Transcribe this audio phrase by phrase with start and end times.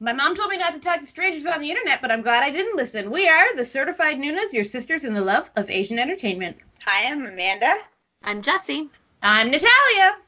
[0.00, 2.44] My mom told me not to talk to strangers on the internet, but I'm glad
[2.44, 3.10] I didn't listen.
[3.10, 6.56] We are the Certified Nunas, your sisters in the love of Asian entertainment.
[6.84, 7.74] Hi, I'm Amanda.
[8.22, 8.90] I'm Jessie.
[9.24, 10.18] I'm Natalia.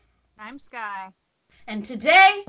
[0.41, 1.11] I'm Sky.
[1.69, 2.45] And today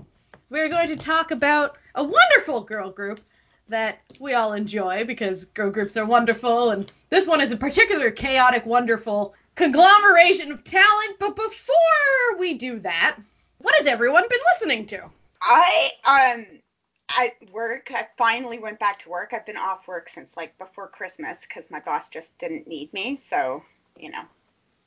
[0.50, 3.22] we're going to talk about a wonderful girl group
[3.70, 8.10] that we all enjoy because girl groups are wonderful, and this one is a particular
[8.10, 11.20] chaotic, wonderful conglomeration of talent.
[11.20, 13.20] But before we do that,
[13.60, 15.04] what has everyone been listening to?
[15.40, 16.46] I um
[17.20, 19.32] at work, I finally went back to work.
[19.34, 23.18] I've been off work since like before Christmas because my boss just didn't need me.
[23.18, 23.64] So,
[23.98, 24.24] you know,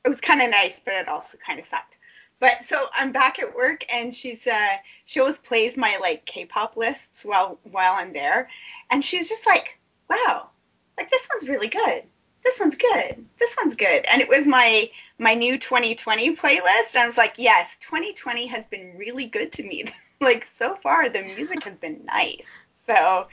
[0.04, 1.98] it was kind of nice, but it also kind of sucked.
[2.40, 6.76] But so I'm back at work and she's uh she always plays my like K-pop
[6.76, 8.48] lists while while I'm there,
[8.90, 9.78] and she's just like,
[10.10, 10.50] wow,
[10.98, 12.02] like this one's really good.
[12.42, 13.24] This one's good.
[13.38, 14.04] This one's good.
[14.10, 16.94] And it was my my new 2020 playlist.
[16.94, 19.84] And I was like, yes, 2020 has been really good to me.
[20.24, 22.48] like so far, the music has been nice.
[22.70, 23.28] So,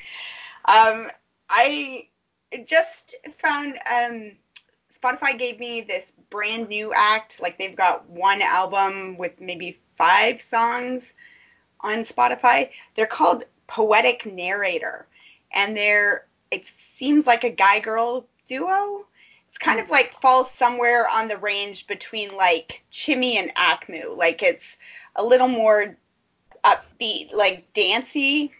[0.65, 1.07] um,
[1.49, 2.07] I
[2.65, 4.31] just found um
[4.91, 7.41] Spotify gave me this brand new act.
[7.41, 11.13] Like they've got one album with maybe five songs
[11.79, 12.69] on Spotify.
[12.95, 15.07] They're called Poetic Narrator,
[15.53, 19.05] and they're it seems like a guy girl duo.
[19.49, 24.15] It's kind of like falls somewhere on the range between like Chimmy and Akmu.
[24.17, 24.77] Like it's
[25.15, 25.97] a little more
[26.63, 28.51] upbeat, like dancey.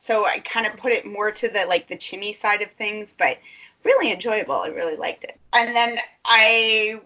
[0.00, 3.14] So I kind of put it more to the like the Chimmy side of things,
[3.18, 3.38] but
[3.84, 4.54] really enjoyable.
[4.54, 5.38] I really liked it.
[5.52, 7.00] And then I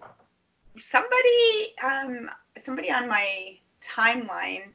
[0.79, 4.69] somebody um somebody on my timeline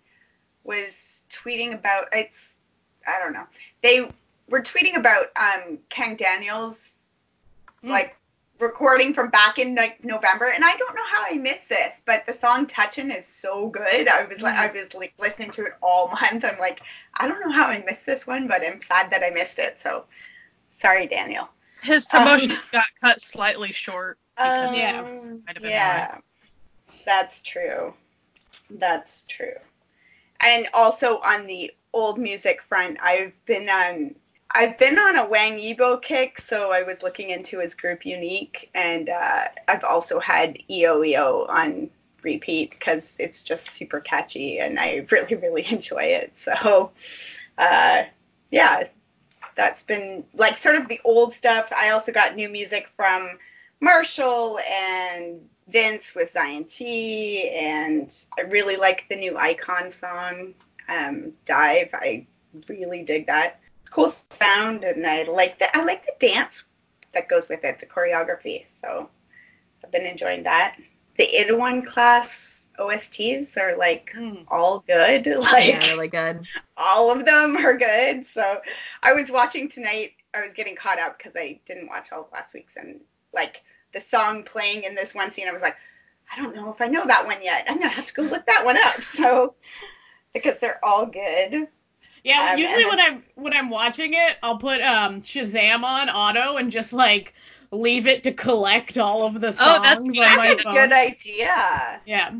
[0.63, 2.55] was tweeting about it's
[3.07, 3.47] I don't know.
[3.81, 4.09] They
[4.49, 6.93] were tweeting about um Kang Daniels
[7.83, 7.89] mm.
[7.89, 8.15] like
[8.59, 12.25] recording from back in like November and I don't know how I missed this, but
[12.25, 14.07] the song Touchin' is so good.
[14.07, 14.55] I was like.
[14.55, 16.45] I was like listening to it all month.
[16.45, 16.81] I'm like,
[17.15, 19.79] I don't know how I missed this one, but I'm sad that I missed it.
[19.79, 20.05] So
[20.71, 21.49] sorry, Daniel.
[21.81, 24.17] His promotions um, got cut slightly short.
[24.35, 25.07] Because um, yeah,
[25.63, 26.17] yeah,
[27.05, 27.93] that's true.
[28.69, 29.55] That's true.
[30.41, 34.15] And also on the old music front, I've been on
[34.51, 38.69] I've been on a Wang Yibo kick, so I was looking into his group UNIQ,
[38.73, 41.89] and uh, I've also had EOEO on
[42.23, 46.37] repeat because it's just super catchy and I really really enjoy it.
[46.37, 46.91] So
[47.57, 48.03] uh,
[48.51, 48.83] yeah,
[49.55, 51.71] that's been like sort of the old stuff.
[51.75, 53.37] I also got new music from
[53.79, 60.53] Marshall and Vince with Zion T, and I really like the new iKON song,
[60.87, 61.89] um, Dive.
[61.93, 62.25] I
[62.69, 63.59] really dig that.
[63.89, 66.63] Cool sound, and I like the I like the dance
[67.13, 68.65] that goes with it, the choreography.
[68.81, 69.09] So
[69.83, 70.77] I've been enjoying that.
[71.17, 74.45] The Itaewon class OSTs are like mm.
[74.49, 75.27] all good.
[75.37, 76.45] Like yeah, really good.
[76.75, 78.25] All of them are good.
[78.25, 78.59] So
[79.01, 80.13] I was watching tonight.
[80.33, 82.99] I was getting caught up because I didn't watch all of last week's and
[83.33, 85.47] like the song playing in this one scene.
[85.47, 85.77] I was like,
[86.31, 87.65] I don't know if I know that one yet.
[87.67, 89.01] I'm gonna have to go look that one up.
[89.01, 89.55] So
[90.33, 91.67] because they're all good.
[92.27, 96.57] Yeah, um, usually when I'm when I'm watching it, I'll put um Shazam on auto
[96.57, 97.33] and just like
[97.71, 99.77] leave it to collect all of the songs.
[99.77, 100.73] Oh, that's, that's a phone.
[100.73, 102.01] good idea.
[102.05, 102.31] Yeah.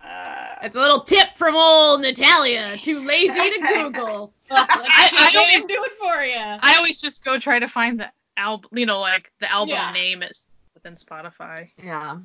[0.00, 2.76] Uh, it's a little tip from old Natalia.
[2.76, 4.32] Too lazy to Google.
[4.50, 6.36] I, I, always do it for you.
[6.38, 8.06] I always just go try to find the
[8.36, 9.92] album, you know, like the album yeah.
[9.92, 11.68] name is within Spotify.
[11.82, 12.18] Yeah.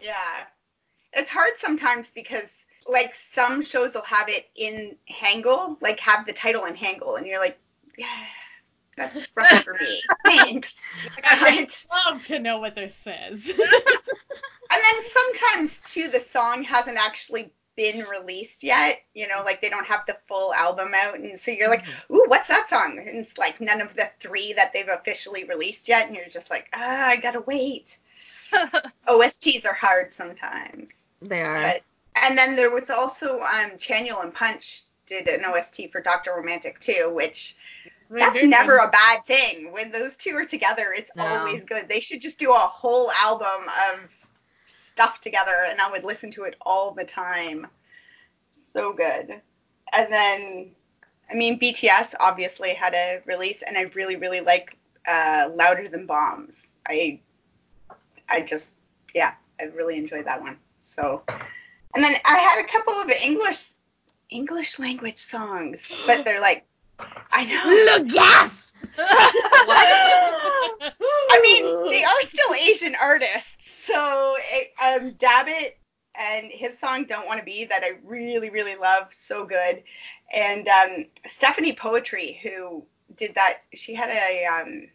[0.00, 0.44] Yeah.
[1.12, 6.32] It's hard sometimes because like some shows will have it in Hangul, like have the
[6.32, 7.58] title in Hangul, and you're like,
[7.98, 8.06] yeah,
[8.96, 10.00] that's rough for me.
[10.24, 10.80] Thanks.
[11.22, 13.48] I'd love to know what this says.
[13.48, 19.00] and then sometimes too, the song hasn't actually been released yet.
[19.14, 22.14] You know, like they don't have the full album out, and so you're like, mm-hmm.
[22.14, 22.98] ooh, what's that song?
[22.98, 26.50] And it's like none of the three that they've officially released yet, and you're just
[26.50, 27.98] like, ah, I gotta wait.
[29.08, 30.92] OSTs are hard sometimes.
[31.20, 31.62] They are.
[31.62, 31.82] But,
[32.22, 37.12] and then there was also um and Punch did an OST for Doctor Romantic too,
[37.14, 37.56] which
[38.10, 39.72] that's never a bad thing.
[39.72, 41.24] When those two are together, it's no.
[41.24, 41.88] always good.
[41.88, 44.26] They should just do a whole album of
[44.64, 47.66] stuff together, and I would listen to it all the time.
[48.72, 49.40] So good.
[49.92, 50.70] And then,
[51.30, 54.76] I mean, BTS obviously had a release, and I really, really like
[55.06, 56.76] uh, Louder Than Bombs.
[56.88, 57.20] I,
[58.28, 58.78] I just,
[59.14, 60.58] yeah, I really enjoyed that one.
[60.80, 61.22] So,
[61.96, 63.70] and then I had a couple of English
[64.28, 66.66] English language songs, but they're like
[66.98, 67.98] I know.
[67.98, 68.74] Look, gasp.
[68.98, 70.10] I
[71.42, 75.78] mean, they are still Asian artists, so it, um, Dabbit
[76.14, 79.82] and his song "Don't Want to Be" that I really really love, so good.
[80.34, 82.84] And um, Stephanie Poetri, who
[83.16, 84.88] did that, she had a, um,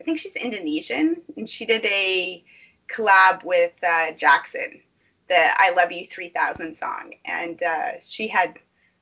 [0.00, 2.44] I think she's Indonesian, and she did a
[2.88, 4.80] collab with uh, Jackson,
[5.28, 8.58] the "I Love You 3000" song, and uh, she had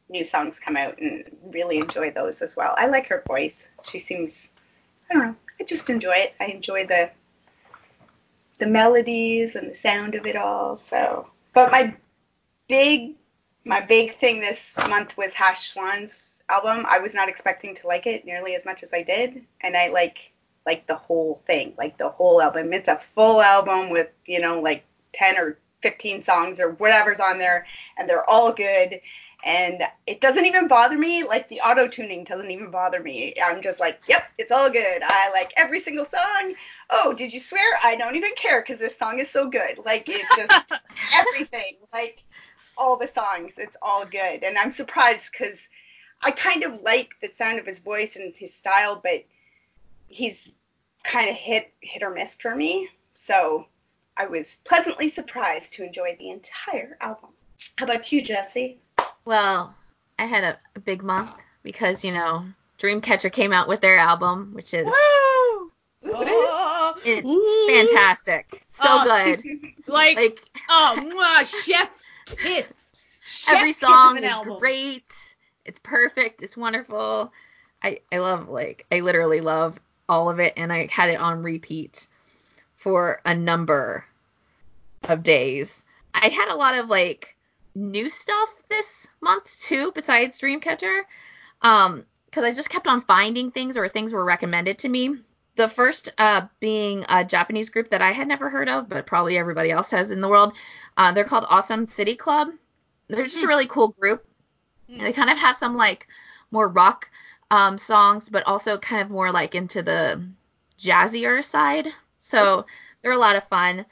[0.08, 2.74] new songs come out and really enjoy those as well.
[2.76, 3.70] I like her voice.
[3.82, 4.50] She seems,
[5.10, 6.34] I don't know, I just enjoy it.
[6.40, 7.10] I enjoy the
[8.58, 10.76] the melodies and the sound of it all.
[10.76, 11.94] So, but my
[12.68, 13.14] big
[13.64, 16.86] my big thing this month was Hash Swan's album.
[16.88, 19.88] I was not expecting to like it nearly as much as I did, and I
[19.88, 20.32] like
[20.64, 22.72] like the whole thing, like the whole album.
[22.72, 27.38] It's a full album with you know like 10 or 15 songs or whatever's on
[27.38, 29.00] there, and they're all good.
[29.44, 33.34] And it doesn't even bother me like the auto tuning doesn't even bother me.
[33.44, 35.02] I'm just like yep it's all good.
[35.04, 36.54] I like every single song.
[36.90, 37.76] Oh did you swear?
[37.84, 39.78] I don't even care because this song is so good.
[39.84, 40.72] Like it's just
[41.14, 42.22] everything like
[42.78, 44.42] all the songs it's all good.
[44.42, 45.68] And i'm surprised because
[46.22, 49.24] i kind of like the sound of his voice and his style but
[50.08, 50.50] he's
[51.04, 52.88] kind of hit hit or miss for me.
[53.14, 53.66] So
[54.16, 57.30] i was pleasantly surprised to enjoy the entire album
[57.76, 58.78] how about you jesse
[59.26, 59.74] well,
[60.18, 61.30] I had a, a big month
[61.64, 62.46] because, you know,
[62.78, 64.92] Dreamcatcher came out with their album, which is Woo!
[66.08, 67.66] Oh, it's Ooh.
[67.68, 68.64] fantastic.
[68.70, 69.42] So Oh, good.
[69.88, 71.90] Like, Like oh, mwah, chef
[72.26, 72.92] kiss.
[73.22, 74.58] Chef every song an is album.
[74.58, 75.12] great.
[75.64, 76.42] It's perfect.
[76.42, 77.32] It's wonderful.
[77.82, 79.78] I I love like I literally love
[80.08, 82.08] all of it and I had it on repeat
[82.86, 84.04] for a number
[85.02, 85.84] of days.
[86.14, 87.34] I had a lot of like
[87.74, 91.00] new stuff this month too besides Dreamcatcher.
[91.62, 95.16] Um cuz I just kept on finding things or things were recommended to me.
[95.56, 99.36] The first uh, being a Japanese group that I had never heard of, but probably
[99.36, 100.52] everybody else has in the world.
[100.96, 102.50] Uh, they're called Awesome City Club.
[103.08, 104.24] They're just a really cool group.
[104.88, 104.98] Hmm.
[104.98, 106.06] They kind of have some like
[106.52, 107.10] more rock
[107.50, 110.22] um, songs, but also kind of more like into the
[110.78, 111.88] jazzier side.
[112.26, 112.66] So
[113.02, 113.86] they're a lot of fun.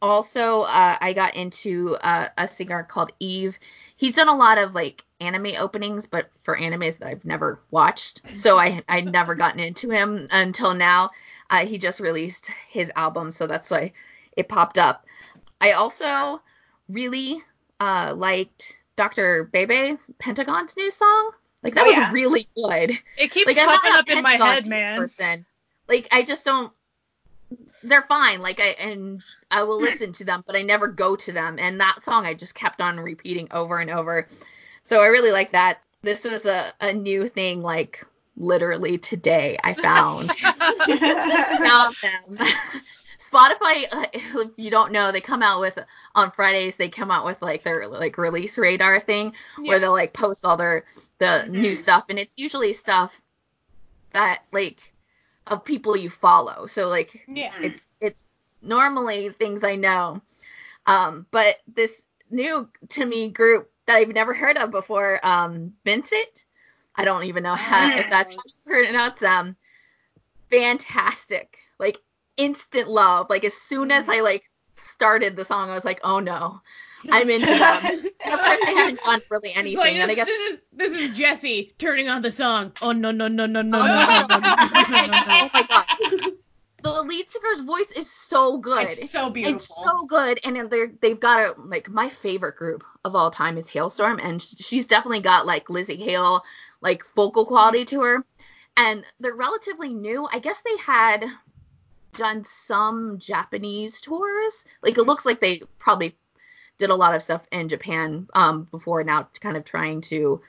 [0.00, 3.58] Also, uh, I got into uh, a singer called Eve.
[3.96, 8.20] He's done a lot of like anime openings, but for animes that I've never watched.
[8.36, 11.10] So I I'd never gotten into him until now.
[11.50, 13.92] Uh, he just released his album, so that's why
[14.36, 15.06] it popped up.
[15.60, 16.42] I also
[16.88, 17.42] really
[17.80, 19.44] uh, liked Dr.
[19.44, 21.30] Bebe Pentagon's new song.
[21.62, 22.12] Like that Oh, was yeah.
[22.12, 22.98] really good.
[23.16, 24.98] It keeps Like popping up in my head, man.
[24.98, 25.46] person.
[25.88, 26.70] Like I just don't.
[27.82, 28.40] They're fine.
[28.40, 31.58] Like I and I will listen to them, but I never go to them.
[31.58, 34.26] And that song I just kept on repeating over and over.
[34.82, 35.80] So I really like that.
[36.02, 37.62] This was a, a new thing.
[37.62, 38.04] Like
[38.36, 40.30] literally today I found
[41.62, 42.38] found them.
[43.18, 45.78] Spotify, uh, if you don't know, they come out with
[46.14, 46.76] on Fridays.
[46.76, 50.56] They come out with like their like release radar thing, where they'll like post all
[50.56, 50.84] their
[51.18, 51.76] the new Mhm.
[51.76, 53.20] stuff, and it's usually stuff
[54.12, 54.92] that like
[55.46, 56.66] of people you follow.
[56.66, 57.52] So like Yeah.
[57.62, 58.24] it's it's
[58.62, 60.22] normally things I know,
[60.86, 66.44] um, but this new to me group that I've never heard of before, um, Vincent.
[66.96, 68.52] I don't even know how if that's how you
[68.86, 69.56] pronounce them.
[70.50, 71.98] Fantastic, like
[72.36, 73.28] instant love.
[73.28, 74.44] Like as soon as I like
[74.76, 76.60] started the song, I was like, oh no,
[77.10, 77.80] I'm into them.
[77.82, 80.60] And of course, they haven't done really anything, like, and I this, guess this is
[80.72, 82.72] this is Jesse turning on the song.
[82.82, 85.62] Oh no no no no no Oh, no no no no no no oh my
[85.68, 86.32] god,
[86.82, 88.82] the lead singer's voice is so good.
[88.82, 89.56] It's so beautiful.
[89.56, 93.58] It's so good, and they're they've got a like my favorite group of all time
[93.58, 96.42] is Halestorm, and she's definitely got like Lzzy Hale
[96.80, 98.24] like vocal quality to her,
[98.76, 100.28] and they're relatively new.
[100.30, 101.24] I guess they had
[102.12, 104.64] done some Japanese tours.
[104.82, 106.16] Like it looks like they probably
[106.78, 110.40] did a lot of stuff in Japan um before now, kind of trying to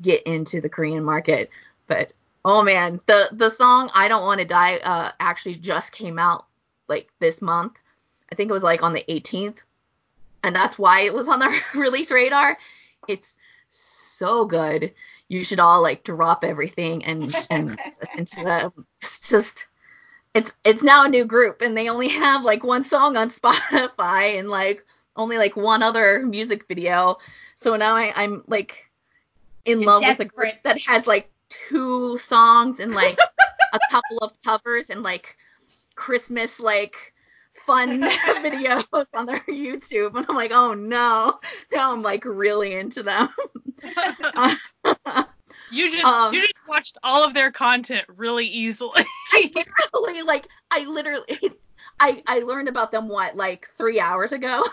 [0.00, 1.50] get into the Korean market,
[1.86, 2.12] but.
[2.46, 6.44] Oh man, the the song "I Don't Want to Die" uh, actually just came out
[6.88, 7.72] like this month.
[8.30, 9.62] I think it was like on the 18th,
[10.42, 12.58] and that's why it was on the release radar.
[13.08, 13.36] It's
[13.68, 14.92] so good.
[15.28, 18.86] You should all like drop everything and and listen to them.
[19.00, 19.66] It's just
[20.34, 24.38] it's it's now a new group, and they only have like one song on Spotify
[24.38, 24.84] and like
[25.16, 27.18] only like one other music video.
[27.56, 28.84] So now I, I'm like
[29.64, 31.30] in You're love with a group that has like
[31.68, 33.18] two songs and like
[33.72, 35.36] a couple of covers and like
[35.94, 37.14] Christmas like
[37.54, 38.02] fun
[38.42, 41.38] videos on their YouTube and I'm like, oh no.
[41.72, 43.28] Now I'm like really into them.
[45.70, 49.04] you just Um, you just watched all of their content really easily.
[49.32, 51.52] I literally like I literally
[52.00, 54.64] I I learned about them what like three hours ago.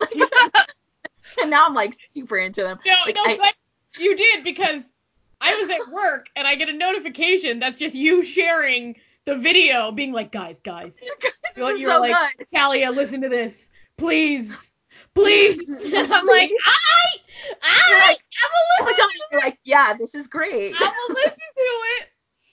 [1.40, 2.78] and now I'm like super into them.
[2.86, 3.54] No, Like, no, I- but
[4.00, 4.84] you did because
[5.40, 9.92] I was at work and I get a notification that's just you sharing the video,
[9.92, 10.92] being like, guys, guys,
[11.56, 12.46] you're, you're so like, good.
[12.54, 14.72] Talia, listen to this, please,
[15.14, 15.58] please.
[15.94, 17.16] And I'm like, I,
[17.62, 18.16] I,
[18.80, 20.74] Click a listen like, yeah, this is great.
[20.78, 22.07] I'm a listen to it.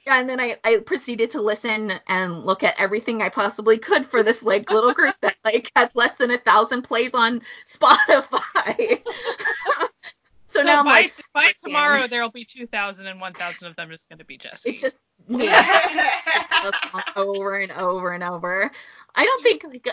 [0.05, 4.05] Yeah, and then I, I proceeded to listen and look at everything I possibly could
[4.05, 9.01] for this like little group that like has less than a thousand plays on Spotify.
[10.49, 14.05] so, now I'm by, like, by tomorrow there'll be 2,000 and 1,000 of them is
[14.07, 14.69] going to be Jesse.
[14.69, 14.97] it's just
[15.27, 18.69] me the song over and over and over.
[19.15, 19.87] I don't think like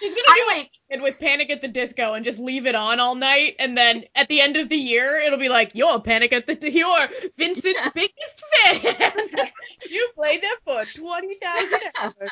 [0.00, 2.98] She's gonna do like it with Panic at the Disco and just leave it on
[3.00, 6.32] all night, and then at the end of the year, it'll be like, "You're Panic
[6.32, 7.90] at the, disco you're Vincent's Yeah.
[7.94, 9.50] biggest fan.
[9.90, 12.30] you played them for twenty thousand hours."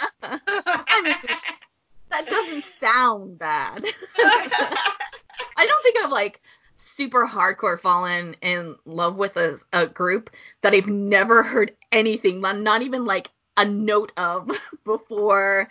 [2.11, 3.85] That doesn't sound bad.
[4.19, 6.41] I don't think I've like
[6.77, 10.31] super hardcore fallen in love with a, a group
[10.63, 14.51] that I've never heard anything, not even like a note of
[14.85, 15.69] before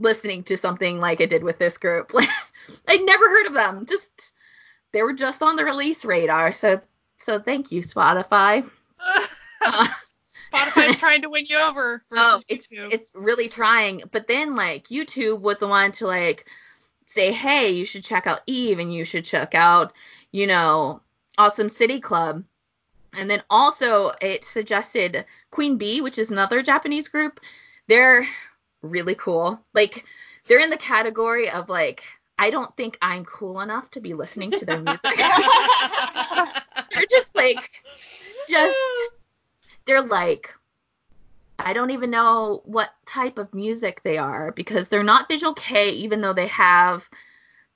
[0.00, 2.12] listening to something like I did with this group.
[2.88, 3.86] I'd never heard of them.
[3.86, 4.32] Just
[4.92, 6.52] they were just on the release radar.
[6.52, 6.80] So
[7.16, 8.68] so thank you Spotify.
[9.62, 9.86] Uh,
[10.54, 12.02] Spotify's trying to win you over.
[12.12, 12.94] Oh, it's YouTube.
[12.94, 14.00] it's really trying.
[14.10, 16.46] But then like YouTube was the one to like
[17.04, 19.92] say, hey, you should check out Eve and you should check out,
[20.32, 21.02] you know,
[21.36, 22.42] Awesome City Club.
[23.12, 27.40] And then also it suggested Queen Bee, which is another Japanese group.
[27.88, 28.26] They're
[28.82, 29.60] really cool.
[29.74, 30.04] Like
[30.46, 32.02] they're in the category of like
[32.38, 35.02] I don't think I'm cool enough to be listening to their music.
[36.94, 37.70] they're just like
[38.48, 38.78] just
[39.86, 40.54] they're like
[41.58, 45.90] I don't even know what type of music they are because they're not visual kei
[45.90, 47.08] even though they have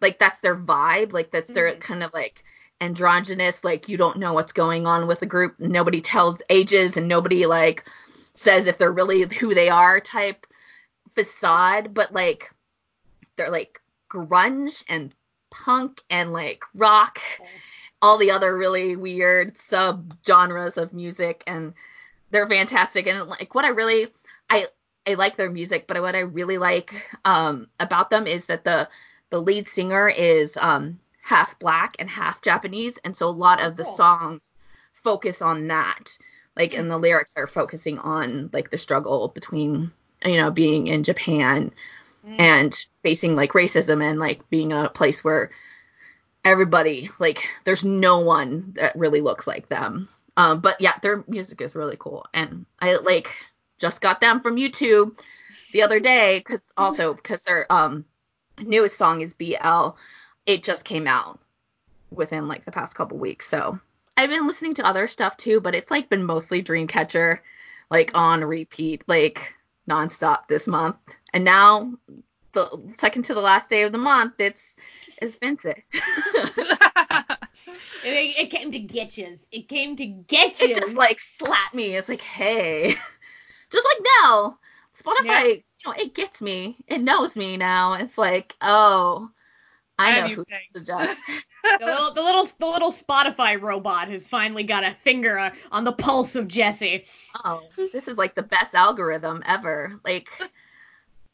[0.01, 1.81] like that's their vibe like that's their Mhm.
[1.81, 2.43] kind of like
[2.81, 7.09] androgynous like you don't know what's going on with the group nobody tells ages and
[7.09, 7.85] nobody like
[8.35, 10.47] says if they're really who they are type
[11.14, 12.50] facade but like
[13.37, 13.80] they're like
[14.11, 15.14] grunge and
[15.50, 17.21] punk and like rock.
[18.02, 21.73] All the other really weird sub genres of music and
[22.30, 23.06] they're fantastic.
[23.06, 24.09] And like what I really
[24.50, 24.68] I
[25.06, 26.94] I like their music but what I really like
[27.25, 28.88] um about them is that the
[29.30, 33.76] the lead singer is um half black and half Japanese and so a lot of
[33.76, 34.54] the songs
[34.92, 36.18] focus on that.
[36.56, 39.90] Like and the lyrics are focusing on like the struggle between
[40.25, 41.73] you know being in Japan
[42.26, 42.40] Mm.
[42.40, 45.50] and facing like racism and like being in a place where
[46.43, 50.09] everybody like there's no one that really looks like them.
[50.37, 52.25] Um but yeah their music is really cool.
[52.33, 53.28] And i like
[53.78, 55.19] just got them from youtube
[55.73, 58.07] the other day cause also because their um
[58.59, 59.97] newest song is bl
[60.47, 61.40] it just came out
[62.11, 63.47] within like the past couple weeks.
[63.49, 63.78] So
[64.16, 67.40] i've been listening to other stuff too but it's like been mostly dreamcatcher
[67.90, 69.52] like on repeat like
[69.88, 70.97] nonstop this month
[71.33, 71.93] and now
[72.53, 74.76] the second to the last day of the month it's
[75.21, 75.79] it's Vincent.
[78.05, 79.38] It, it came to get you.
[79.50, 80.69] It came to get you.
[80.69, 81.97] it just like slapped me.
[81.97, 82.88] It's like, hey,
[83.71, 84.59] just like now,
[85.03, 85.45] Spotify, Yeah.
[85.45, 86.76] you know, it gets me.
[86.87, 87.95] It knows me now.
[87.95, 89.31] It's like, oh,
[89.99, 91.21] I know who to suggest.
[91.81, 95.93] the little, the little, the little Spotify robot has finally got a finger on the
[95.93, 97.05] pulse of Jesse.
[97.45, 97.62] Oh,
[97.93, 99.99] this is like the best algorithm ever.
[100.05, 100.29] Like,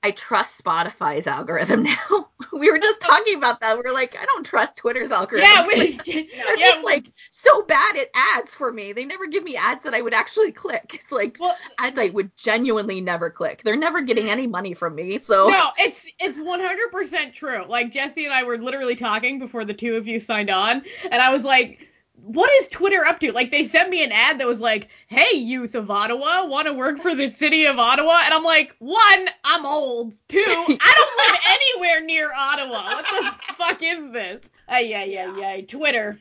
[0.02, 2.28] I trust Spotify's algorithm now.
[2.52, 3.76] we were just talking about that.
[3.76, 5.49] We are like, I don't trust Twitter's algorithm.
[5.52, 8.92] Yeah, we, Like, yeah, they're just we- like so bad at ads for me.
[8.95, 11.00] They never give me ads that I would actually click.
[11.02, 13.62] It's like well, ads I would genuinely never click.
[13.62, 15.19] They're never getting any money from me.
[15.19, 17.64] So no, it's it's 100% true.
[17.69, 21.21] Like Jesse and I were literally talking before the two of you signed on, and
[21.21, 21.89] I was like,
[22.23, 25.37] "What is Twitter up to?" Like they sent me an ad that was like, "Hey,
[25.37, 29.29] youth of Ottawa, want to work for the city of Ottawa?" And I'm like, one,
[29.45, 30.15] I'm old.
[30.29, 32.95] Two, I don't live anywhere near Ottawa.
[32.95, 34.50] What the fuck is this?
[34.69, 35.61] Ay yeah yeah yeah.
[35.62, 36.19] Twitter.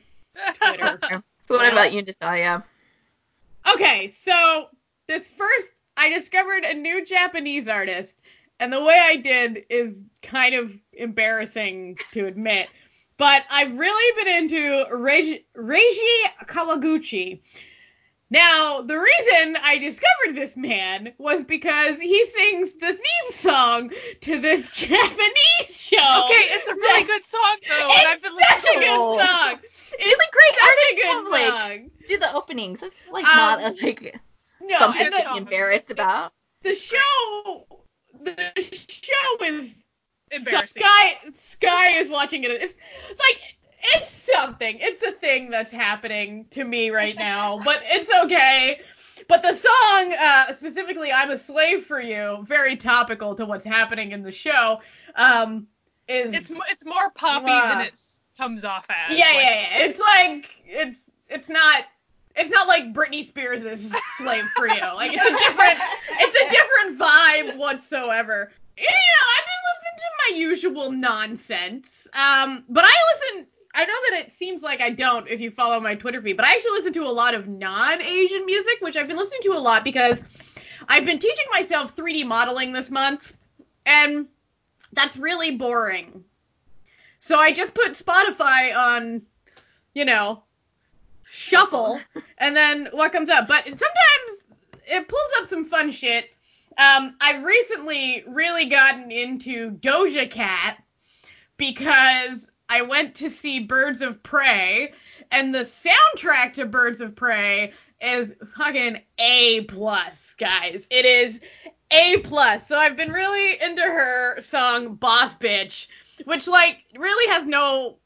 [0.54, 0.98] Twitter.
[1.50, 2.62] So what about uh, you, Natalia?
[3.74, 4.68] Okay, so
[5.08, 5.66] this first,
[5.96, 8.20] I discovered a new Japanese artist,
[8.60, 12.68] and the way I did is kind of embarrassing to admit,
[13.20, 17.40] but I've really been into Reiji, Reiji Kawaguchi.
[18.30, 23.90] Now, the reason I discovered this man was because he sings the theme song
[24.22, 25.96] to this Japanese show.
[26.30, 28.86] okay, it's a really good song though, and I've been It's such a listening to
[28.86, 29.26] good it.
[29.26, 29.58] song.
[29.98, 31.90] Really great Such a artists good have, like, song.
[32.08, 32.82] do the openings.
[32.82, 34.20] It's like Um, not a, like
[34.62, 36.32] No, something to be embarrassed about.
[36.62, 37.66] the show
[38.22, 38.36] the
[38.72, 39.74] show is
[40.30, 40.82] embarrassing.
[40.82, 42.50] Sky Sky is watching it.
[42.50, 42.74] It's,
[43.10, 43.40] it's like
[43.82, 44.78] it's something.
[44.80, 48.80] It's a thing that's happening to me right now, but it's okay.
[49.28, 54.12] But the song, uh, specifically "I'm a Slave for You," very topical to what's happening
[54.12, 54.80] in the show.
[55.14, 55.66] Um,
[56.08, 57.68] is It's it's more poppy Wow.
[57.68, 58.00] than it
[58.36, 59.16] comes off as.
[59.16, 59.84] yeah, Like, yeah, yeah.
[59.84, 61.84] It's like it's it's not
[62.36, 65.78] it's not like Britney Spears' is "Slave for You." Like it's a different
[66.10, 68.50] it's a different vibe whatsoever.
[68.80, 72.08] You know, I've been listening to my usual nonsense.
[72.14, 73.46] Um, but I listen.
[73.72, 76.44] I know that it seems like I don't if you follow my Twitter feed, but
[76.44, 79.60] I actually listen to a lot of non-Asian music, which I've been listening to a
[79.60, 80.24] lot because
[80.88, 83.32] I've been teaching myself 3D modeling this month,
[83.86, 84.26] and
[84.92, 86.24] that's really boring.
[87.20, 89.22] So I just put Spotify on,
[89.94, 90.42] you know,
[91.24, 92.00] shuffle,
[92.38, 93.46] and then what comes up.
[93.46, 94.42] But sometimes
[94.86, 96.30] it pulls up some fun shit.
[96.78, 100.82] Um, I've recently really gotten into Doja Cat
[101.56, 104.92] because I went to see Birds of Prey,
[105.30, 110.86] and the soundtrack to Birds of Prey is fucking A plus, guys.
[110.90, 111.40] It is
[111.90, 112.66] A plus.
[112.66, 115.88] So I've been really into her song Boss Bitch,
[116.24, 117.98] which like really has no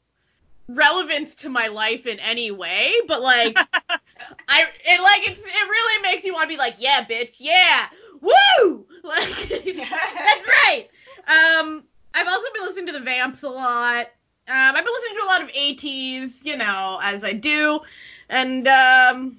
[0.67, 3.55] relevance to my life in any way, but like
[4.47, 7.87] I it like it's it really makes you want to be like, yeah, bitch, yeah,
[8.25, 10.87] woo, like that's right.
[11.27, 14.07] Um, I've also been listening to the Vamps a lot.
[14.47, 17.79] Um, I've been listening to a lot of ATEEZ, you know, as I do,
[18.29, 19.37] and um,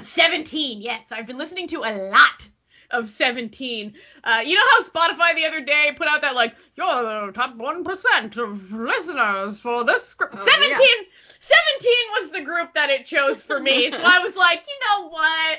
[0.00, 0.82] 17.
[0.82, 2.48] Yes, I've been listening to a lot
[2.90, 3.94] of 17.
[4.24, 7.56] Uh, you know how Spotify the other day put out that like you're the top
[7.56, 10.30] one percent of listeners for this group.
[10.34, 10.70] Oh, 17.
[10.70, 11.04] yeah.
[11.40, 15.08] 17 was the group that it chose for me, so I was like, you know
[15.08, 15.58] what?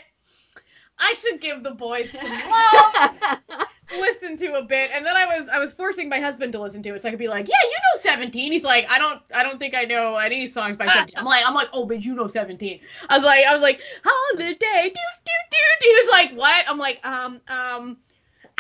[1.00, 3.60] I should give the boys some love
[3.98, 6.84] listen to a bit and then I was I was forcing my husband to listen
[6.84, 8.52] to it so I could be like, Yeah, you know 17.
[8.52, 11.16] He's like, I don't I don't think I know any songs by 17.
[11.18, 12.80] I'm like I'm like, Oh, but you know 17.
[13.10, 16.66] I was like I was like, Holiday, do do do do He was like, What?
[16.70, 17.98] I'm like, um, um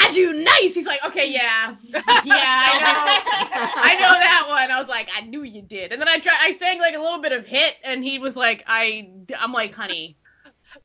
[0.01, 0.73] as you nice.
[0.73, 4.71] He's like, okay, yeah, yeah, I know, I know that one.
[4.71, 5.91] I was like, I knew you did.
[5.91, 8.35] And then I tried, I sang like a little bit of hit, and he was
[8.35, 10.17] like, I, I'm like, honey,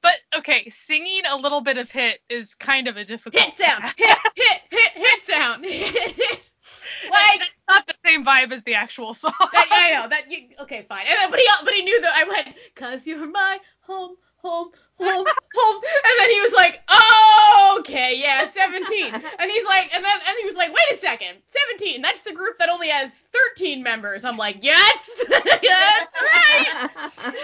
[0.04, 3.42] But okay, singing a little bit of hit is kind of a difficult.
[3.42, 5.64] hit sound, hit, hit, hit, hit sound.
[7.10, 7.40] like
[7.70, 9.32] not the same vibe as the actual song.
[9.40, 10.30] that, I know that.
[10.30, 11.06] You, okay, fine.
[11.08, 14.72] And then, but he, but he knew that I went, cause you're my home, home,
[14.98, 15.82] home, home.
[16.04, 19.06] And then he was like, oh, okay, yeah, 17.
[19.38, 22.02] And he's like, and then, and he was like, wait a second, 17.
[22.02, 23.10] That's the group that only has
[23.56, 24.26] 13 members.
[24.26, 26.90] I'm like, yes, that's right.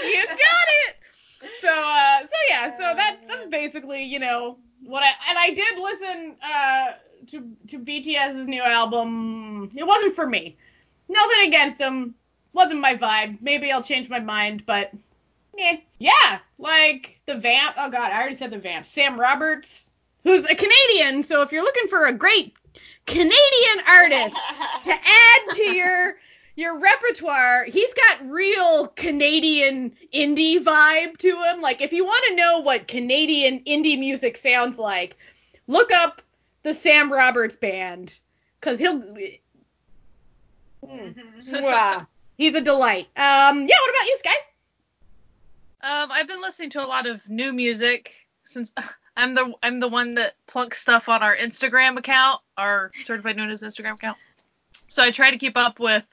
[0.04, 0.96] You got it.
[1.60, 5.78] So, uh, so yeah, so that that's basically, you know, what I and I did
[5.78, 6.86] listen uh
[7.28, 9.70] to to BTS's new album.
[9.74, 10.56] It wasn't for me.
[11.08, 12.14] Nothing against them.
[12.52, 13.38] Wasn't my vibe.
[13.40, 14.90] Maybe I'll change my mind, but
[15.58, 15.78] eh.
[15.98, 17.76] yeah, like the vamp.
[17.78, 18.86] Oh god, I already said the vamp.
[18.86, 19.92] Sam Roberts,
[20.24, 21.22] who's a Canadian.
[21.22, 22.54] So if you're looking for a great
[23.06, 24.36] Canadian artist
[24.84, 26.16] to add to your
[26.60, 31.60] your repertoire, he's got real Canadian indie vibe to him.
[31.60, 35.16] Like if you want to know what Canadian indie music sounds like,
[35.66, 36.22] look up
[36.62, 38.18] the Sam Roberts band
[38.60, 39.02] cuz he'll
[40.84, 42.06] Mwah.
[42.36, 43.06] he's a delight.
[43.16, 44.34] Um yeah, what about you, Sky?
[45.82, 48.12] Um, I've been listening to a lot of new music
[48.44, 48.72] since
[49.16, 53.62] I'm the I'm the one that plunks stuff on our Instagram account, our certified Nuna's
[53.62, 54.18] Instagram account.
[54.88, 56.04] So I try to keep up with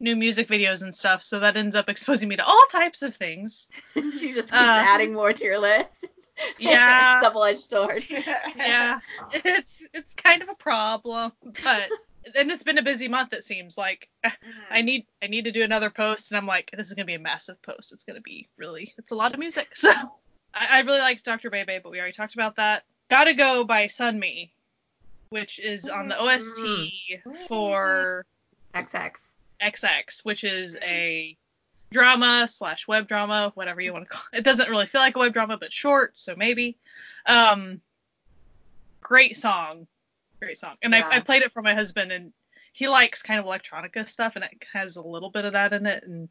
[0.00, 3.14] new music videos and stuff, so that ends up exposing me to all types of
[3.14, 3.68] things.
[3.94, 4.56] she just keeps Uh,
[4.86, 6.06] adding more to your list.
[6.58, 7.20] Yeah.
[7.22, 8.04] Double-edged sword.
[8.56, 9.00] Yeah,
[9.32, 11.32] it's it's kind of a problem,
[11.64, 11.88] but
[12.36, 13.32] and it's been a busy month.
[13.32, 14.08] It seems like
[14.70, 17.14] I need I need to do another post, and I'm like, this is gonna be
[17.14, 17.92] a massive post.
[17.92, 19.68] It's gonna be really it's a lot of music.
[19.74, 19.90] So
[20.54, 21.50] I, I really liked Dr.
[21.50, 22.84] Bebe, but we already talked about that.
[23.10, 24.50] Gotta Go by Sunmi,
[25.30, 28.24] which is on the OST for
[28.74, 29.12] XX.
[29.62, 31.36] XX, which is a
[31.90, 34.38] drama slash web drama, whatever you want to call it.
[34.38, 36.76] It doesn't really feel like a web drama, but short, so maybe.
[37.26, 37.80] Um,
[39.00, 39.86] great song,
[40.40, 41.08] great song, and Yeah.
[41.10, 42.32] I, I played it for my husband, and
[42.72, 45.86] he likes kind of electronica stuff, and it has a little bit of that in
[45.86, 46.28] it, and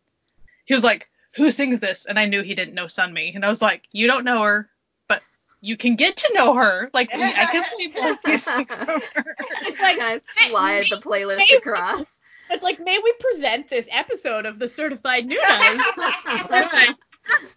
[0.65, 3.49] he was like, "Who sings this?" And I knew he didn't know Sunmi, and I
[3.49, 4.69] was like, "You don't know her."
[5.07, 5.23] but
[5.61, 6.89] You can get to know her.
[6.93, 9.01] Like I can play more music her.
[9.81, 12.05] like, I slide the playlist across?
[12.49, 15.81] It's like, may we present this episode of the Certified Nunas?
[16.49, 16.95] Right.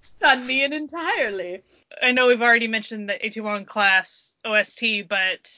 [0.01, 1.63] Stun me in entirely.
[2.03, 5.51] I know we've already mentioned the Itaewon class OST, but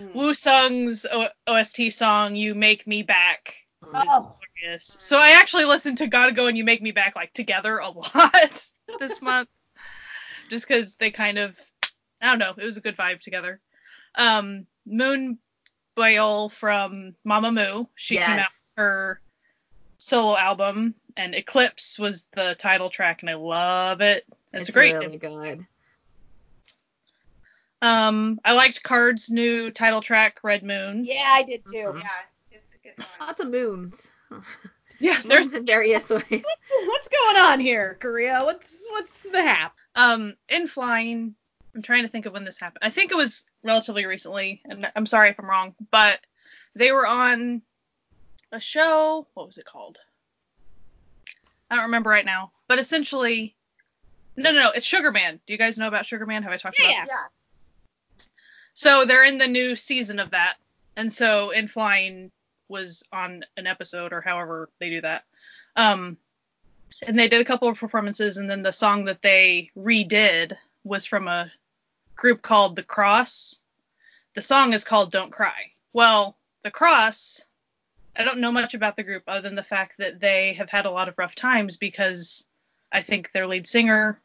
[0.00, 0.14] Mm.
[0.14, 4.96] Woo Sung's o- OST song "You Make Me Back." Oh, Glorious.
[4.98, 7.88] So I actually listened to "Gotta Go" and "You Make Me Back" like together a
[7.90, 8.66] lot
[8.98, 9.48] this month,
[10.48, 11.54] just because they kind of,
[12.20, 13.60] I don't know, it was a good vibe together.
[14.16, 15.38] Um, Moon
[15.94, 18.48] Boyle from Mamamoo, she came out Yes.
[18.48, 19.20] with her
[19.98, 24.24] solo album, and Eclipse was the title track, and I love it.
[24.52, 24.94] It's, great.
[24.94, 25.66] really good.
[27.80, 31.04] Um, I liked KARD's new title track, Red Moon.
[31.04, 31.76] yeah, I did too.
[31.76, 32.00] Mhm.
[32.00, 32.08] yeah,
[32.52, 33.06] it's a good one.
[33.20, 34.08] Lots of moons.
[34.98, 36.22] Yeah, there's in various ways.
[36.30, 38.42] What's going on here, Korea?
[38.44, 39.74] What's what's the hap?
[39.96, 41.34] um N.Flying.
[41.74, 42.84] I'm trying to think of when this happened.
[42.84, 46.20] I think it was relatively recently, and I'm sorry if I'm wrong, but
[46.76, 47.62] they were on
[48.52, 49.26] a show.
[49.34, 49.98] What was it called?
[51.70, 52.52] I don't remember right now.
[52.68, 53.54] But essentially,
[54.36, 55.40] no, no, no, it's Sugar Man.
[55.46, 56.42] Do you guys know about Sugar Man?
[56.42, 56.94] Have I talked Yeah, about?
[56.96, 57.04] yeah.
[57.08, 58.24] Yeah.
[58.74, 60.54] So they're in the new season of that,
[60.96, 62.30] and so N.Flying
[62.68, 65.24] was on an episode or however they do that.
[65.76, 66.16] Um,
[67.06, 71.04] and they did a couple of performances, and then the song that they redid was
[71.04, 71.50] from a
[72.16, 73.60] group called The Cross.
[74.34, 75.72] The song is called Don't Cry.
[75.92, 77.42] Well, The Cross,
[78.16, 80.86] I don't know much about the group other than the fact that they have had
[80.86, 82.46] a lot of rough times because
[82.90, 84.20] I think their lead singer,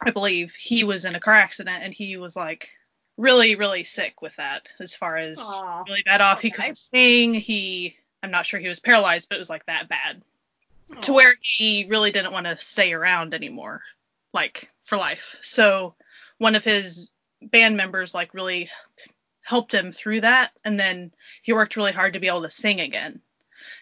[0.00, 2.70] I believe, he was in a car accident and he was like
[3.18, 5.84] really, really sick with that as far as Aw.
[5.86, 6.40] really bad off.
[6.40, 6.56] He Okay.
[6.56, 7.34] couldn't sing.
[7.34, 10.22] He, I'm not sure he was paralyzed, but it was like that bad
[11.02, 13.82] to where he really didn't want to stay around anymore,
[14.32, 15.36] like for life.
[15.42, 15.94] So
[16.38, 18.70] one of his band members like really
[19.42, 22.80] helped him through that, and then he worked really hard to be able to sing
[22.80, 23.20] again.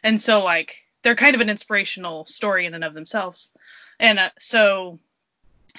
[0.02, 3.50] And so like they're kind of an inspirational story in and of themselves.
[3.98, 4.98] And uh, so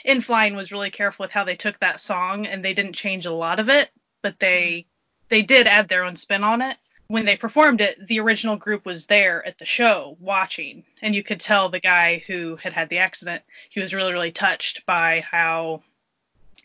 [0.05, 3.33] N.Flying was really careful with how they took that song, and they didn't change a
[3.33, 3.89] lot of it,
[4.21, 4.85] but they
[5.29, 6.77] they did add their own spin on it
[7.11, 11.21] when they performed it, the original group was there at the show watching, and you
[11.21, 15.19] could tell the guy who had had the accident, he was really, really touched by
[15.29, 15.81] how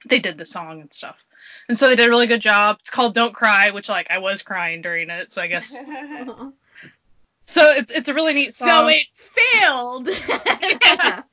[0.08, 1.25] they did the song and stuff.
[1.68, 2.78] And so they did a really good job.
[2.80, 5.84] It's called Don't Cry, which like I was crying during it, so I guess
[7.46, 8.88] so it's it's a really neat song.
[8.88, 10.08] So it failed.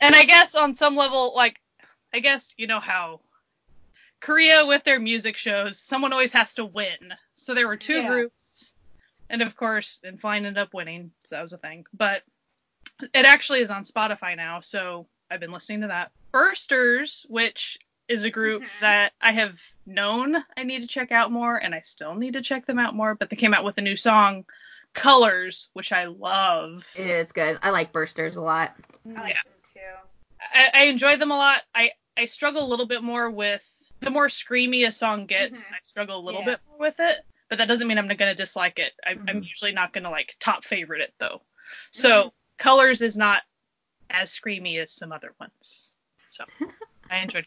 [0.00, 1.60] and I guess on some level, like,
[2.12, 3.20] I guess you know how
[4.20, 7.14] Korea with their music shows, someone always has to win.
[7.36, 8.08] So there were two Yeah.
[8.08, 8.74] groups,
[9.28, 11.86] and of course, N.Flying ended up winning, so that was a thing.
[11.92, 12.22] But
[13.02, 16.12] it actually is on Spotify now, so I've been listening to that.
[16.32, 18.80] Bursters, which is a group Mhm.
[18.80, 22.42] that I have known I need to check out more, and I still need to
[22.42, 23.14] check them out more.
[23.14, 24.44] But they came out with a new song,
[24.92, 26.86] Colors, which I love.
[26.94, 27.58] It is good.
[27.62, 28.74] I like Bursters a lot.
[29.16, 29.42] I like Yeah.
[29.42, 30.08] them too.
[30.52, 31.62] I, I enjoy them a lot.
[31.74, 33.68] I I struggle a little bit more with
[34.00, 35.68] the more screamy a song gets.
[35.68, 35.72] Mhm.
[35.72, 36.52] I struggle a little Yeah.
[36.52, 38.92] bit more with it, but that doesn't mean I'm not gonna dislike it.
[39.04, 39.48] I, I'm Mhm.
[39.48, 41.42] usually not gonna like top favorite it though.
[41.90, 43.42] So Colors is not
[44.10, 45.92] as screamy as some other ones.
[46.30, 46.44] So
[47.10, 47.46] I enjoyed.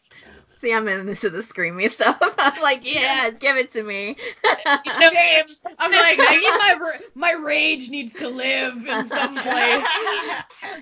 [0.62, 2.18] See, I'm into the screamy stuff.
[2.38, 4.18] I'm like, yeah, give it to me.
[5.00, 9.86] James, I'm like, I need my my rage needs to live in some place.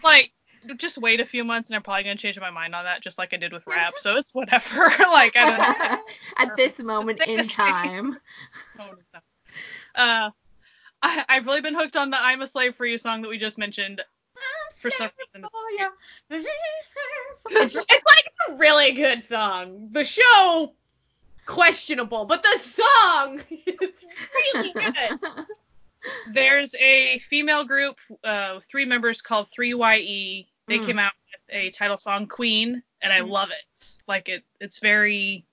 [0.03, 0.31] Like
[0.77, 3.17] just wait a few months and I'm probably gonna change my mind on that, just
[3.17, 3.95] like I did with rap.
[3.97, 4.93] So it's whatever.
[4.99, 6.03] like I don't know.
[6.37, 8.17] At this moment in time.
[9.95, 10.29] Uh,
[11.01, 13.37] I, I've really been hooked on the "I'm a Slave for You" song that we
[13.37, 14.01] just mentioned
[14.85, 15.49] for some reason.
[15.53, 15.89] Oh yeah.
[17.49, 19.89] It's, it's like a really good song.
[19.91, 20.73] The show
[21.45, 24.05] questionable, but the song is
[24.53, 25.19] really good.
[26.27, 30.47] There's a female group, uh, three members called 3YE.
[30.67, 30.85] They Mm.
[30.85, 33.29] came out with a title song, "Queen," and I Mm.
[33.29, 33.85] love it.
[34.07, 35.45] Like it, it's very,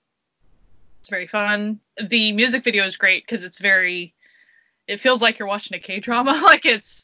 [1.01, 1.79] it's very fun.
[2.09, 4.13] The music video is great because it's very,
[4.87, 6.31] it feels like you're watching a K drama.
[6.43, 7.02] like it's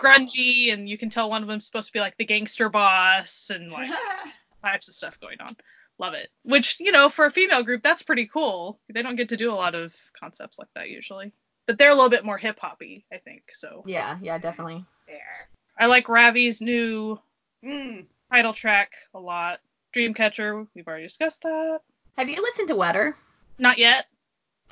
[0.00, 3.50] grungy, and you can tell one of them's supposed to be like the gangster boss,
[3.54, 3.90] and like
[4.62, 5.56] types of stuff going on.
[5.98, 6.28] Love it.
[6.42, 8.80] Which, you know, for a female group, that's pretty cool.
[8.92, 11.32] They don't get to do a lot of concepts like that usually.
[11.66, 13.42] But they're a little bit more hip hoppy, I think.
[13.54, 14.84] So yeah, yeah, definitely.
[15.06, 15.48] there.
[15.78, 17.18] I like Ravi's new
[17.64, 18.06] Mm.
[18.30, 19.60] title track a lot.
[19.94, 21.78] Dreamcatcher, we've already discussed that.
[22.18, 23.14] Have you listened to Wetter?
[23.58, 24.06] Not yet.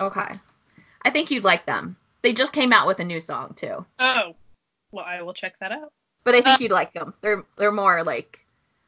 [0.00, 0.34] Okay.
[1.02, 1.96] I think you'd like them.
[2.22, 3.86] They just came out with a new song too.
[3.98, 4.34] Oh,
[4.92, 5.92] well, I will check that out.
[6.24, 7.14] But I think Uh, you'd like them.
[7.20, 8.38] They're they're more like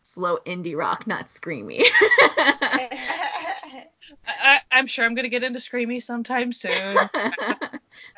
[0.03, 1.83] slow indie rock, not screamy.
[4.27, 6.71] I, I, I'm sure I'm gonna get into Screamy sometime soon.
[7.15, 7.69] I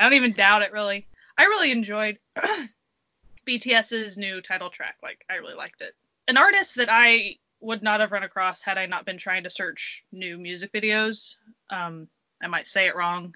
[0.00, 1.06] don't even doubt it, really.
[1.38, 2.18] I really enjoyed
[3.46, 4.96] BTS's new title track.
[5.02, 5.94] Like, I really liked it.
[6.28, 9.50] An artist that I would not have run across had I not been trying to
[9.50, 11.36] search new music videos
[11.70, 12.08] Um,
[12.42, 13.34] I might say it wrong.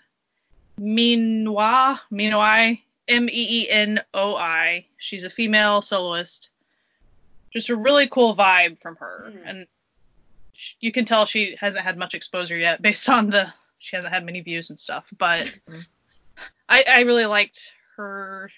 [0.79, 4.87] Meenoi, Meenoi, M E E N O I.
[4.99, 6.51] She's a female soloist.
[7.53, 9.43] Just a really cool vibe from her, Mm.
[9.45, 9.67] and
[10.55, 14.13] sh- you can tell she hasn't had much exposure yet, based on the she hasn't
[14.15, 15.05] had many views and stuff.
[15.19, 15.85] But Mhm.
[16.69, 18.51] I, I really liked her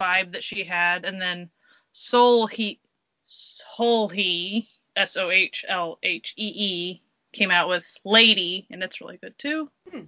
[0.00, 1.48] vibe that she had, and then
[1.94, 2.78] Sohlhee,
[3.26, 9.00] Soul He, S O H L H E E, came out with Lady, and it's
[9.00, 9.70] really good too.
[9.90, 10.02] Hmm.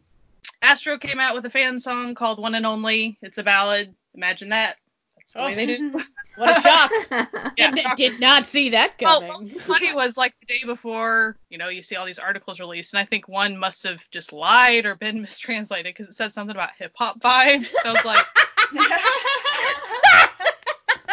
[0.62, 3.18] Astro came out with a fan song called One and Only.
[3.22, 3.94] It's a ballad.
[4.14, 4.76] Imagine that.
[5.16, 6.00] That's the way they do.
[6.36, 6.90] What a shock.
[7.58, 9.28] Yeah, did, did not see that coming.
[9.28, 9.48] Well, coming.
[9.50, 12.92] what's funny was like the day before, you know, you see all these articles released,
[12.94, 16.54] and I think one must have just lied or been mistranslated because it said something
[16.54, 17.66] about hip hop vibes.
[17.66, 18.24] So I was like,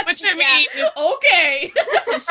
[0.05, 0.89] which I mean, Yeah.
[0.95, 1.73] okay.
[1.75, 2.19] sure.
[2.19, 2.23] so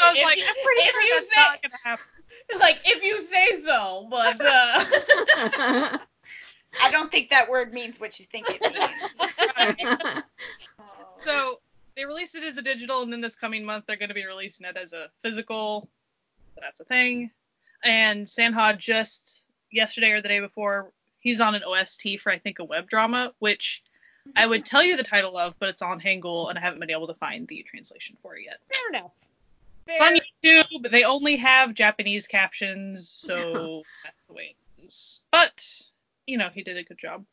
[0.00, 2.04] I was If like, you- I'm pretty if sure that's say- not gonna happen.
[2.58, 5.98] Like if you say so, but uh
[6.80, 10.22] I don't think that word means what you think it means.
[11.24, 11.60] So
[11.94, 14.26] they released it as a digital, and then this coming month they're going to be
[14.26, 15.88] releasing it as a physical.
[16.60, 17.30] That's a thing.
[17.84, 22.58] And Sanha just yesterday or the day before, he's on an OST for I think
[22.58, 23.82] a web drama, which
[24.36, 26.90] I would tell you the title of, but it's on Hangul, and I haven't been
[26.90, 28.58] able to find the translation for it yet.
[28.72, 29.12] fair enough.
[29.86, 35.22] It's on YouTube, they only have Japanese captions, so that's the way it is.
[35.30, 35.64] But
[36.26, 37.24] you know, he did a good job.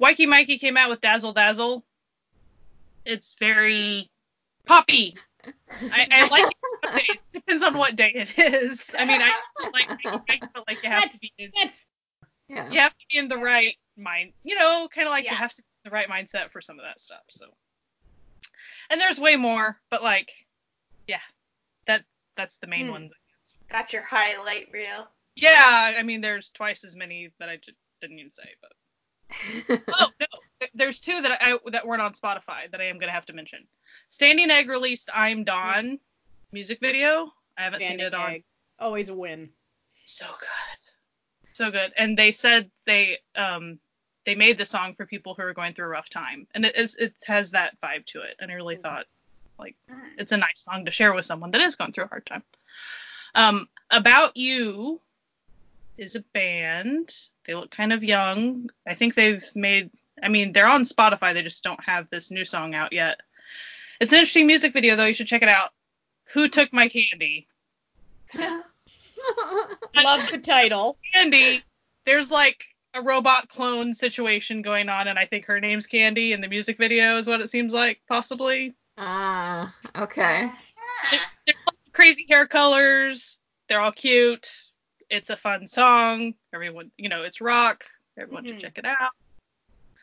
[0.00, 1.84] Weki Meki came out with Dazzle Dazzle.
[3.04, 4.10] It's very
[4.66, 5.16] poppy.
[5.92, 7.22] I, I like it some days.
[7.32, 8.90] Depends on what day it is.
[8.98, 9.30] I mean, I
[9.72, 11.50] like Mikey, but like you have to be in,
[12.48, 12.70] yeah.
[12.70, 14.32] you have to be in the right mind.
[14.42, 16.78] You know, kind of like you have to be in the right mindset for some
[16.78, 17.22] of that stuff.
[17.30, 17.46] So,
[18.90, 20.30] and there's way more, but like,
[21.06, 21.20] yeah,
[21.86, 22.04] that
[22.36, 22.92] that's the main Hmm.
[22.92, 23.10] one.
[23.70, 25.08] That's your highlight reel.
[25.36, 28.72] Yeah, I mean, there's twice as many that I just didn't even say, but
[29.92, 33.26] oh no, there's two that I that weren't on Spotify that I am gonna have
[33.26, 33.66] to mention.
[34.10, 35.98] Standing Egg released "I'm Dawn"
[36.52, 37.32] music video.
[37.56, 38.32] I haven't standing seen it on.
[38.32, 38.44] egg.
[38.78, 39.50] Always a win.
[40.04, 40.78] So good,
[41.52, 41.92] so good.
[41.96, 43.78] And they said they um
[44.24, 46.76] they made the song for people who are going through a rough time, and it
[46.76, 48.36] is it has that vibe to it.
[48.38, 49.06] And I really thought
[49.58, 49.76] like
[50.18, 52.42] it's a nice song to share with someone that is going through a hard time.
[53.34, 55.00] Um, About You
[55.96, 57.14] is a band.
[57.46, 58.70] They look kind of young.
[58.86, 59.90] I think they've made.
[60.22, 61.34] I mean, they're on Spotify.
[61.34, 63.20] They just don't have this new song out yet.
[64.00, 65.04] It's an interesting music video though.
[65.04, 65.70] You should check it out.
[66.32, 67.46] Who took my candy?
[68.36, 70.98] Love the title.
[71.12, 71.62] Candy.
[72.04, 72.64] There's like
[72.94, 76.78] a robot clone situation going on, and I think her name's Candy, and the music
[76.78, 78.74] video is what it seems like, possibly.
[78.96, 80.50] Ah, okay.
[81.10, 81.54] They're
[81.92, 83.40] crazy hair colors.
[83.68, 84.48] They're all cute.
[85.10, 86.34] It's a fun song.
[86.52, 87.84] Everyone, you know, it's rock.
[88.18, 88.48] Everyone Mhm.
[88.48, 89.12] should check it out.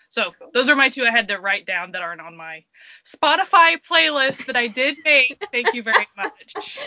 [0.10, 2.66] So those are my two I had to write down that aren't on my
[3.06, 5.42] Spotify playlist that I did make.
[5.52, 6.78] Thank you very much.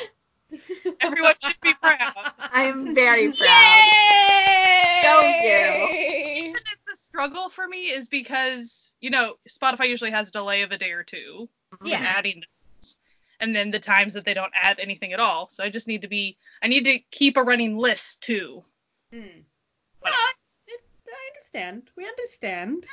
[1.00, 2.12] Everyone should be proud.
[2.38, 3.84] I'm very proud.
[3.86, 5.02] Yay!
[5.02, 6.73] Go a
[7.04, 10.92] struggle for me is because you know Spotify usually has a delay of a day
[10.92, 11.48] or two
[11.84, 11.98] Yeah.
[11.98, 12.42] in adding
[12.80, 12.96] those,
[13.40, 15.48] and then the times that they don't add anything at all.
[15.50, 18.64] So I just need to be I need to keep a running list too.
[19.12, 19.20] Hmm.
[20.04, 20.10] No,
[20.66, 21.90] it, I understand.
[21.96, 22.84] We understand.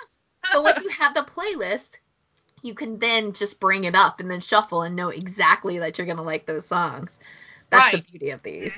[0.51, 1.97] But once you have the playlist,
[2.61, 6.07] you can then just bring it up and then shuffle and know exactly that you're
[6.07, 7.17] gonna like those songs.
[7.69, 8.05] That's Right.
[8.05, 8.73] the beauty of these.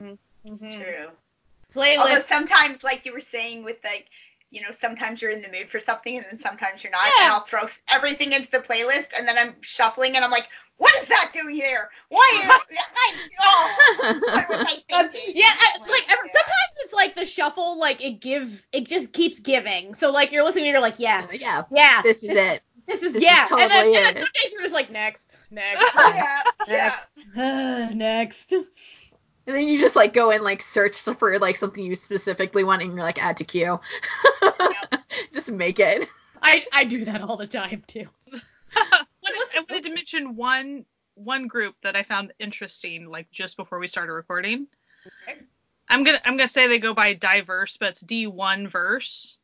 [0.00, 0.18] Mhm.
[0.44, 0.76] It's Mhm.
[0.76, 1.16] true.
[1.74, 4.08] Although sometimes, like you were saying, with like,
[4.52, 7.24] you know, sometimes you're in the mood for something and then sometimes you're not, Yeah.
[7.24, 10.94] and I'll throw everything into the playlist and then I'm shuffling and I'm like, what
[11.02, 11.88] is that doing here?
[12.10, 12.30] Why?
[12.42, 12.50] Is,
[12.96, 15.40] I, oh, what was I Um, thinking?
[15.42, 16.32] yeah, I- like every, Yeah.
[16.32, 19.94] sometimes it's like the shuffle, like it gives, it just keeps giving.
[19.94, 22.62] So like you're listening, and you're like, yeah, yeah, yeah, this is it.
[22.86, 24.90] this is this is yeah, and then, totally and then some days you're just like
[24.90, 25.94] next, next,
[26.68, 26.96] yeah,
[27.34, 27.90] yeah.
[27.94, 28.52] next.
[29.46, 32.82] And then you just like go and like search for like something you specifically want
[32.82, 33.80] and you're like add to queue.
[35.32, 36.08] just make it.
[36.42, 38.06] I I do that all the time too.
[38.76, 43.56] I wanted- I wanted to mention one one group that I found interesting, like just
[43.56, 44.66] before we started recording.
[45.28, 45.40] Okay.
[45.88, 49.36] I'm gonna I'm gonna say they go by diverse, but it's D1VERSE.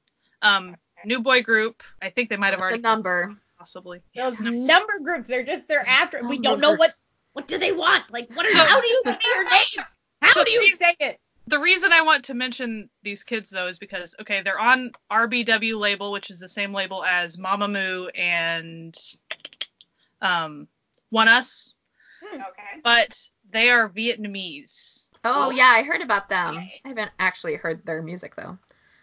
[0.42, 1.82] Um, new boy group.
[2.00, 3.34] I think they might have What's already the number.
[3.58, 4.00] possibly.
[4.14, 4.50] Those Yeah.
[4.50, 6.26] number groups, they're just they're after.
[6.26, 6.78] We don't know Numbers.
[6.78, 6.92] what
[7.38, 8.02] what do they want.
[8.10, 8.46] Like what?
[8.46, 9.86] Are, how do you say your name?
[10.20, 11.20] How So do you say it?
[11.46, 15.78] the reason I want to mention these kids though is because okay, they're on RBW
[15.78, 18.92] label, which is the same label as Mamamoo and
[20.20, 20.66] um
[21.14, 21.74] ONEUS,
[22.24, 22.80] Okay.
[22.82, 23.16] but
[23.50, 25.06] they are Vietnamese.
[25.24, 26.58] Oh yeah, I heard about them.
[26.58, 28.58] I haven't actually heard their music though.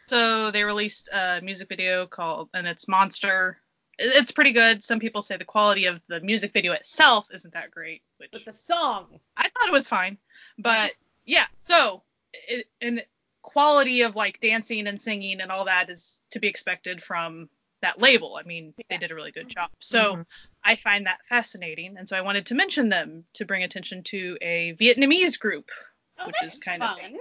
[0.07, 3.57] So they released a music video called, and it's Monster.
[3.97, 4.83] It- It's pretty good.
[4.83, 8.45] Some people say the quality of the music video itself isn't that great, which But
[8.45, 9.19] the song.
[9.37, 10.17] I thought it was fine.
[10.57, 10.91] But
[11.25, 12.03] yeah, so
[12.33, 13.05] it, and
[13.41, 17.49] quality of like dancing and singing and all that is to be expected from
[17.81, 18.35] that label.
[18.35, 19.69] I mean, they did a really good job.
[19.79, 20.25] So Mhm.
[20.63, 24.37] I find that fascinating, and so I wanted to mention them to bring attention to
[24.41, 25.69] a Vietnamese group,
[26.17, 27.17] Oh, which that's is kind of fun.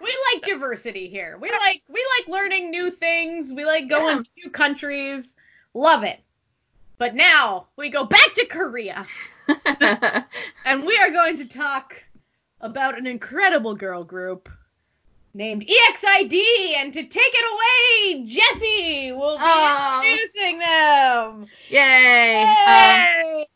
[0.00, 1.36] We like diversity here.
[1.38, 3.52] We like we like learning new things.
[3.52, 4.22] We like going Yeah.
[4.22, 5.36] to new countries.
[5.74, 6.18] Love it.
[6.98, 9.06] But now we go back to Korea,
[10.64, 12.02] and we are going to talk
[12.60, 14.48] about an incredible girl group
[15.32, 16.34] named EXID.
[16.76, 20.02] And to take it away, Jessie will be Oh.
[20.04, 21.46] introducing them.
[21.70, 22.42] Yay!
[22.42, 23.46] Um, Yay!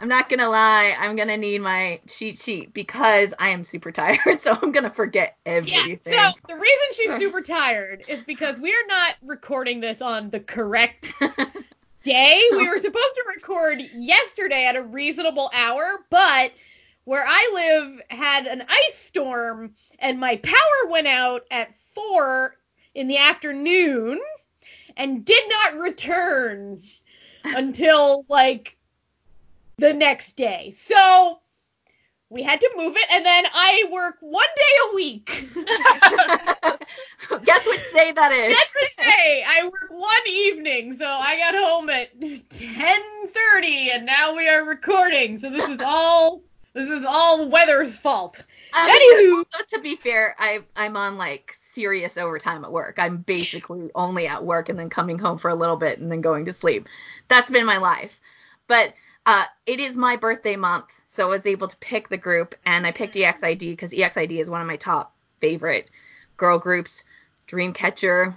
[0.00, 4.40] I'm not gonna lie, I'm gonna need my cheat sheet because I am super tired,
[4.40, 6.12] so I'm gonna forget everything.
[6.12, 10.38] Yeah, so the reason she's super tired is because we're not recording this on the
[10.38, 11.14] correct
[12.04, 12.42] day.
[12.52, 16.52] We were supposed to record yesterday at a reasonable hour, but
[17.04, 22.54] where I live had an ice storm and my power went out at 4
[22.94, 24.20] in the afternoon
[24.96, 26.80] and did not return
[27.44, 28.77] until like
[29.78, 30.72] the next day.
[30.76, 31.38] So
[32.30, 35.26] we had to move it and then I work one day a week.
[37.44, 38.58] Guess which day that is?
[38.58, 44.64] Yesterday I work one evening, so I got home at 10:30, and now we are
[44.64, 45.38] recording.
[45.38, 46.42] So this is all
[46.74, 48.42] this is all weather's fault.
[48.74, 52.96] Um, Anywho, so to be fair, I I'm on like serious overtime at work.
[52.98, 56.20] I'm basically only at work and then coming home for a little bit and then
[56.20, 56.88] going to sleep.
[57.28, 58.20] That's been my life.
[58.66, 58.92] But
[59.28, 62.86] uh, it is my birthday month, so I was able to pick the group, and
[62.86, 65.90] I picked EXID because EXID is one of my top favorite
[66.38, 67.04] girl groups.
[67.46, 68.34] Dreamcatcher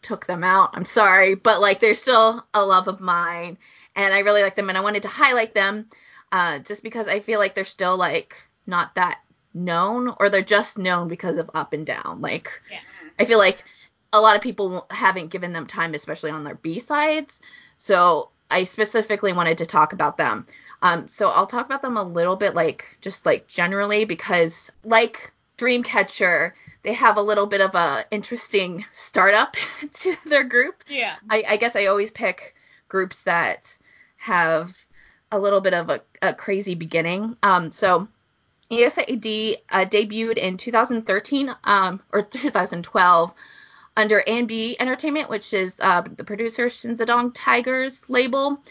[0.00, 0.70] took them out.
[0.72, 3.58] I'm sorry, but like they're still a love of mine,
[3.94, 5.90] and I really like them, and I wanted to highlight them
[6.32, 8.34] uh, just because I feel like they're still like
[8.66, 9.20] not that
[9.52, 12.22] known, or they're just known because of Up and Down.
[12.22, 12.80] Like Yeah.
[13.18, 13.62] I feel like
[14.14, 17.42] a lot of people haven't given them time, especially on their B sides.
[17.76, 20.46] So I specifically wanted to talk about them.
[20.82, 25.32] Um, so I'll talk about them a little bit, like just like generally, because like
[25.58, 29.56] Dreamcatcher, they have a little bit of a interesting startup
[29.92, 30.82] to their group.
[30.88, 32.54] yeah, I, I guess I always pick
[32.88, 33.76] groups that
[34.16, 34.74] have
[35.30, 37.36] a little bit of a, a crazy beginning.
[37.42, 38.08] Um, so
[38.70, 43.32] EXID uh, debuted in 2013 um, or 2012
[43.96, 48.62] under A&B Entertainment, which is uh, the producer Shinsadong Tiger's label.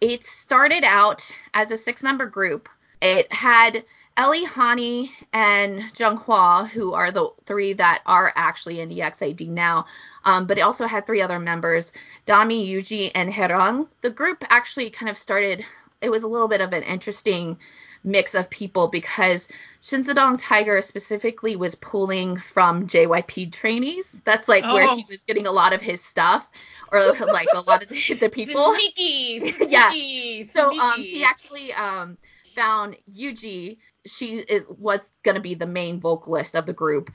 [0.00, 2.68] It started out as a six-member group.
[3.00, 3.84] It had
[4.16, 9.86] Ellie, Hani, and Jung Hwa, who are the three that are actually in EXID now.
[10.24, 11.92] Um, but it also had three other members,
[12.26, 13.88] Dami, Yuji, and Herang.
[14.02, 15.64] The group actually kind of started.
[16.00, 17.58] It was a little bit of an interesting
[18.04, 19.48] mix of people because
[19.82, 24.20] Shinsadong Tiger specifically was pulling from JYP trainees.
[24.24, 24.96] That's like where Oh.
[24.96, 26.48] he was getting a lot of his stuff,
[26.90, 28.74] or like a lot of the, the people.
[28.74, 29.90] Sneaky, Yeah.
[29.90, 32.16] sneaky, So um, he actually um
[32.54, 33.78] found Yuji.
[34.06, 37.10] She is, was gonna be the main vocalist of the group,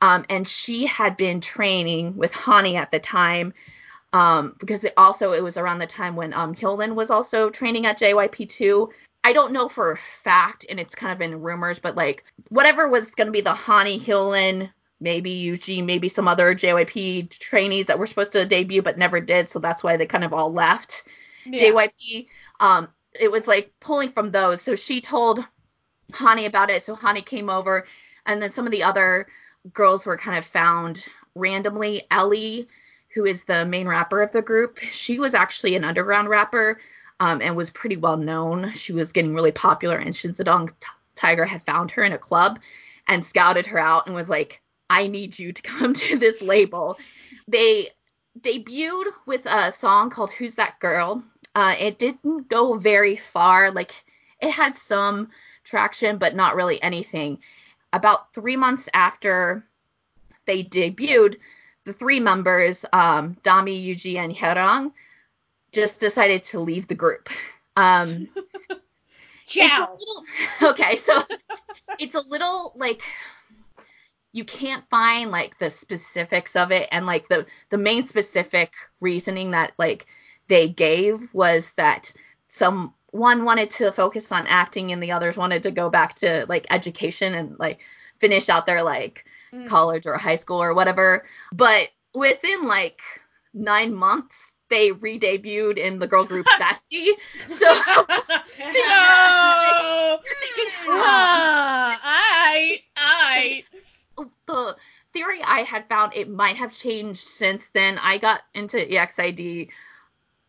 [0.00, 3.54] um, and she had been training with Hani at the time.
[4.14, 7.86] Um, because it also it was around the time when um Hyolyn was also training
[7.86, 8.90] at JYP2.
[9.24, 12.88] I don't know for a fact, and it's kind of in rumors, but like whatever
[12.88, 18.06] was gonna be the Hani Hyolyn, maybe Yuji, maybe some other JYP trainees that were
[18.06, 21.04] supposed to debut but never did, so that's why they kind of all left.
[21.44, 21.70] Yeah.
[21.70, 22.26] JYP,
[22.60, 24.62] um, it was like pulling from those.
[24.62, 25.44] So she told
[26.12, 26.82] Hani about it.
[26.82, 27.86] So Hani came over,
[28.26, 29.26] and then some of the other
[29.72, 32.04] girls were kind of found randomly.
[32.10, 32.68] Ellie,
[33.14, 36.78] who is the main rapper of the group, she was actually an underground rapper
[37.22, 38.72] um, and was pretty well known.
[38.72, 42.58] She was getting really popular, and Shinsadong T- Tiger had found her in a club
[43.06, 46.98] and scouted her out and was like, I need you to come to this label.
[47.46, 47.90] They
[48.40, 51.22] debuted with a song called Who's That Girl?
[51.54, 53.70] Uh, it didn't go very far.
[53.70, 53.92] Like
[54.40, 55.30] it had some
[55.62, 57.38] traction, but not really anything.
[57.92, 59.64] About three months after
[60.46, 61.36] they debuted,
[61.84, 64.90] the three members, um, Dami, Yuji, and Hyerang,
[65.72, 67.28] just decided to leave the group.
[67.76, 68.28] Um,
[69.46, 69.96] Ciao.
[69.98, 70.24] little-
[70.70, 71.22] okay, so
[71.98, 73.02] it's a little like
[74.32, 79.50] you can't find like the specifics of it and like the the main specific reasoning
[79.50, 80.06] that like
[80.48, 82.12] they gave was that
[82.48, 86.46] some one wanted to focus on acting and the others wanted to go back to
[86.48, 87.80] like education and like
[88.20, 89.68] finish out their like Mm.
[89.68, 91.26] college or high school or whatever.
[91.52, 93.02] But within like
[93.52, 97.12] nine months, they re-debuted in the girl group BESTie.
[97.46, 98.38] So no.
[102.04, 103.64] I, I.
[104.46, 104.76] the
[105.12, 107.98] theory I had found it might have changed since then.
[107.98, 109.68] I got into EXID a,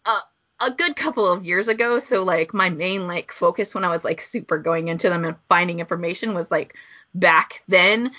[0.05, 0.19] uh,
[0.61, 4.05] a good couple of years ago, so like my main like focus when I was
[4.05, 6.75] like super going into them and finding information was like
[7.13, 8.11] back then.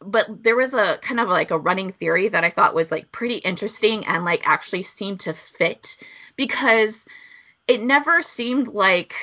[0.00, 3.10] But there was a kind of like a running theory that I thought was like
[3.10, 5.96] pretty interesting and like actually seemed to fit
[6.36, 7.04] because
[7.66, 9.14] it never seemed like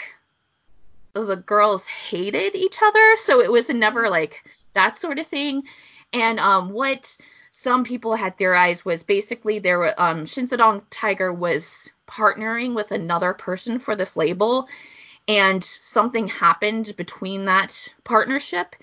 [1.13, 5.63] the girls hated each other, so it was never like that sort of thing.
[6.13, 7.17] And um, what
[7.51, 10.25] some people had theorized was basically there were um,
[10.89, 14.67] Tiger was partnering with another person for this label,
[15.27, 18.75] and something happened between that partnership,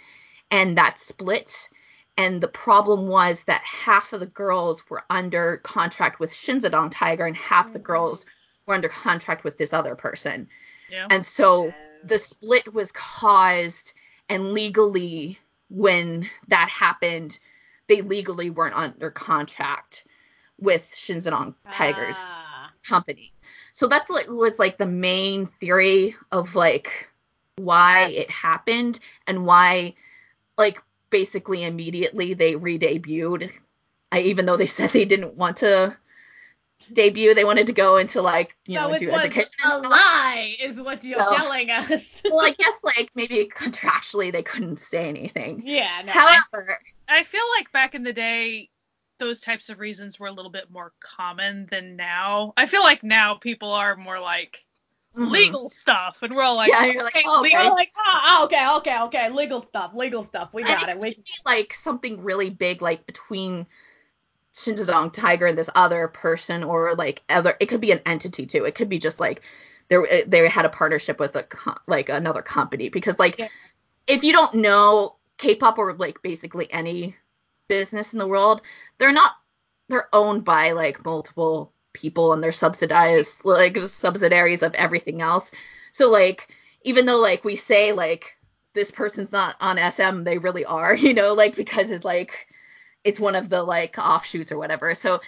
[0.51, 1.68] and that split.
[2.17, 7.27] And the problem was that half of the girls were under contract with Shinsadong Tiger,
[7.27, 8.27] and half the girls
[8.67, 10.49] were under contract with this other person.
[10.91, 11.07] Yeah.
[11.11, 11.73] And so
[12.05, 13.95] the split was caused
[14.29, 15.39] and legally
[15.69, 17.39] when that happened
[17.89, 20.07] they legally weren't under contract
[20.59, 22.71] with Shinsadong Tigers Ah.
[22.85, 23.33] company.
[23.73, 27.11] So that's like was like the main theory of like
[27.57, 29.95] why it happened and why
[30.57, 30.81] like
[31.13, 33.53] basically immediately they re-debuted.
[34.11, 35.97] I even though they said they didn't want to
[36.93, 39.49] debut, they wanted to go into like you so know do was education.
[39.71, 41.89] a lie, is what you're So- telling us.
[42.25, 45.63] well, I guess like maybe contractually they couldn't say anything.
[45.65, 46.11] yeah, no.
[46.13, 46.77] However,
[47.09, 48.69] I feel like back in the day,
[49.19, 52.53] those types of reasons were a little bit more common than now.
[52.57, 54.65] I feel like now people are more like
[55.17, 55.31] mhm.
[55.31, 57.61] legal stuff, and we're all like, Yeah, you're like, okay, oh, legal.
[57.61, 57.69] okay.
[57.71, 59.31] Oh, like, oh, okay, okay, okay.
[59.31, 60.51] Legal stuff, legal stuff.
[60.53, 60.99] We And got it.
[61.01, 63.67] could We, be like something really big, like between
[64.55, 67.57] Shinsadong Tiger and this other person, or like other.
[67.61, 68.65] It could be an entity too.
[68.65, 69.43] It could be just like
[69.89, 71.47] there eh, they had a partnership with a
[71.87, 73.49] like another company because like Yeah.
[74.07, 77.17] if you don't know K-pop or like basically any
[77.69, 78.63] business in the world,
[78.99, 79.33] they're not
[79.89, 85.51] they're owned by like multiple people and they're subsidized like subsidiaries of everything else.
[85.90, 86.49] So like
[86.82, 88.36] even though like we say like
[88.74, 92.47] this person's not on SM, they really are, you know, like because it's like
[93.05, 94.95] it's one of the like offshoots or whatever.
[94.95, 95.20] So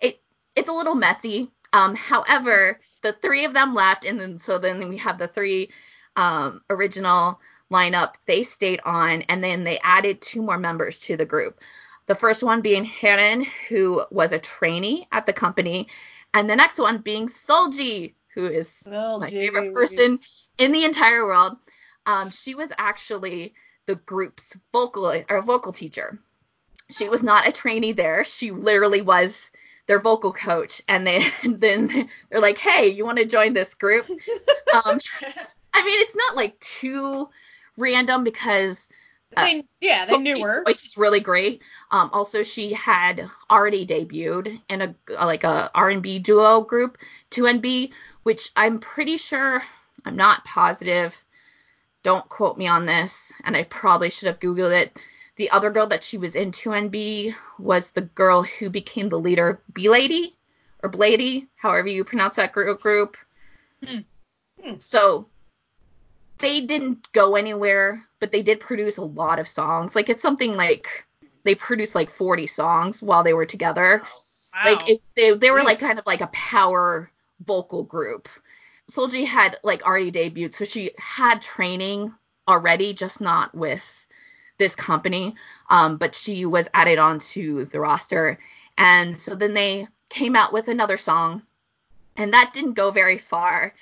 [0.00, 0.20] it
[0.56, 1.50] it's a little messy.
[1.72, 5.70] Um, however, the three of them left, and then so then we have the three
[6.16, 8.14] um, original lineup.
[8.26, 11.60] They stayed on, and then they added two more members to the group.
[12.06, 15.88] The first one being Hyerin, who was a trainee at the company,
[16.34, 19.36] and the next one being Solji, who is oh, my gee.
[19.36, 20.18] favorite person
[20.58, 21.56] in the entire world.
[22.06, 23.54] Um, she was actually
[23.86, 26.18] the group's vocal or vocal teacher.
[26.90, 28.24] She was not a trainee there.
[28.24, 29.50] She literally was
[29.86, 30.82] their vocal coach.
[30.88, 34.06] And they then they're like, "Hey, you want to join this group?"
[34.72, 34.98] Um,
[35.74, 37.28] I mean, it's not like too
[37.76, 38.88] random because
[39.36, 40.62] They, yeah, they knew her.
[40.64, 41.62] voice is really great.
[41.90, 46.98] Um, also, she had already debuted in a like a R&B duo group,
[47.30, 49.62] 2NB, which I'm pretty sure.
[50.04, 51.16] I'm not positive.
[52.02, 55.00] Don't quote me on this, and I probably should have googled it.
[55.36, 59.62] The other girl that she was in 2NB was the girl who became the leader,
[59.72, 60.36] B Lady
[60.82, 62.80] or Blady, however you pronounce that group.
[62.82, 63.16] group.
[63.84, 63.98] Hmm.
[64.62, 64.74] Hmm.
[64.80, 65.26] So
[66.42, 69.94] they didn't go anywhere, but they did produce a lot of songs.
[69.94, 71.06] Like it's something like
[71.44, 74.02] they produced like 40 songs while they were together.
[74.52, 74.72] Wow.
[74.72, 75.64] Like it, they they were Jeez.
[75.64, 77.10] like kind of like a power
[77.46, 78.28] vocal group.
[78.90, 82.12] Solji had like already debuted, so she had training
[82.46, 84.06] already, just not with
[84.58, 85.34] this company.
[85.70, 88.38] Um, but she was added onto the roster,
[88.76, 91.42] and so then they came out with another song,
[92.16, 93.72] and that didn't go very far.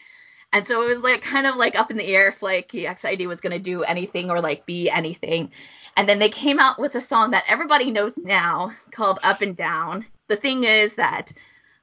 [0.53, 3.27] And so it was like kind of like up in the air if like EXID
[3.27, 5.51] was gonna do anything or like be anything.
[5.97, 9.57] And then they came out with a song that everybody knows now called Up and
[9.57, 10.07] Down.
[10.29, 11.33] The thing is that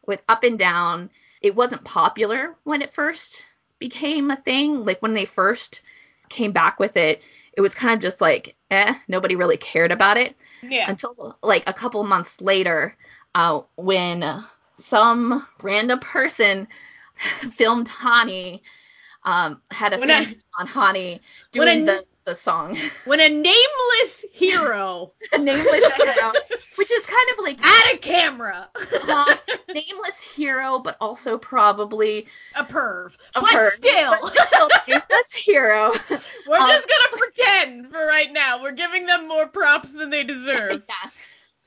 [0.05, 1.09] with Up and Down,
[1.41, 3.43] it wasn't popular when it first
[3.79, 4.85] became a thing.
[4.85, 5.81] Like when they first
[6.29, 7.21] came back with it,
[7.53, 10.89] it was kind of just like, eh, nobody really cared about it Yeah.
[10.89, 12.95] until like a couple months later,
[13.35, 14.25] uh, when
[14.77, 16.67] some random person
[17.53, 18.61] filmed Hani,
[19.23, 21.19] um, had a fan on Hani
[21.51, 22.77] doing the the song.
[23.05, 26.33] When a nameless hero a nameless hero,
[26.75, 28.69] which is kind of like at a camera.
[29.07, 29.35] uh,
[29.69, 33.15] nameless hero, but also probably a perv.
[33.35, 33.69] a but perv.
[33.71, 34.11] still.
[34.21, 35.93] But still nameless hero.
[36.47, 38.61] We're Um, just gonna pretend for right now.
[38.61, 40.83] We're giving them more props than they deserve.
[40.89, 41.09] yeah.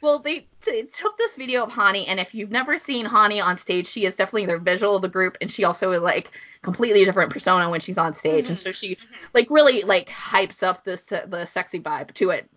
[0.03, 3.57] Well, they, they took this video of Hani, and if you've never seen Hani on
[3.57, 6.31] stage, she is definitely the visual of the group, and she also is like
[6.63, 8.99] completely a different persona when she's on stage, and so she
[9.35, 12.51] like really like hypes up this the sexy vibe to it,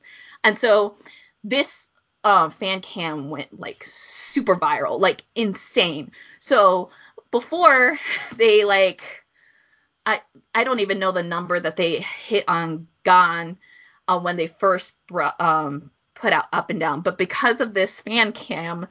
[0.43, 0.95] and so
[1.43, 1.87] this
[2.23, 6.11] uh, fan cam went like super viral, like insane.
[6.39, 6.89] So
[7.31, 7.99] before
[8.35, 9.03] they like,
[10.05, 10.21] I
[10.53, 13.57] I don't even know the number that they hit on Gaon
[14.07, 15.91] uh, when they first brought, um
[16.23, 18.87] put out up and down, but because of this fan cam,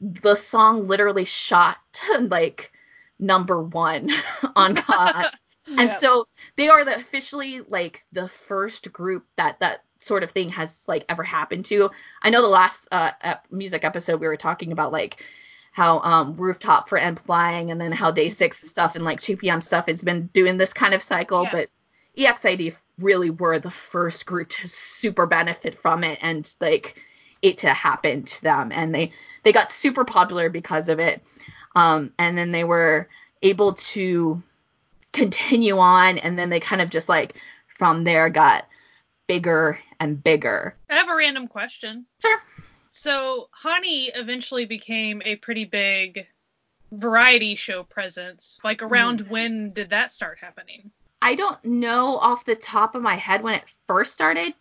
[0.00, 2.72] the song literally shot to like
[3.18, 4.10] number one
[4.56, 5.26] on Gaon.
[5.78, 6.00] And Yep.
[6.00, 10.84] so they are the officially like the first group that that sort of thing has
[10.86, 11.90] like ever happened to.
[12.22, 13.12] I know the last uh
[13.50, 15.24] music episode we were talking about like
[15.72, 20.02] how um rooftop for N.Flying and then how DAY6 stuff and like 2PM stuff has
[20.02, 21.50] been doing this kind of cycle, Yeah.
[21.50, 21.70] but
[22.16, 27.02] EXID really were the first group to super benefit from it and like
[27.42, 31.22] it to happen to them and they they got super popular because of it
[31.74, 33.08] um and then they were
[33.42, 34.42] able to
[35.12, 38.66] continue on and then they kind of just like from there got
[39.26, 42.06] bigger and bigger I have a random question.
[42.20, 42.40] Sure.
[42.92, 46.26] So Hani eventually became a pretty big
[46.92, 48.58] variety show presence.
[48.62, 50.92] Like around when did that start happening?
[51.24, 54.52] I don't know off the top of my head when it first started.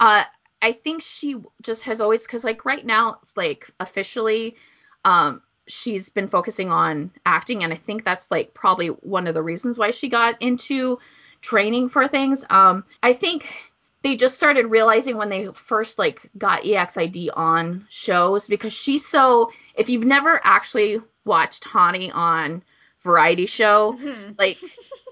[0.00, 0.24] Uh,
[0.60, 4.56] I think she just has always because like right now it's like officially,
[5.04, 9.42] um, she's been focusing on acting, and I think that's like probably one of the
[9.42, 10.98] reasons why she got into
[11.42, 12.44] training for things.
[12.50, 13.48] Um, I think
[14.02, 19.52] they just started realizing when they first like got EXID on shows because she's so.
[19.76, 22.64] If you've never actually watched Hani on
[23.02, 24.38] variety show, Mhm.
[24.38, 24.58] like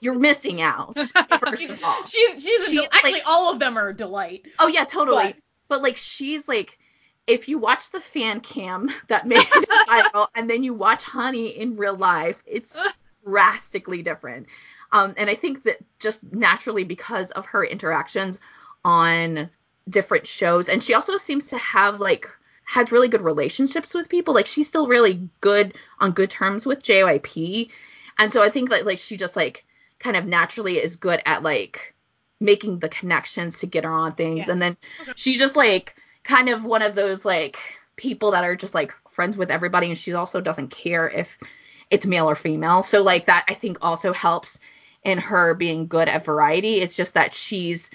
[0.01, 0.97] you're missing out
[1.41, 2.05] first of all.
[2.07, 4.47] She's she's a She's, del- actually like- all of them are a delight.
[4.59, 5.25] Oh yeah, totally.
[5.25, 5.37] But-
[5.69, 6.79] But, like she's like
[7.27, 11.55] if you watch the fan cam that made it viral and then you watch Hani
[11.55, 12.75] in real life, it's
[13.25, 14.47] drastically different.
[14.93, 18.41] Um, and I think that just naturally because of her interactions
[18.85, 19.51] on
[19.91, 22.27] different shows, and she also seems to have like
[22.71, 24.35] has really good relationships with people.
[24.35, 27.71] Like she's still really good on good terms with JYP,
[28.19, 29.65] and so I think that like she just like
[29.99, 31.95] kind of naturally is good at like
[32.41, 34.53] making the connections to get her on things, Yeah.
[34.53, 35.13] and then Okay.
[35.17, 35.95] she's just like
[36.25, 37.57] kind of one of those like
[37.97, 41.39] people that are just like friends with everybody, and she also doesn't care if
[41.91, 42.83] it's male or female.
[42.83, 44.59] So like that I think also helps
[45.05, 46.81] in her being good at variety.
[46.83, 47.89] It's just that she's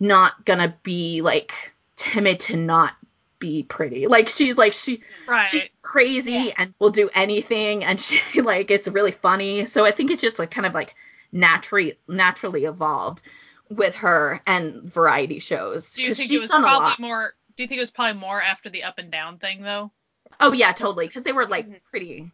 [0.00, 1.52] not gonna be like
[1.94, 2.94] timid to not
[3.38, 4.06] be pretty.
[4.06, 5.46] Like she's like she Right.
[5.46, 6.52] she's crazy Yeah.
[6.58, 9.66] and will do anything and she like it's really funny.
[9.66, 10.94] So I think it's just like kind of like
[11.32, 13.22] naturally naturally evolved
[13.68, 15.92] with her and variety shows.
[15.94, 17.00] do you think she's it was done a probably lot.
[17.00, 19.90] more do you think it was probably more after the up and down thing though?
[20.40, 21.06] Oh yeah, totally.
[21.06, 21.80] Because they were like Mhm.
[21.90, 22.30] pretty,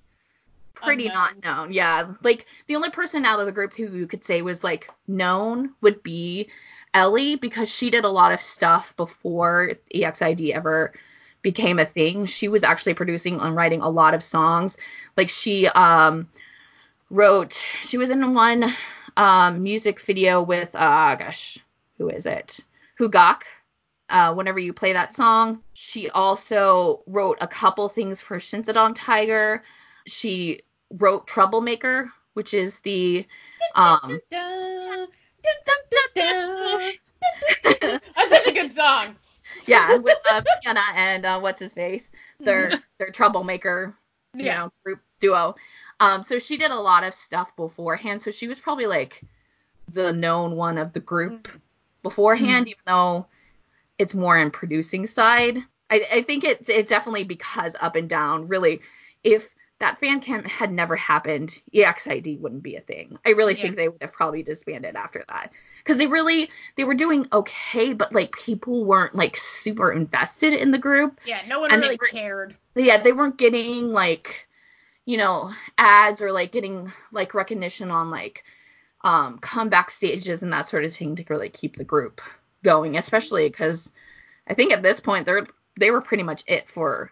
[0.82, 1.42] pretty Unknown.
[1.42, 1.72] not known.
[1.72, 4.90] Yeah, like the only person out of the group who you could say was like
[5.06, 6.50] known would be
[6.94, 10.92] Ellie because she did a lot of stuff before EXID ever
[11.42, 12.26] became a thing.
[12.26, 14.76] She was actually producing and writing a lot of songs.
[15.16, 16.28] Like she um
[17.10, 17.62] wrote.
[17.82, 18.72] She was in one
[19.16, 21.58] um music video with uh gosh
[21.98, 22.60] who is it?
[22.98, 23.42] Hugak
[24.12, 25.62] uh, whenever you play that song.
[25.72, 29.62] She also wrote a couple things for Shinsadong Tiger.
[30.06, 30.60] She
[30.98, 33.26] wrote Troublemaker, which is the
[33.74, 34.20] um.
[37.62, 39.16] That's such a good song.
[39.66, 43.94] yeah with uh, Piana and uh, what's his face their their Troublemaker
[44.34, 44.54] you Yeah.
[44.64, 45.54] know group duo.
[46.00, 48.20] Um, so she did a lot of stuff beforehand.
[48.22, 49.20] So she was probably like
[49.92, 51.48] the known one of the group
[52.02, 53.26] beforehand, even though
[53.98, 55.58] it's more in producing side.
[55.90, 58.48] I, I think it's it's definitely because up and down.
[58.48, 58.80] Really,
[59.22, 63.18] if that fan cam had never happened, EXID wouldn't be a thing.
[63.26, 63.62] I really Yeah.
[63.62, 67.92] think they would have probably disbanded after that because they really they were doing okay,
[67.92, 71.20] but like people weren't like super invested in the group.
[71.26, 72.56] Yeah, no one really cared.
[72.76, 74.46] Yeah, they weren't getting like
[75.04, 78.44] you know ads or like getting like recognition on like
[79.02, 82.20] um comeback stages and that sort of thing to really keep the group
[82.62, 83.90] going, especially because
[84.46, 85.44] I think at this point they're
[85.76, 87.10] they were pretty much it for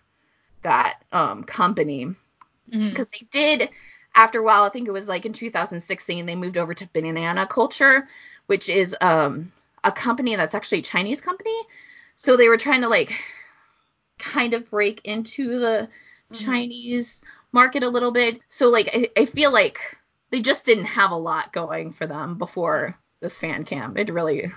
[0.62, 2.14] that um company
[2.73, 2.95] Mhm.
[2.95, 3.71] because they did
[4.14, 7.47] after a while i think it was like in 2016 they moved over to banana
[7.47, 8.07] culture
[8.47, 9.53] which is um
[9.85, 11.59] a company that's actually a Chinese company.
[12.14, 13.12] So they were trying to like
[14.18, 15.89] kind of break into the
[16.31, 16.37] Mhm.
[16.37, 18.41] Chinese market a little bit.
[18.49, 19.79] So like I, I feel like
[20.31, 23.97] they just didn't have a lot going for them before this fan cam.
[23.97, 24.51] It really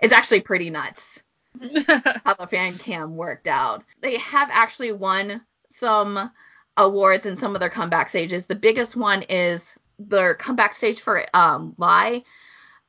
[0.00, 1.22] it's actually pretty nuts
[2.24, 3.84] how the fan cam worked out.
[4.00, 6.30] They have actually won some
[6.76, 8.46] awards and some of their comeback stages.
[8.46, 12.24] The biggest one is their comeback stage for um Lie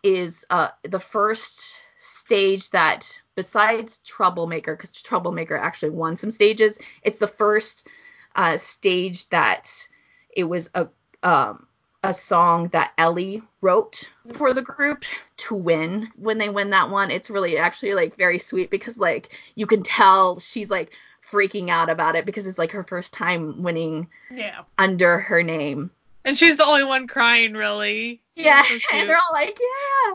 [0.03, 6.79] is uh the first stage that besides Troublemaker because Troublemaker actually won some stages.
[7.03, 7.88] It's the first
[8.36, 9.71] uh stage that
[10.36, 10.88] it was a
[11.23, 11.67] um
[12.03, 15.05] a song that Ellie wrote for the group
[15.38, 17.09] to win when they win that one.
[17.09, 20.91] It's really actually like very sweet because like you can tell she's like
[21.32, 24.61] freaking out about it because it's like her first time winning Yeah.
[24.78, 25.91] under her name.
[26.23, 28.21] and she's the only one crying, really.
[28.36, 30.13] Yeah, So and they're all like, yeah.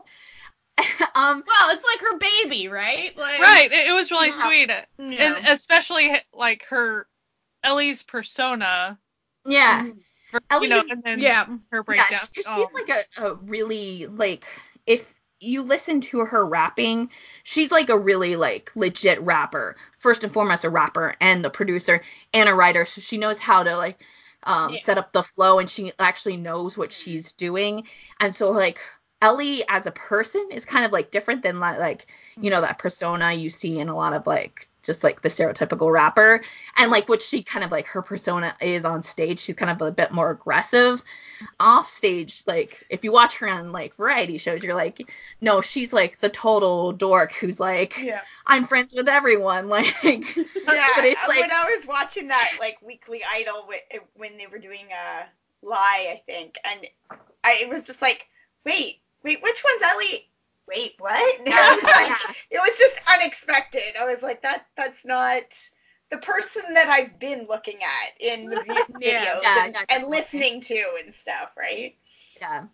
[1.14, 3.16] um, Well, it's like her baby, right?
[3.16, 3.70] Like, Right.
[3.70, 4.44] It, it was really Yeah.
[4.44, 5.36] sweet, Yeah.
[5.36, 7.06] and especially like her
[7.62, 8.98] Ellie's persona.
[9.46, 9.86] yeah,
[10.30, 11.44] For, Ellie you know, is- and then yeah.
[11.44, 11.82] her yeah.
[11.82, 12.20] breakdown.
[12.32, 12.68] She, she's Oh.
[12.72, 14.46] like a, a really like
[14.86, 17.10] if you listen to her rapping,
[17.42, 19.76] she's like a really like legit rapper.
[19.98, 22.02] First and foremost, a rapper and a producer
[22.34, 24.00] and a writer, so she knows how to like
[24.44, 24.80] um, Yeah.
[24.80, 27.86] set up the flow and she actually knows what she's doing.
[28.20, 28.80] And so like
[29.22, 32.06] Ellie as a person is kind of like different than like,
[32.40, 35.92] you know that persona you see in a lot of like just like the stereotypical
[35.92, 36.40] rapper
[36.78, 39.86] and like what she kind of like her persona is on stage she's kind of
[39.86, 41.02] a bit more aggressive
[41.58, 45.06] off stage like if you watch her on like variety shows you're like
[45.42, 48.22] no she's like the total dork who's like Yeah.
[48.46, 52.52] i'm friends with everyone like Yeah, but it's uh, like when I was watching that
[52.60, 53.68] like Weekly Idol
[54.14, 55.26] when they were doing a
[55.66, 56.86] lie, I think, and
[57.44, 58.26] I it was just like,
[58.64, 60.28] wait, wait, which one's Ellie?
[60.68, 61.40] Wait, what?
[61.46, 62.34] And I was like, Yeah.
[62.50, 63.96] it was just unexpected.
[64.00, 65.42] I was like, that that's not
[66.10, 69.40] the person that I've been looking at in the vi- videos Yeah.
[69.42, 71.94] Yeah, and, yeah, and listening to and stuff, right?
[72.40, 72.64] Yeah.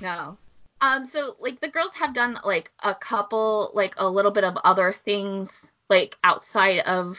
[0.00, 0.36] No.
[0.80, 4.56] Um, so like the girls have done like a couple, like a little bit of
[4.64, 7.18] other things, like outside of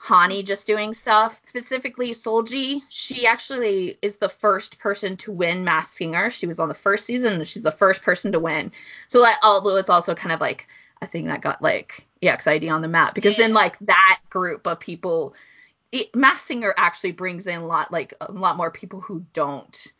[0.00, 1.40] Hani just doing stuff.
[1.48, 6.30] Specifically, Solji, she actually is the first person to win Masked Singer.
[6.30, 8.70] She was on the first season, and she's the first person to win.
[9.08, 10.68] So that although it's also kind of like
[11.02, 14.80] a thing that got like EXID on the map because then like that group of
[14.80, 15.34] people,
[15.92, 19.92] it, Singer actually brings in a lot like a lot more people who don't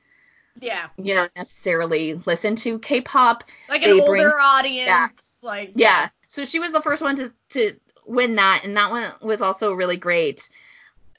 [0.61, 0.89] Yeah.
[0.97, 3.45] you know necessarily listen to K-pop.
[3.69, 5.41] Like an They older audience.
[5.43, 6.09] Like Yeah.
[6.29, 7.73] So she was the first one to to
[8.09, 10.49] win that and that one was also really great.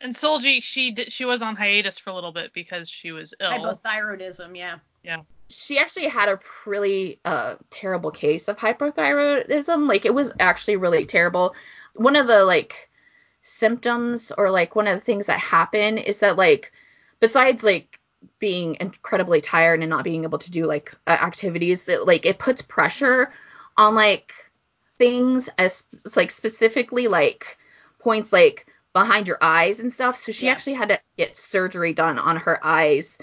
[0.01, 3.33] And Solji, she did, she was on hiatus for a little bit because she was
[3.39, 3.51] ill.
[3.51, 4.57] Hypothyroidism.
[4.57, 4.79] Yeah.
[5.03, 5.21] Yeah.
[5.49, 9.87] She actually had a really uh terrible case of hypothyroidism.
[9.87, 11.53] Like it was actually really terrible.
[11.95, 12.89] One of the like
[13.41, 16.71] symptoms or like one of the things that happen is that like
[17.19, 17.99] besides like
[18.39, 22.37] being incredibly tired and not being able to do like uh, activities that like it
[22.37, 23.31] puts pressure
[23.77, 24.33] on like
[25.00, 25.86] things as
[26.16, 27.58] like specifically like
[28.00, 30.18] points like behind your eyes and stuff.
[30.18, 30.52] So she Yeah.
[30.54, 33.18] actually had to get surgery done on her eyes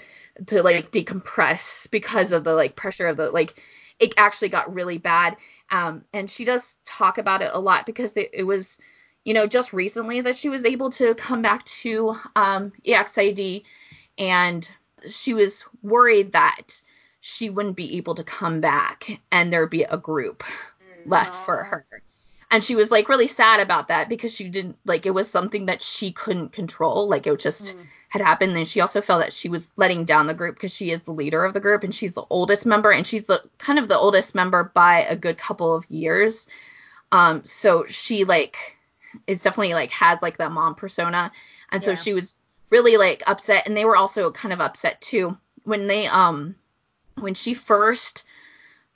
[0.47, 3.61] to like decompress because of the like pressure of the like
[3.99, 5.37] it actually got really bad.
[5.71, 8.77] Um and she does talk about it a lot because it, was
[9.25, 13.63] you know just recently that she was able to come back to um EXID
[14.17, 14.69] and
[15.09, 16.81] she was worried that
[17.19, 20.43] she wouldn't be able to come back and there'd be a group
[21.07, 21.85] left for her.
[22.49, 25.65] And she was like really sad about that because she didn't like it was something
[25.65, 27.07] that she couldn't control.
[27.09, 27.87] Like it just Mm.
[28.09, 28.55] had happened.
[28.55, 31.11] And she also felt that she was letting down the group because she is the
[31.11, 33.97] leader of the group and she's the oldest member and she's the kind of the
[33.97, 36.47] oldest member by a good couple of years.
[37.11, 38.55] Um, so she like
[39.27, 41.31] is definitely like has like that mom persona.
[41.71, 42.37] And so she was
[42.69, 46.55] really like upset and they were also kind of upset too when they um
[47.19, 48.23] when she first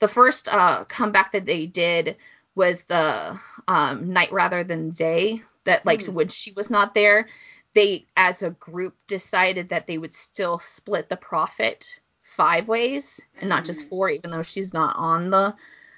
[0.02, 2.16] the first uh comeback that they did
[2.56, 3.38] was the
[3.68, 6.14] um night rather than day that like Hmm.
[6.14, 7.28] when she was not there
[7.74, 11.86] they as a group decided that they would still split the profit
[12.22, 13.88] five ways and not just Mhm.
[13.90, 15.54] four even though she's not on the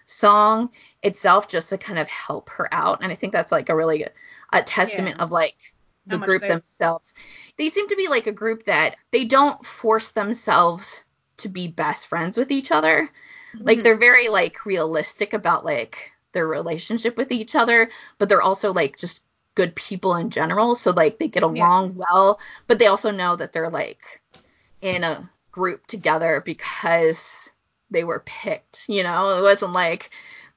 [0.07, 0.69] song
[1.03, 4.05] itself just to kind of help her out and i think that's like a really
[4.53, 5.25] a testament Yeah.
[5.25, 5.57] of like
[6.07, 7.15] the group they- themselves
[7.57, 11.03] they seem to be like a group that they don't force themselves
[11.39, 13.11] to be best friends with each other
[13.61, 13.83] like Mhm.
[13.85, 18.97] they're very like realistic about like their relationship with each other but they're also like
[18.97, 19.23] just
[19.55, 23.53] good people in general so like they get along well but they also know that
[23.53, 24.21] they're like
[24.81, 27.25] in a group together because
[27.91, 30.11] they were picked you know it wasn't like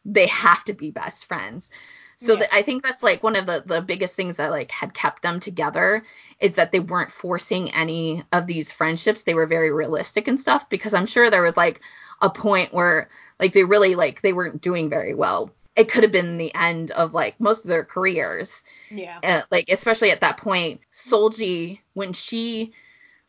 [0.05, 1.69] they have to be best friends.
[2.17, 2.47] So Yeah.
[2.51, 5.39] I think that's like one of the the biggest things that like had kept them
[5.39, 6.03] together
[6.39, 9.23] is that they weren't forcing any of these friendships.
[9.23, 11.81] They were very realistic and stuff because I'm sure there was like
[12.21, 13.09] a point where
[13.39, 15.51] like they really like they weren't doing very well.
[15.75, 19.19] It could have been the end of like most of their careers Yeah.
[19.23, 22.73] uh, like especially at that point Solji when she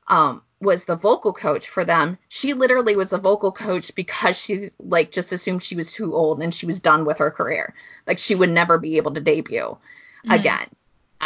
[0.08, 4.70] um was the vocal coach for them she literally was the vocal coach because she
[4.80, 7.74] like just assumed she was too old and she was done with her career
[8.06, 9.76] like she would never be able to debut
[10.26, 10.34] Mhm.
[10.34, 10.66] again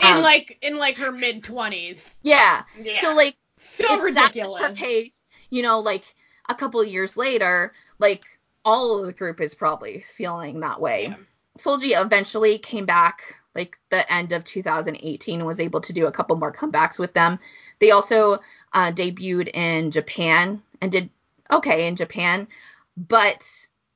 [0.02, 2.18] In Um, like in like her mid twenties.
[2.22, 3.00] yeah Yeah.
[3.00, 4.60] so like So if that was ridiculous.
[4.60, 6.04] her case you know like
[6.48, 8.22] a couple of years later like
[8.64, 11.16] all of the group is probably feeling that way Yeah.
[11.58, 16.12] Solji eventually came back like the end of 2018 and was able to do a
[16.12, 17.38] couple more comebacks with them.
[17.80, 18.38] They also
[18.72, 21.10] uh, debuted in Japan and did
[21.52, 22.48] okay in Japan,
[22.96, 23.46] but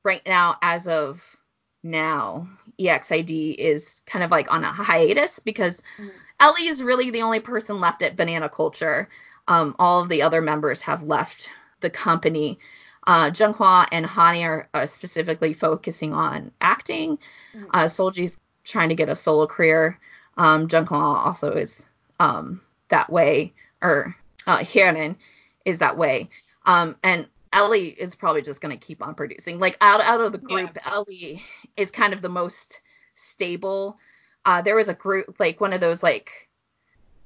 [0.03, 1.37] right now, as of
[1.83, 2.47] now,
[2.79, 6.11] EXID is kind of like on a hiatus because Mhm.
[6.39, 9.09] Ellie is really the only person left at Banana Culture.
[9.47, 11.49] Um, all of the other members have left
[11.81, 12.59] the company.
[13.07, 17.17] Uh, Junghwa and Hani are uh, specifically focusing on acting.
[17.55, 17.67] Mhm.
[17.73, 19.97] Uh, Solji's trying to get a solo career.
[20.35, 21.85] Um, Junghwa also is
[22.19, 24.13] um, that way, or
[24.45, 25.15] uh, Hyerin
[25.63, 26.29] is that way.
[26.65, 29.57] Um, and Ellie is probably just gonna keep on producing.
[29.57, 31.41] Like out out of the group, Ellie
[31.77, 32.81] is kind of the most
[33.15, 33.97] stable.
[34.45, 36.29] Uh, there was a group like one of those like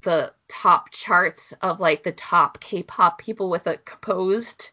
[0.03, 4.69] the top charts of like the top K-pop people with a composed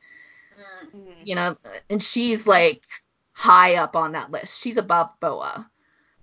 [0.94, 1.14] Mhm.
[1.24, 1.56] you know,
[1.90, 2.82] and she's like
[3.32, 4.60] high up on that list.
[4.60, 5.68] She's above Boa.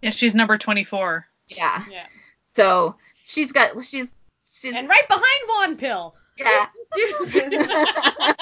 [0.02, 1.26] Yeah, she's number 24.
[1.48, 1.84] Yeah.
[1.90, 2.06] Yeah.
[2.54, 4.08] So she's got she's
[4.52, 6.14] she's And right behind Wonpil.
[6.38, 6.68] yeah.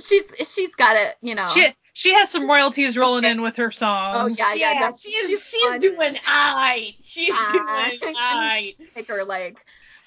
[0.00, 1.48] she's she's got it, you know.
[1.52, 4.14] She she has some royalties rolling in with her song.
[4.16, 4.72] Oh yeah, yeah.
[4.72, 6.94] yeah, that's- she's she's, doing alright.
[7.02, 7.88] She's Ah.
[7.90, 8.76] doing alright.
[8.96, 9.58] like her like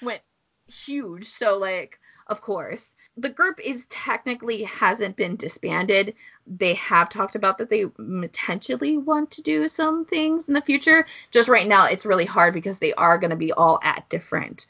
[0.02, 0.22] went
[0.68, 1.26] huge.
[1.26, 2.93] So like of course.
[3.16, 6.14] The group is technically hasn't been disbanded.
[6.46, 11.06] They have talked about that they potentially want to do some things in the future.
[11.30, 14.66] Just right now it's really hard because they are going to be all at different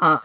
[0.00, 0.18] Uh,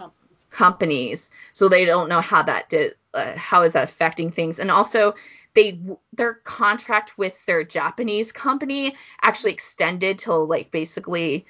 [0.50, 2.74] companies so they don't know how that
[3.14, 5.14] uh, how is that affecting things and also
[5.54, 5.80] they
[6.14, 11.46] their contract with their japanese company actually extended till like basically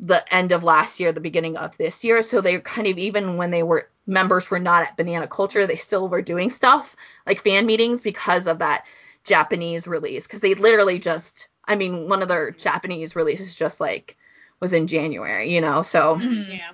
[0.00, 3.36] the end of last year the beginning of this year so they kind of even
[3.36, 7.42] when they were members were not at banana culture they still were doing stuff like
[7.42, 8.84] fan meetings because of that
[9.24, 14.16] japanese release because they literally just i mean one of their japanese releases just like
[14.60, 16.48] was in january you know so Mhm.
[16.58, 16.70] Yeah.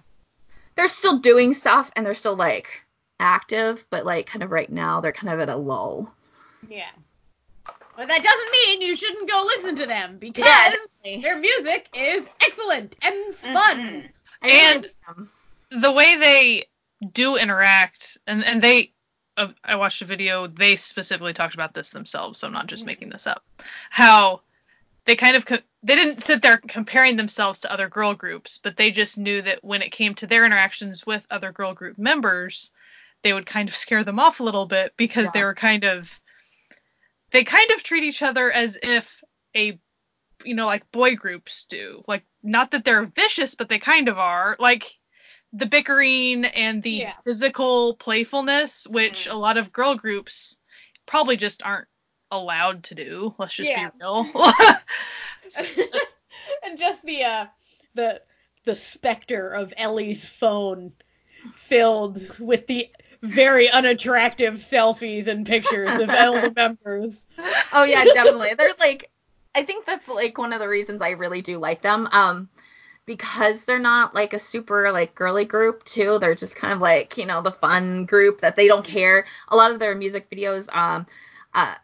[0.76, 2.82] they're still doing stuff and they're still like
[3.20, 6.08] active, but like kind of right now they're kind of at a lull.
[6.68, 6.90] Yeah.
[7.96, 10.87] But that doesn't mean you shouldn't go listen to them because definitely.
[11.04, 14.12] Their music is excellent and fun.
[14.42, 14.48] Mhm.
[14.50, 14.86] And-
[15.70, 16.64] the way they
[17.12, 18.92] do interact and and they
[19.36, 22.84] uh, I watched a video they specifically talked about this themselves so I'm not just
[22.86, 23.44] making this up.
[23.90, 24.40] How
[25.04, 28.76] they kind of co- they didn't sit there comparing themselves to other girl groups but
[28.76, 32.70] they just knew that when it came to their interactions with other girl group members
[33.22, 36.08] they would kind of scare them off a little bit because they were kind of
[37.30, 39.22] they kind of treat each other as if
[39.54, 39.78] a
[40.44, 44.18] you know like boy groups do like not that they're vicious but they kind of
[44.18, 44.84] are like
[45.52, 47.12] the bickering and the Yeah.
[47.24, 49.32] physical playfulness which Mm.
[49.32, 50.56] a lot of girl groups
[51.06, 51.88] probably just aren't
[52.30, 53.88] allowed to do let's just Yeah.
[53.90, 54.30] be real
[56.62, 57.46] and just the uh
[57.94, 58.20] the
[58.64, 60.92] the specter of Ellie's phone
[61.54, 62.88] filled with the
[63.22, 67.24] very unattractive selfies and pictures of all the members.
[67.72, 68.54] Oh yeah, definitely.
[68.56, 69.10] They're like
[69.58, 72.08] I think that's like one of the reasons I really do like them.
[72.12, 72.48] Um
[73.06, 76.18] because they're not like a super like girly group too.
[76.18, 79.26] They're just kind of like, you know, the fun group that they don't care.
[79.48, 81.06] A lot of their music videos um
[81.54, 81.76] uh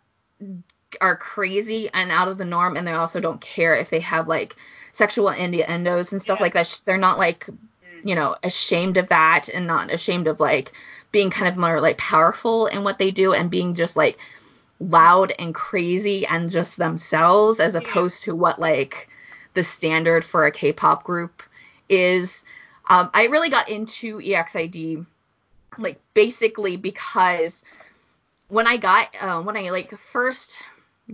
[1.00, 4.28] are crazy and out of the norm and they also don't care if they have
[4.28, 4.56] like
[4.92, 6.42] sexual innuendos and stuff Yeah.
[6.42, 6.80] like that.
[6.84, 7.48] They're not like
[8.02, 10.72] you know ashamed of that and not ashamed of like
[11.12, 14.18] being kind of more like powerful in what they do and being just like
[14.80, 19.08] loud and crazy and just themselves as opposed to what like
[19.54, 21.42] the standard for a K-pop group
[21.88, 22.44] is.
[22.88, 25.06] Um, I really got into EXID
[25.78, 27.64] like basically because
[28.48, 30.62] when I got uh, when I like first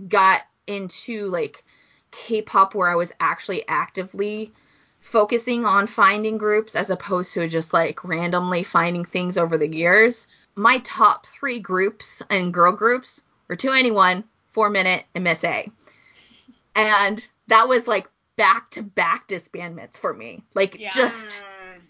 [0.07, 1.63] got into like
[2.11, 4.51] K-pop where I was actually actively
[4.99, 10.27] focusing on finding groups as opposed to just like randomly finding things over the years.
[10.55, 13.21] My top three groups and girl groups
[13.51, 14.23] were 2NE1,
[14.53, 15.69] Four Minute, Miss A.
[16.73, 20.41] And that was like back to back disbandments for me.
[20.55, 20.89] Like Yeah.
[20.89, 21.43] just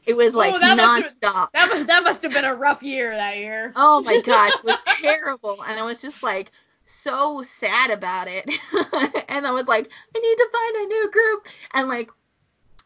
[0.07, 1.49] it was like Oh, that must nonstop.
[1.53, 3.74] That must that must have been a rough year that year.
[3.76, 5.64] Oh my gosh, it was terrible.
[5.68, 6.51] And I was just like
[6.86, 8.45] so sad about it.
[9.30, 11.47] and I was like, I need to find a new group.
[11.76, 12.09] And like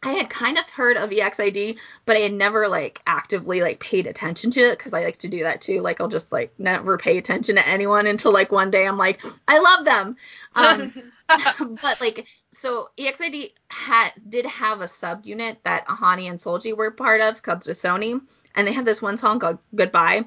[0.06, 4.06] I had kind of heard of EXID, but I had never like actively like paid
[4.06, 5.82] attention to it because I like to do that too.
[5.82, 9.20] Like I'll just like never pay attention to anyone until like one day I'm like,
[9.48, 10.16] I love them.
[10.54, 10.94] Um,
[11.82, 17.22] but like so EXID had did have a subunit that Ahani and Solji were part
[17.22, 18.22] of called SolHani,
[18.54, 20.26] and they had this one song called Goodbye.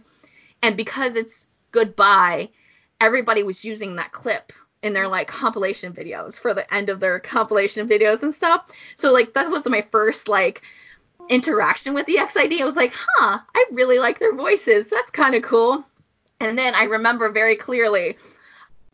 [0.60, 2.48] And because it's goodbye,
[3.00, 4.52] everybody was using that clip
[4.82, 8.66] in their like compilation videos for the end of their compilation videos and stuff.
[8.96, 10.62] So like that was my first like
[11.28, 12.60] interaction with the EXID.
[12.60, 14.86] I was like, huh, I really like their voices.
[14.86, 15.84] That's kind of cool.
[16.40, 18.16] And then I remember very clearly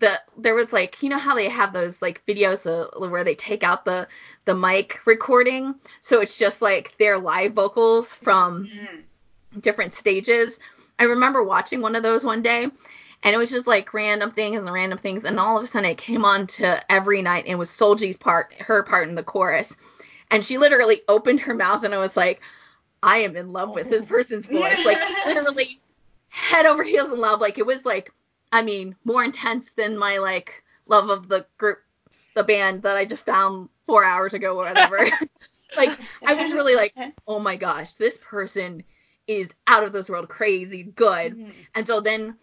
[0.01, 3.35] that there was like, you know how they have those like videos uh, where they
[3.35, 4.09] take out the
[4.45, 8.69] the mic recording, so it's just like their live vocals from
[9.55, 9.61] Mm.
[9.61, 10.59] different stages.
[10.99, 12.69] I remember watching one of those one day,
[13.25, 15.91] and it was just like random things and random things, and all of a sudden
[15.91, 19.25] it came on to every night, and it was Solji's part, her part in the
[19.25, 19.75] chorus,
[20.31, 22.41] and she literally opened her mouth, and I was like,
[23.03, 25.81] I am in love with this person's voice, like literally
[26.29, 27.41] head over heels in love.
[27.41, 28.13] Like it was like,
[28.53, 31.79] I mean, more intense than my like love of the group,
[32.35, 34.99] the band that I just found four hours ago or whatever.
[35.77, 36.95] like I was really like,
[37.27, 38.83] oh my gosh, this person
[39.27, 41.37] is out of this world crazy good.
[41.37, 41.53] Mhm.
[41.75, 42.37] And so then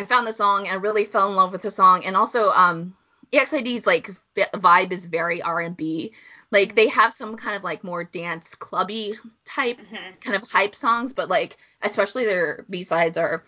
[0.00, 2.04] I found the song and I really fell in love with the song.
[2.06, 2.94] And also, um,
[3.32, 4.10] EXID's like
[4.54, 6.12] vibe is very R&B.
[6.50, 10.20] Like they have some kind of like more dance clubby type Mhm.
[10.20, 13.44] kind of hype songs, but like especially their B sides are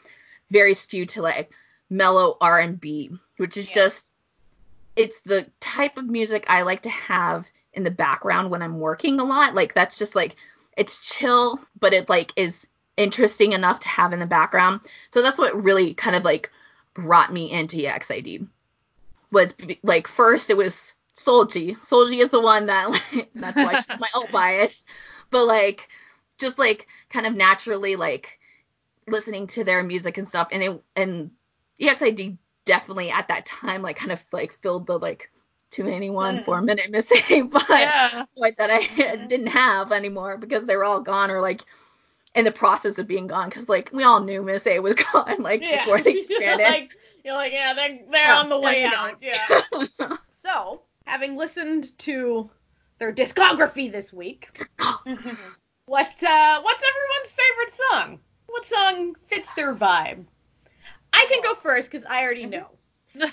[0.51, 1.51] very skewed to like
[1.91, 3.75] mellow R&B, which is Yeah.
[3.87, 4.13] just
[4.95, 9.19] it's the type of music I like to have in the background when I'm working
[9.21, 9.55] a lot.
[9.55, 10.37] Like that's just like
[10.77, 12.67] it's chill, but it like is
[12.97, 14.81] interesting enough to have in the background.
[15.11, 16.51] So that's what really kind of like
[16.95, 18.47] brought me into EXID.
[19.31, 21.77] Was like first it was Solji.
[21.79, 24.85] Solji is the one that like, that's why she's my alt bias.
[25.31, 25.89] But like
[26.39, 28.39] just like kind of naturally like
[29.07, 31.31] listening to their music and stuff and it and
[31.81, 35.31] EXID definitely at that time like kind of like filled the like
[35.73, 36.45] 2NE1 Mm.
[36.45, 38.25] four minute missing but yeah.
[38.37, 41.63] void that I didn't have anymore because they were all gone or like
[42.35, 45.37] in the process of being gone because like we all knew Miss A was gone
[45.39, 45.85] like Yeah.
[45.85, 46.67] before they you're expanded.
[46.67, 48.93] like you're like yeah they're they're Yeah, on the way out.
[48.93, 49.17] gone.
[49.21, 49.63] Yeah.
[50.31, 52.51] So having listened to
[52.99, 54.49] their discography this week,
[55.87, 58.21] what uh what's everyone's favorite song?
[58.47, 60.25] What song fits their vibe?
[61.13, 62.67] I can go first because I already know.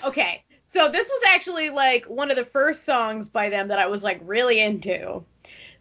[0.04, 3.86] Okay, so this was actually like one of the first songs by them that I
[3.86, 5.24] was like really into.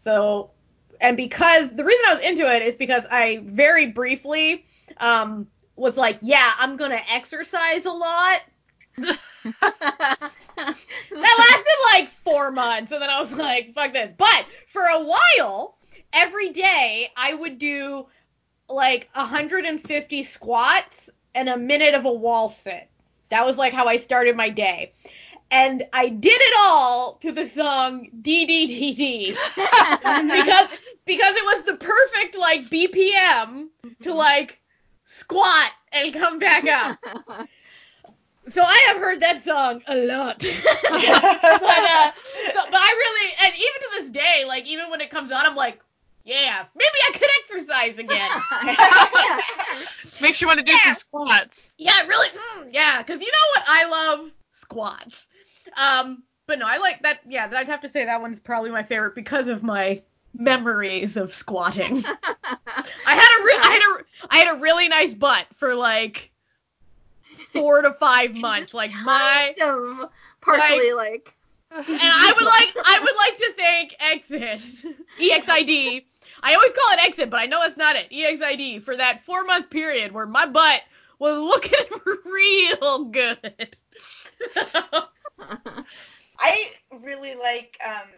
[0.01, 0.51] So,
[0.99, 4.65] and because the reason I was into it is because I very briefly
[4.97, 8.41] um was like, yeah, I'm gonna exercise a lot.
[8.97, 9.17] That
[11.11, 14.11] lasted like four months, and then I was like, fuck this.
[14.11, 15.77] But for a while,
[16.13, 18.07] every day I would do
[18.67, 22.89] like 150 squats and a minute of a wall sit.
[23.29, 24.91] That was like how I started my day.
[25.51, 30.67] And I did it all to the song DDDD because
[31.05, 33.67] because it was the perfect like BPM
[34.03, 34.59] to like
[35.05, 36.97] squat and come back up.
[38.49, 40.39] So I have heard that song a lot.
[40.89, 42.11] but uh,
[42.53, 45.45] so, but I really and even to this day, like even when it comes on,
[45.45, 45.79] I'm like,
[46.23, 48.31] yeah, maybe I could exercise again.
[50.21, 50.79] Makes you want to do Yeah.
[50.83, 51.73] some squats.
[51.77, 54.31] yeah, really, mm, yeah, because you know what I love
[54.69, 55.27] squats.
[55.77, 57.21] Um, but no, I like that.
[57.27, 60.01] Yeah, I'd have to say that one's probably my favorite because of my
[60.33, 62.03] memories of squatting.
[62.05, 66.31] I had a re- I had a I had a really nice butt for like
[67.51, 68.73] four to five months.
[68.73, 70.09] Like my of
[70.41, 71.35] partially like,
[71.71, 72.45] and I would
[72.77, 76.03] like I would like to thank Exit EXID.
[76.41, 78.07] I always call it Exit, but I know that's not it.
[78.11, 80.81] EXID for that four month period where my butt
[81.19, 81.85] was looking
[82.25, 83.75] real good.
[86.39, 86.71] I
[87.03, 88.09] really like, um,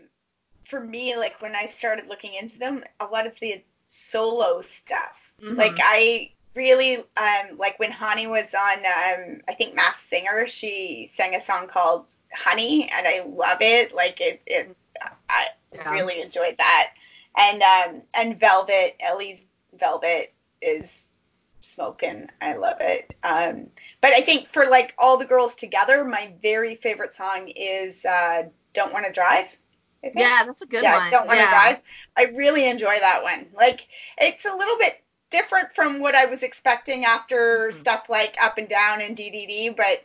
[0.66, 5.34] for me, like when I started looking into them, a lot of the solo stuff.
[5.42, 5.58] Mhm.
[5.58, 11.08] Like I really, um, like when Hani was on, um, I think Masked Singer, she
[11.12, 13.94] sang a song called Honey, and I love it.
[13.94, 14.76] Like it, it
[15.30, 15.92] I Yeah.
[15.92, 16.90] really enjoyed that.
[17.38, 21.01] And um, and Velvet, Ellie's Velvet is
[21.74, 22.30] smoking.
[22.42, 23.14] I love it.
[23.24, 23.68] Um,
[24.02, 28.44] but I think for like all the girls together, my very favorite song is uh,
[28.74, 29.58] "Don't Want to Drive."
[30.04, 30.20] I think.
[30.20, 31.12] Yeah, that's a good yeah, one.
[31.12, 31.50] Don't Want to yeah.
[31.50, 31.78] Drive.
[32.18, 33.48] I really enjoy that one.
[33.56, 37.74] Like it's a little bit different from what I was expecting after Mhm.
[37.74, 40.04] stuff like Up and Down and DDD, but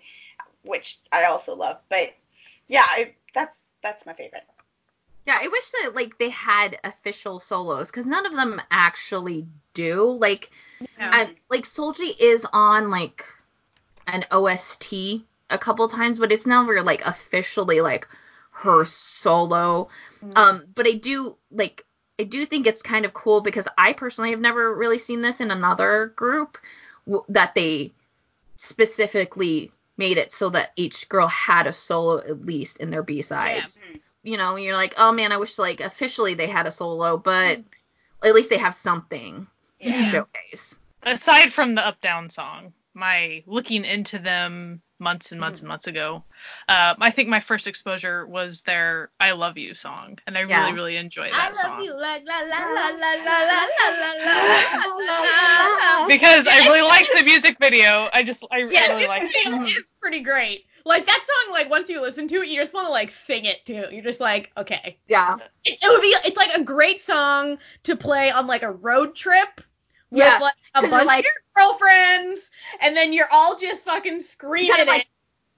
[0.62, 1.78] which I also love.
[1.88, 2.14] But
[2.68, 4.44] yeah, I, that's that's my favorite.
[5.26, 10.04] Yeah, I wish that like they had official solos because none of them actually do.
[10.20, 10.50] Like,
[10.98, 11.28] Yeah.
[11.50, 13.24] Like Solji is on like
[14.06, 18.08] an OST a couple times, but it's never like officially like
[18.50, 19.88] her solo.
[20.22, 20.38] Mm.
[20.38, 21.84] Um, but I do like
[22.18, 25.40] I do think it's kind of cool because I personally have never really seen this
[25.40, 26.58] in another group
[27.06, 27.92] w- that they
[28.56, 33.22] specifically made it so that each girl had a solo at least in their B
[33.22, 33.78] sides.
[33.78, 34.00] Mhm.
[34.22, 37.60] You know, you're like, oh man, I wish like officially they had a solo, but
[38.24, 39.46] at least they have something
[39.80, 40.04] Yeah.
[40.04, 40.74] showcase.
[41.02, 45.42] Aside from the up down song, my looking into them months and Mm.
[45.42, 46.24] months and months ago,
[46.68, 50.60] uh, I think my first exposure was their "I Love You" song, and I Yeah.
[50.60, 54.88] really really enjoy that song like la la la la la la la la la
[54.88, 56.06] la la.
[56.08, 58.08] because I really liked the music video.
[58.12, 59.50] I just I, Yeah, I really the liked music it.
[59.50, 60.64] video is pretty great.
[60.84, 63.44] Like that song, like once you listen to it, you just want to like sing
[63.44, 63.86] it too.
[63.90, 64.98] You're just like, okay.
[65.08, 65.36] Yeah.
[65.64, 66.14] It, it would be.
[66.24, 69.65] It's like a great song to play on like a road trip with
[70.10, 71.32] Yeah, like a bunch like- of your
[71.64, 72.50] girlfriends,
[72.80, 74.88] and then you're all just fucking screaming gotta, it.
[74.88, 75.06] like,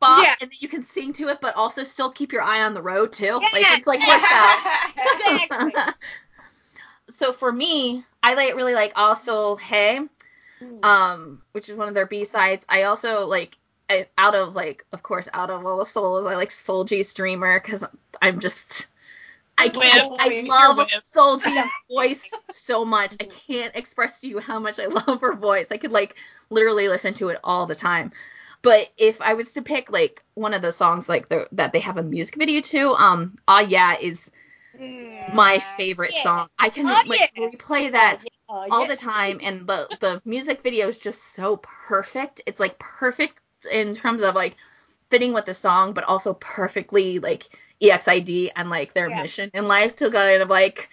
[0.00, 0.34] Bop, Yeah.
[0.40, 2.82] and then you can sing to it, but also still keep your eye on the
[2.82, 3.32] road too.
[3.32, 4.92] Like it's like what's that?
[5.48, 5.72] Exactly.
[7.10, 10.00] so for me, I like really like also Hey,
[10.84, 12.64] um, which is one of their B sides.
[12.68, 13.58] I also like
[13.90, 17.58] I, out of like of course out of all the souls, I like Solji's Dreamer
[17.60, 17.82] because
[18.22, 18.86] I'm just
[19.58, 20.88] I can't, I love.
[21.04, 23.16] Solji's voice so much.
[23.20, 25.66] I can't express to you how much I love her voice.
[25.70, 26.16] I could like
[26.50, 28.12] literally listen to it all the time.
[28.62, 31.80] But if I was to pick like one of the songs like the, that they
[31.80, 34.30] have a music video to, um, Ah Yeah is
[34.78, 35.22] Mm.
[35.32, 36.22] my favorite Yeah.
[36.22, 36.48] song.
[36.58, 37.26] I can Oh, like yeah.
[37.38, 42.42] replay that Oh, all the time and the the music video is just so perfect
[42.46, 43.38] it's like perfect
[43.72, 44.56] in terms of like
[45.10, 47.44] fitting with the song but also perfectly like
[47.80, 49.22] exid and like their Yeah.
[49.22, 50.88] mission in life to kind of like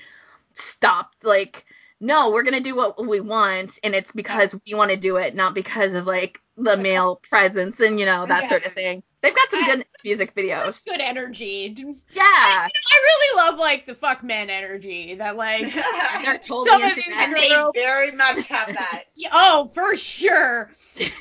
[0.54, 1.66] stop like
[2.00, 5.36] no we're gonna do what we want and it's because we want to do it
[5.36, 8.50] not because of like the male presence and you know that Yeah.
[8.50, 11.76] sort of thing they've got some good music videos good energy.
[12.14, 12.70] yeah I
[13.04, 15.74] really love like the fuck men energy that like.
[16.24, 19.04] they're totally Some of into that and they very much have that.
[19.16, 20.70] Yeah, oh, for sure.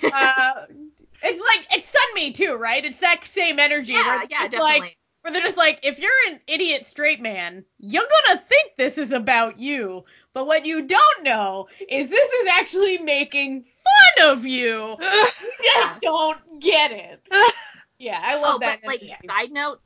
[0.02, 0.52] Uh,
[1.22, 2.84] it's like it's Sunmi too, right?
[2.84, 3.92] It's that same energy.
[3.94, 7.18] where yeah it's yeah definitely Like, where they're just like, if you're an idiot straight
[7.22, 10.04] man, you're gonna think this is about you,
[10.34, 14.96] but what you don't know is this is actually making fun of you.
[15.62, 17.22] You just don't get it.
[17.98, 18.80] Yeah, I love oh, that.
[18.82, 19.16] but like energy.
[19.26, 19.80] side note,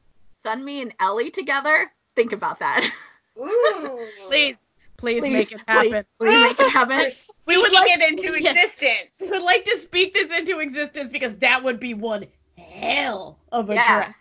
[0.45, 1.89] Sunmi and Ellie together.
[2.17, 2.91] Think about that.
[3.39, 4.07] Ooh.
[4.27, 4.57] please,
[4.97, 5.91] please, Please, make it happen.
[5.91, 7.11] Please, please make it happen.
[7.47, 8.57] We're would like- it into Yes.
[8.57, 9.31] existence.
[9.31, 12.27] I would like to speak this into existence because that would be one
[12.57, 14.13] hell of a Yeah.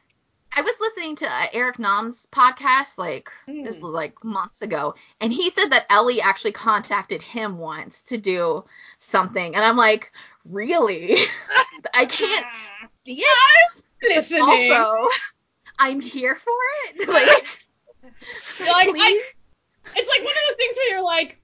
[0.58, 3.82] I was listening to uh, Eric Nam's podcast like this Mm.
[3.84, 8.66] was like months ago, and he said that Ellie actually contacted him once to do
[8.98, 10.12] something, and I'm like,
[10.46, 11.16] really?
[11.94, 12.46] I can't
[13.06, 13.84] see it.
[14.02, 14.42] Listening.
[14.72, 15.10] Also,
[15.78, 16.54] I'm here for
[16.88, 17.08] it.
[17.08, 17.28] Like,
[18.60, 19.22] like, I,
[19.96, 21.40] it's like one of those things where you're like,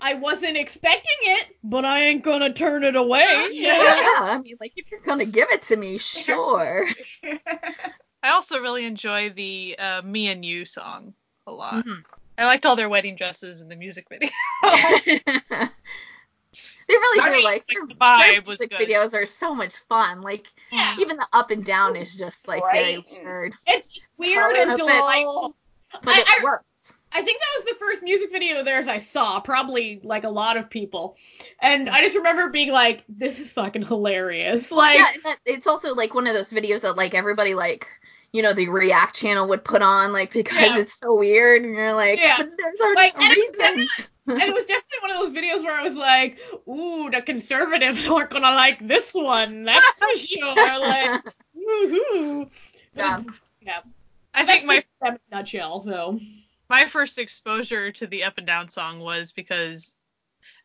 [0.00, 3.48] I wasn't expecting it, but I ain't gonna turn it away.
[3.52, 3.82] yeah, know?
[4.22, 6.86] I mean, like if you're gonna give it to me, sure.
[8.22, 11.14] I also really enjoy the uh, "Me and You" song
[11.46, 11.84] a lot.
[11.86, 12.04] Mhm.
[12.38, 14.30] I liked all their wedding dresses in the music video.
[14.64, 15.20] they
[16.88, 18.80] really do Right, like like, their, the vibe their was music good.
[18.88, 20.22] videos are so much fun.
[20.22, 20.96] Like Yeah.
[20.98, 24.86] even the up and down is just like very weird, It's weird and Colorful.
[24.88, 25.56] delightful.
[26.02, 26.64] but I- it I- works.
[27.12, 30.28] I think that was the first music video of theirs I saw, probably like a
[30.30, 31.16] lot of people.
[31.58, 34.70] And I just remember being like, this is fucking hilarious.
[34.70, 37.88] Like, yeah, and that, it's also like one of those videos that like everybody like
[38.32, 40.78] you know the React channel would put on like because Yeah.
[40.78, 42.36] it's so weird and you're like, Yeah.
[42.38, 43.88] but there's already Like, a and it was reason.
[44.28, 48.06] and it was definitely one of those videos where I was like, ooh, the conservatives
[48.08, 50.54] aren't gonna like this one, that's for sure.
[50.54, 51.22] Like,
[51.56, 52.48] woohoo.
[52.94, 53.20] But Yeah.
[53.20, 53.26] it's-
[53.62, 53.80] yeah.
[54.32, 56.20] I That's think my just in a nutshell, so.
[56.68, 59.92] my first exposure to the Up and Down song was because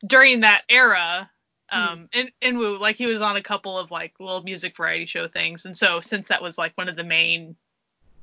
[0.05, 1.30] during that era,
[1.72, 5.28] um, in Inwoo, like he was on a couple of like little music variety show
[5.28, 7.55] things, and so since that was like one of the main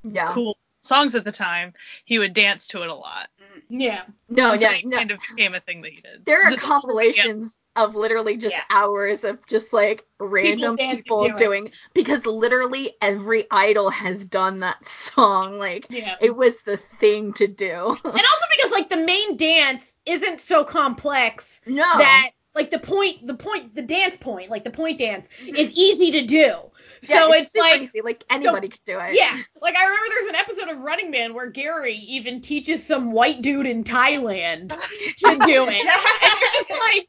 [0.03, 0.33] yeah.
[0.33, 1.73] cool songs at the time,
[2.05, 3.29] he would dance to it a lot.
[3.69, 4.03] Yeah.
[4.29, 4.97] No, so yeah, it no.
[4.97, 6.25] kind of became a thing that he did.
[6.25, 8.65] There are Just- compilations of literally just Yeah.
[8.69, 11.39] hours of just like random dancing people, to it.
[11.39, 15.59] doing because literally every idol has done that song.
[15.59, 16.17] Like Yeah.
[16.21, 17.71] it was the thing to do.
[18.05, 21.83] and also because like the main dance isn't so complex no.
[21.83, 25.55] that like the point the point the dance point like the point dance mm-hmm.
[25.55, 26.57] is easy to do
[27.03, 28.01] Yeah, so it's, super like easy.
[28.03, 29.15] like anybody could do it.
[29.15, 33.13] yeah like i remember there's an episode of running man where gary even teaches some
[33.13, 34.69] white dude in thailand
[35.17, 37.09] to do it and you're just like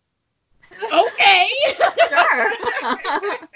[0.93, 1.47] okay
[2.09, 2.51] Sure.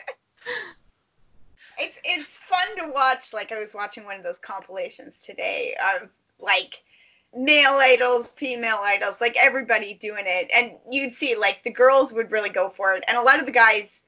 [1.80, 3.34] it's it's fun to watch.
[3.34, 6.10] Like I was watching one of those compilations today of
[6.40, 6.82] like
[7.36, 12.32] male idols, female idols, like everybody doing it, and you'd see like the girls would
[12.32, 14.04] really go for it, and a lot of the guys,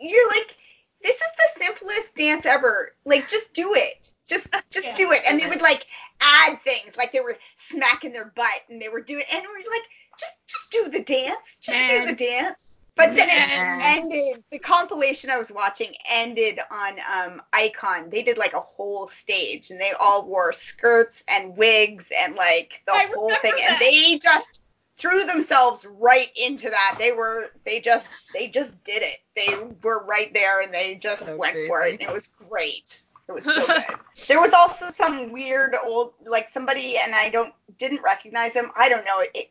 [0.00, 0.56] you're like,
[1.02, 2.92] this is the simplest dance ever.
[3.04, 4.94] Like just do it, just just Yeah.
[4.94, 5.86] do it, and they would like
[6.20, 9.82] add things, like they were smacking their butt, and they were doing, and we're like,
[10.18, 11.86] just just do the dance, just Man.
[11.86, 12.71] do the dance.
[12.94, 14.44] But then it ended.
[14.50, 18.10] The compilation I was watching ended on um, iKON.
[18.10, 22.82] They did like a whole stage, and they all wore skirts and wigs and like
[22.86, 23.70] the I whole thing, that.
[23.70, 24.60] and they just
[24.96, 26.96] threw themselves right into that.
[26.98, 29.18] They were they just they just did it.
[29.34, 31.92] They were right there, and they just So went for it.
[31.92, 33.02] And it was great.
[33.28, 33.82] It was so good.
[34.28, 38.70] there was also some weird old like somebody, and I don't didn't recognize him.
[38.76, 39.22] I don't know.
[39.34, 39.50] It,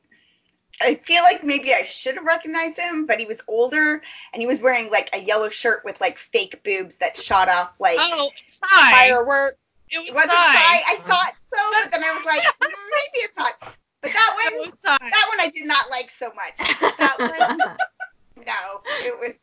[0.81, 4.01] I feel like maybe I should have recognized him, but he was older
[4.33, 7.79] and he was wearing like a yellow shirt with like fake boobs that shot off
[7.79, 8.67] like Oh, Psy.
[8.67, 9.57] fireworks.
[9.89, 10.53] It was Was it Psy.
[10.53, 10.93] Psy?
[10.93, 13.53] I thought so, but then I was like, mm, maybe it's not.
[14.01, 16.57] But that one, that one I did not like so much.
[16.97, 19.39] That one, no, it was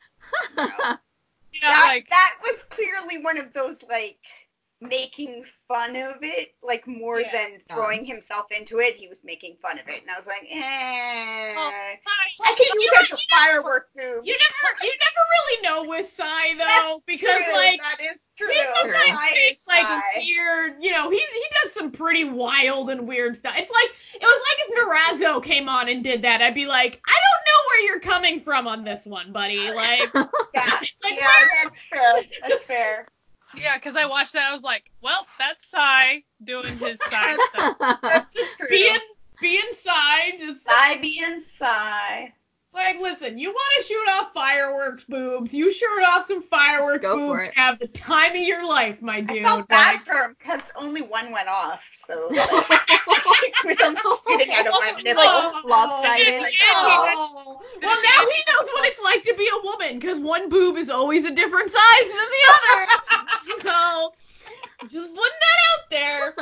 [1.52, 4.18] Yeah, that, like that was clearly one of those like
[4.80, 7.32] making fun of it, like more Yeah.
[7.32, 8.94] than throwing himself into it.
[8.94, 11.54] He was making fun of it, and I was like, eh.
[11.56, 12.44] well, Psy.
[12.44, 14.24] I could you use know, as a firework move.
[14.24, 17.52] you never you never really know with Psy though That's because true.
[17.54, 18.48] like that is true.
[18.48, 19.04] he sometimes
[19.60, 20.20] Psy like Psy.
[20.20, 23.54] weird, you know, he he does some pretty wild and weird stuff.
[23.56, 27.00] It's like it was like if Narazzo came on and did that, I'd be like,
[27.06, 29.70] I don't know where you're coming from on this one, buddy.
[29.78, 30.26] Like, Yeah,
[31.02, 31.28] like yeah,
[31.64, 32.14] that's fair.
[32.48, 33.06] That's fair.
[33.60, 37.76] Yeah, because I watched that, I was like, well, that's Psy doing his Psy stuff.
[38.02, 38.68] That's true.
[38.68, 38.98] being
[39.40, 42.28] being Psy, just Psy being Psy.
[42.74, 47.14] Like listen, you want to shoot off fireworks boobs, you shoot off some fireworks Go
[47.14, 47.56] for boobs, it.
[47.56, 49.38] have the time of your life, my dude.
[49.38, 52.48] I felt bad Like, for him because only one went off, so like,
[52.88, 55.22] he was only shooting out of one nipple.
[55.24, 56.42] Oh, Lopsided.
[56.42, 57.60] Like, oh.
[57.82, 60.90] Well, now he knows what it's like to be a woman because one boob is
[60.90, 63.62] always a different size than the other.
[63.62, 64.12] so,
[64.88, 66.34] just putting that out there.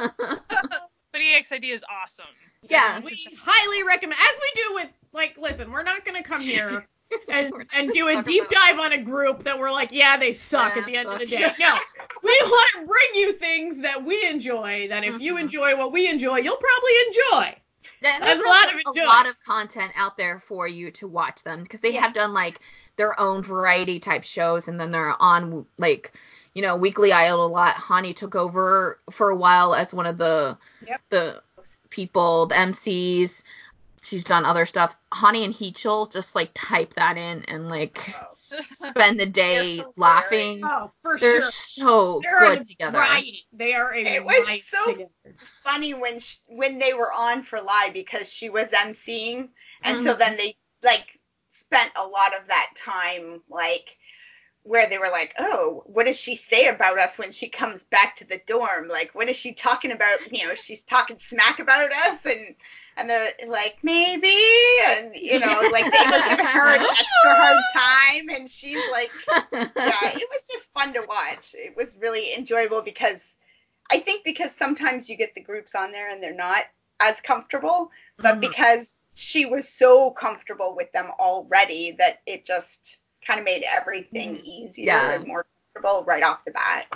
[1.12, 2.26] But EXID is awesome.
[2.62, 3.00] Yeah.
[3.00, 6.86] We highly recommend, as we do with, like, listen, we're not going to come here
[7.28, 10.74] and, and do a deep dive on a group that we're like, yeah, they suck
[10.76, 11.52] Yeah, at the end of the day.
[11.58, 11.78] No,
[12.22, 15.40] we want to bring you things that we enjoy, that if you Mhm.
[15.40, 17.60] enjoy what we enjoy, you'll probably enjoy.
[18.02, 21.42] There's there's a lot of a lot of content out there for you to watch
[21.44, 22.02] them because they Yeah.
[22.02, 22.60] have done like
[22.96, 26.12] their own variety type shows and then they're on like
[26.54, 27.74] you know Weekly Idol a lot.
[27.76, 31.00] Hani took over for a while as one of the Yep.
[31.10, 31.42] the
[31.96, 33.42] people, the MCs.
[34.02, 34.96] She's done other stuff.
[35.12, 38.14] Hani and Heechul just like type that in and like
[38.70, 40.60] spend the day so laughing.
[40.62, 41.50] Oh, for They're sure.
[41.50, 42.98] so They're good together.
[42.98, 43.24] riot.
[43.52, 45.10] They are a It was so together.
[45.64, 49.48] funny when sh when they were on for live because she was emceeing,
[49.82, 50.18] and so Mhm.
[50.18, 51.18] then they like
[51.50, 53.96] spent a lot of that time like
[54.66, 58.16] where they were like, oh, what does she say about us when she comes back
[58.16, 58.88] to the dorm?
[58.88, 60.18] Like, what is she talking about?
[60.32, 62.54] You know, she's talking smack about us, and
[62.96, 64.36] and they're like, maybe,
[64.86, 69.12] and you know, like they were giving her an extra hard time, and she's like,
[69.78, 71.54] yeah, it was just fun to watch.
[71.54, 73.36] It was really enjoyable because
[73.90, 76.64] I think because sometimes you get the groups on there and they're not
[77.00, 78.40] as comfortable, but Mhm.
[78.40, 84.36] because she was so comfortable with them already that it just kind of made everything
[84.36, 84.46] mm-hmm.
[84.46, 85.12] easier Yeah.
[85.12, 86.86] and more comfortable right off the bat.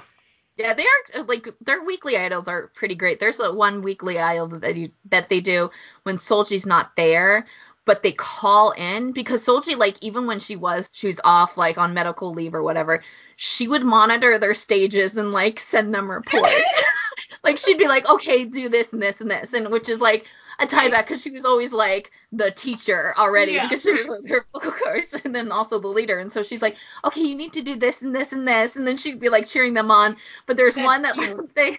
[0.57, 3.19] Yeah, they are uh, like their weekly idols are pretty great.
[3.19, 5.71] There's a one weekly idol that they do, that they do
[6.03, 7.47] when Solji's not there,
[7.87, 11.79] but they call in because Solji like even when she was she was off like
[11.79, 13.03] on medical leave or whatever,
[13.37, 16.63] she would monitor their stages and like send them reports.
[17.45, 20.27] like she'd be like, okay, do this and this and this, and which is like
[20.61, 23.67] a tie back because she was always like the teacher already Yeah.
[23.69, 26.63] because she was like her vocal coach and then also the leader, and so she's
[26.63, 29.29] like, okay, you need to do this and this and this, and then she'd be
[29.29, 30.17] like cheering them on.
[30.47, 31.51] But there's That's one that cute.
[31.55, 31.71] they,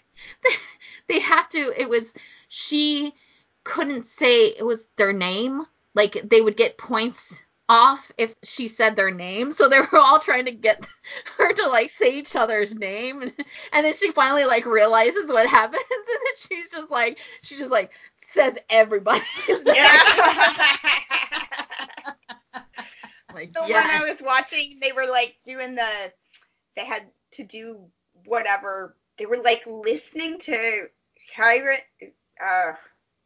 [0.44, 0.49] they
[1.08, 1.74] they have to.
[1.80, 2.14] It was
[2.48, 3.14] she
[3.64, 5.66] couldn't say it was their name.
[5.94, 9.52] Like they would get points off if she said their name.
[9.52, 10.86] So they were all trying to get
[11.38, 13.22] her to like say each other's name.
[13.74, 15.84] And then she finally like realizes what happens.
[15.90, 17.91] And then she's just like, she's just like,
[18.32, 19.66] says everybody's name.
[23.34, 23.82] Like, the yeah.
[23.82, 25.88] one I was watching, they were like doing the,
[26.76, 27.80] they had to do
[28.26, 28.98] whatever.
[29.18, 30.88] They were like listening to
[31.36, 31.78] Hyerin,
[32.45, 32.74] uh,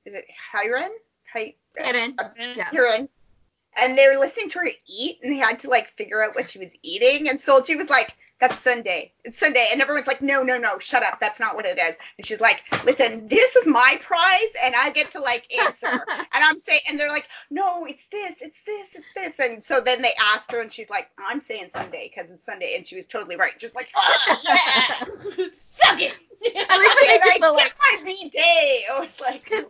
[0.05, 0.89] is it Hyerin?
[1.33, 2.69] Hi, Hyerin, uh, yeah.
[2.69, 3.09] Hyerin.
[3.77, 6.49] And they were listening to her eat, and they had to like figure out what
[6.49, 7.27] she was eating.
[7.27, 9.13] And Solji was like, "That's Sunday.
[9.23, 11.19] It's Sunday." And everyone's like, "No, no, no, shut up.
[11.19, 14.89] That's not what it is." And she's like, "Listen, this is my prize, and I
[14.91, 18.95] get to like answer." and I'm saying, and they're like, "No, it's this, it's this,
[18.95, 22.31] it's this." And so then they asked her, and she's like, "I'm saying Sunday because
[22.31, 23.57] it's Sunday," and she was totally right.
[23.59, 26.13] Just like, "Oh yeah, suck it."
[26.45, 28.83] I like when they and I do the, like- my B day.
[28.93, 29.65] I was like, okay.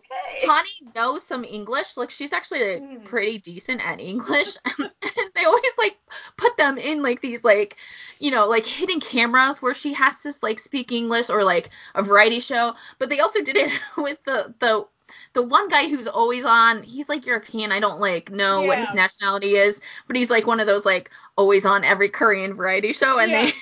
[0.48, 1.96] Hani knows some English.
[1.96, 3.06] Like she's actually like, Mm.
[3.06, 4.58] pretty decent at English.
[4.78, 4.92] and
[5.36, 5.98] they always like
[6.38, 7.78] put them in like these like
[8.20, 12.04] you know like hidden cameras where she has to like speak English or like a
[12.04, 12.74] variety show.
[13.00, 14.86] But they also did it with the the
[15.34, 16.84] the one guy who's always on.
[16.84, 17.72] He's like European.
[17.72, 21.10] I don't like know what his nationality is, but he's like one of those like
[21.38, 23.46] always on every Korean variety show, and Yeah.
[23.46, 23.52] they.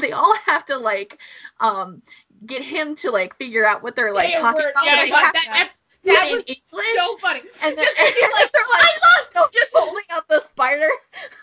[0.00, 1.18] They all have to like
[1.60, 2.02] um
[2.44, 4.84] get him to like figure out what they're like Yeah, talking about.
[4.84, 5.70] yeah, but they but that,
[6.04, 6.96] that, in was English.
[6.96, 7.40] so funny.
[7.62, 10.88] and then Just she's like, they're like, I lost no, just holding up the spider.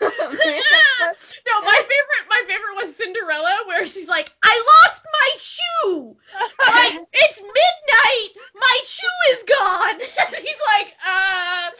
[1.46, 6.16] No, my favorite, my favorite was Cinderella, where she's like, "I lost my shoe.
[6.68, 8.28] Like it's midnight.
[8.54, 10.00] My shoe is gone."
[10.34, 11.70] And he's like, "Uh."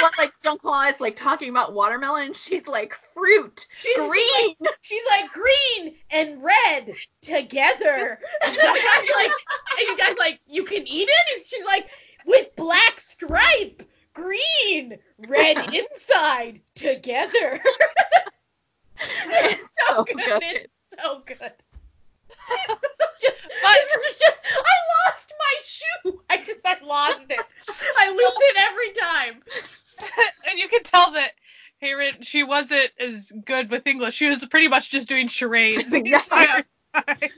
[0.00, 4.54] one like Junghwa is like talking about watermelon, she's like fruit, She's green.
[4.82, 6.92] She's like green and red
[7.22, 8.18] together.
[8.44, 9.30] And you guys like,
[9.78, 11.36] and you guys like, you can eat it.
[11.36, 11.88] And she's like,
[12.26, 13.82] with black stripe,
[14.12, 14.98] green,
[15.28, 17.60] red inside, together.
[19.26, 20.16] it's so oh, so good.
[20.16, 20.42] good.
[20.42, 21.52] It's so good.
[23.20, 26.22] just, it's just, I lost my shoe.
[26.30, 27.40] I just, I lost it.
[27.98, 29.42] I lose it every time.
[30.50, 31.32] and you can tell that
[31.78, 34.14] Hayden, she wasn't as good with English.
[34.14, 36.64] She was pretty much just doing charades the entire
[36.94, 37.30] time.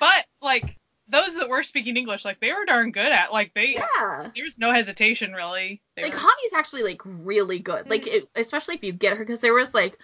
[0.00, 0.76] but like
[1.08, 3.32] those that were speaking English, like they were darn good at.
[3.32, 4.30] Like they, Yeah.
[4.34, 5.80] there was no hesitation really.
[5.94, 7.88] They Like were, Hani's actually like really good.
[7.88, 8.10] Like hmm.
[8.14, 9.98] it, especially if you get her because there was like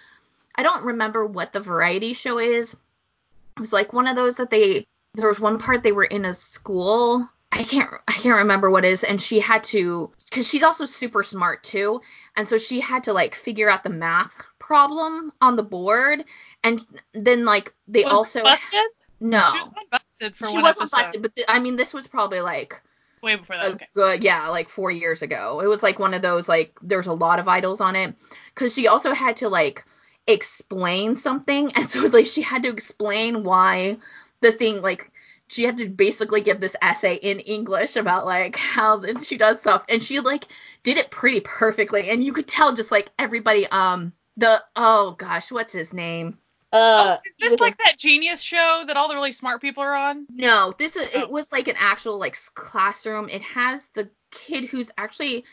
[0.55, 2.73] I don't remember what the variety show is.
[2.73, 4.85] It was like one of those that they
[5.15, 7.27] there was one part they were in a school.
[7.51, 10.85] I can't I can't remember what it is and she had to cuz she's also
[10.85, 12.01] super smart too
[12.35, 16.23] and so she had to like figure out the math problem on the board
[16.63, 18.79] and then like they was also busted.
[19.23, 20.97] No She was busted for she wasn't episode.
[20.97, 22.81] busted but th- I mean this was probably like
[23.21, 23.71] Way before that.
[23.73, 23.87] Okay.
[23.95, 27.13] good yeah like four years ago it was like one of those like there's a
[27.13, 28.15] lot of idols on it
[28.53, 29.85] because she also had to like
[30.27, 33.97] explain something and so like she had to explain why
[34.41, 35.09] the thing like
[35.47, 39.83] she had to basically give this essay in english about like how she does stuff
[39.89, 40.45] and she like
[40.83, 45.51] did it pretty perfectly and you could tell just like everybody um the oh gosh
[45.51, 46.37] what's his name
[46.73, 49.95] uh oh, is this like that genius show that all the really smart people are
[49.95, 50.25] on?
[50.29, 51.19] no, this is Oh.
[51.21, 53.29] it was like an actual like classroom.
[53.29, 55.45] It has the kid who's actually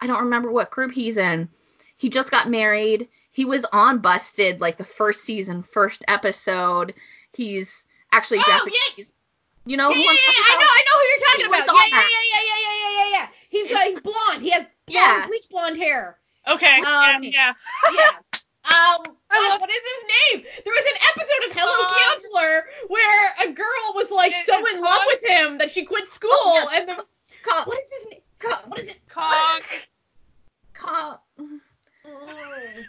[0.00, 1.48] I don't remember what group he's in.
[1.96, 3.08] He just got married.
[3.32, 6.94] He was on Busted like the first season, first episode.
[7.32, 9.10] He's actually Oh, Japanese.
[9.66, 11.46] You know Yeah, who yeah, I'm yeah, I know, I know who you're talking He
[11.46, 11.90] about.
[11.90, 13.28] Yeah, yeah, yeah, yeah, yeah, yeah, yeah, yeah.
[13.50, 14.42] He's uh, he's blonde.
[14.42, 15.26] He has blonde, Yeah.
[15.26, 16.16] bleach blonde hair.
[16.46, 16.76] Okay.
[16.80, 17.52] Um, yeah.
[17.92, 18.10] Yeah.
[18.68, 20.02] Um, love- what is his
[20.36, 20.44] name?
[20.64, 21.98] There was an episode of Hello Kong.
[22.10, 26.30] Counselor where a girl was like so in love with him that she quit school,
[26.32, 27.04] Oh, and the
[27.64, 28.20] what is his name?
[28.66, 29.00] What is it?
[29.08, 29.60] Kong.
[30.74, 31.60] Ka- Mm.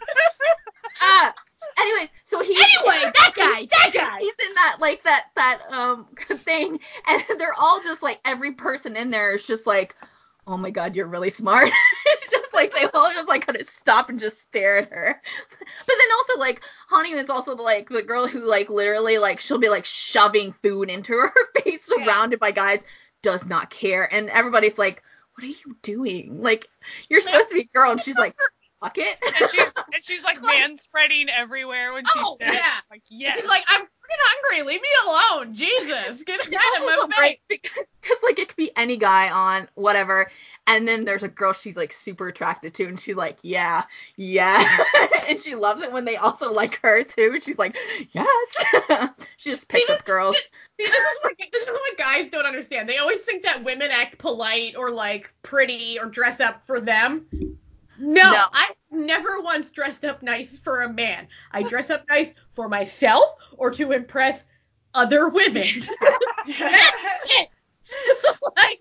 [1.02, 1.34] ah.
[1.78, 4.18] Anyways, so he Anyway, that guy, that guy.
[4.18, 6.78] he's in that like that that um thing
[7.08, 9.94] and they're all just like every person in there is just like
[10.46, 11.68] oh my god you're really smart
[12.06, 15.20] it's just like they all just like kind of stop and just stare at her
[15.98, 19.68] then also like Hani is also like the girl who like literally like she'll be
[19.68, 22.04] like shoving food into her face Yeah.
[22.04, 22.82] surrounded by guys
[23.22, 24.12] does not care.
[24.12, 25.02] And everybody's like
[25.34, 26.40] what are you doing?
[26.42, 26.66] Like
[27.08, 27.92] you're supposed to be a girl.
[27.92, 28.36] And she's like
[28.80, 32.52] fuck it and she's and she's like man spreading everywhere when she's Oh, there.
[32.52, 32.78] yeah.
[32.90, 33.36] Like yes.
[33.36, 33.86] She's like, I'm freaking
[34.22, 34.62] hungry.
[34.66, 35.54] Leave me alone.
[35.54, 37.60] Jesus, get It's out of also my great face.
[38.00, 40.30] because like it could be any guy on whatever,
[40.66, 43.84] and then there's a girl she's like super attracted to, and she's like, yeah,
[44.16, 44.64] yeah,
[45.28, 47.38] and she loves it when they also like her too.
[47.42, 47.76] She's like,
[48.12, 48.48] yes,
[49.36, 50.36] she just picks See, up girls.
[50.36, 50.42] See,
[50.86, 52.88] this is what this is what guys don't understand.
[52.88, 57.26] They always think that women act polite or like pretty or dress up for them.
[58.00, 58.44] No, No.
[58.52, 61.28] I never once dressed up nice for a man.
[61.52, 64.44] I dress up nice for myself or to impress
[64.94, 65.66] other women.
[68.56, 68.80] like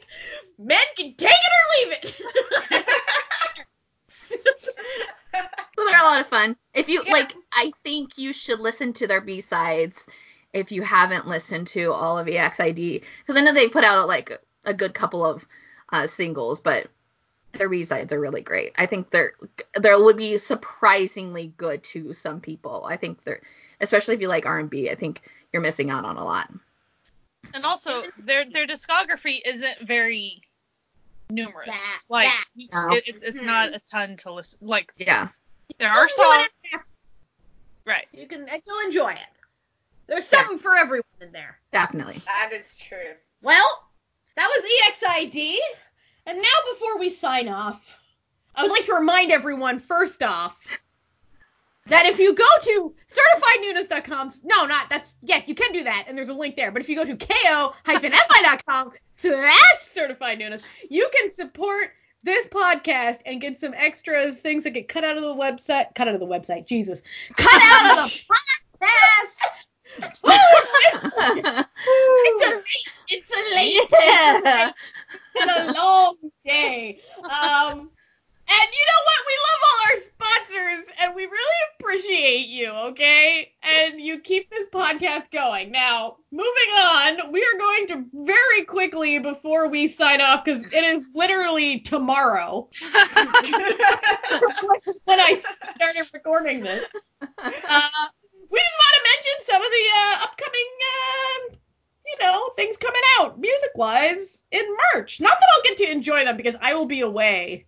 [0.57, 2.21] men can take it or leave it.
[5.77, 6.57] Well, they're a lot of fun.
[6.73, 7.13] If you Yeah.
[7.13, 10.05] like, I think you should listen to their B sides
[10.51, 14.37] if you haven't listened to all of EXID, because I know they put out like
[14.65, 15.47] a good couple of
[15.93, 16.87] uh, singles, but
[17.53, 18.73] their B sides are really great.
[18.77, 19.33] I think they're
[19.79, 22.85] they would be surprisingly good to some people.
[22.87, 23.41] I think they're,
[23.81, 25.21] especially if you like R&B, I think
[25.51, 26.51] you're missing out on a lot.
[27.53, 30.41] And also, their their discography isn't very
[31.29, 31.67] numerous.
[31.67, 32.45] That- like, that.
[32.73, 32.95] No.
[32.95, 34.59] it, it- it's not a ton to listen.
[34.61, 35.29] Like, Yeah,
[35.79, 36.83] there are Listen to songs,
[37.85, 38.07] right?
[38.13, 39.19] You can you'll enjoy it.
[40.07, 41.59] There's something for everyone in there.
[41.71, 42.21] definitely.
[42.25, 43.13] that is true.
[43.41, 43.83] Well,
[44.35, 45.57] that was EXID.
[46.29, 47.99] And now before we sign off,
[48.53, 50.63] I would like to remind everyone first off
[51.87, 56.15] that if you go to certifiednunas.com, no, not that's yes, you can do that, and
[56.15, 56.69] there's a link there.
[56.69, 63.41] But if you go to ko-fi.com slash certified nunas, you can support this podcast and
[63.41, 66.27] get some extras, things that get cut out of the website, cut out of the
[66.27, 67.01] website, Jesus,
[67.37, 68.35] cut out of the
[68.85, 69.65] podcast.
[69.97, 70.19] It's
[72.45, 74.71] a late, it's a late Yeah.
[75.33, 77.01] been a long day.
[77.23, 77.89] Um,
[78.51, 79.19] and you know what?
[79.27, 82.69] We love all our sponsors, and we really appreciate you.
[82.71, 85.71] Okay, and you keep this podcast going.
[85.71, 90.83] Now, moving on, we are going to very quickly before we sign off because it
[90.83, 92.67] is literally tomorrow
[95.05, 95.39] when I
[95.75, 96.87] started recording this.
[97.21, 97.89] Uh,
[98.49, 98.88] we just want
[99.49, 101.55] some of the uh, upcoming, uh,
[102.05, 105.19] you know, things coming out music wise in March.
[105.19, 107.65] Not that I'll get to enjoy them because I will be away.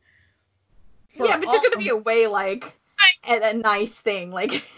[1.16, 2.74] yeah, but you're gonna be away like
[3.24, 4.64] at a nice thing, like.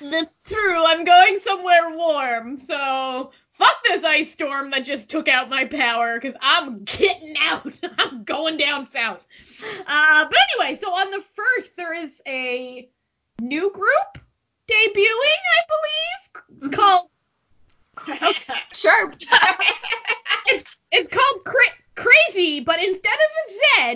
[0.00, 0.84] That's true.
[0.84, 6.20] I'm going somewhere warm, so fuck this ice storm that just took out my power
[6.20, 7.80] because I'm getting out.
[7.98, 9.24] I'm going down south.
[9.86, 12.88] Uh, but anyway, so on the first there is a
[13.40, 14.25] new group
[14.68, 15.60] debuting, I
[16.60, 17.08] believe, called
[18.72, 19.12] sure.
[20.46, 23.50] it's it's called Cra- Crazy, but instead of a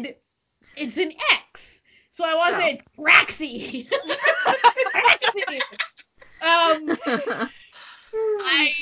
[0.05, 0.15] Z,
[0.77, 1.83] it's an X.
[2.13, 2.61] So I want to Oh.
[2.61, 3.89] say it's Craxy.
[4.93, 5.61] Craxy.
[6.43, 8.73] Um, I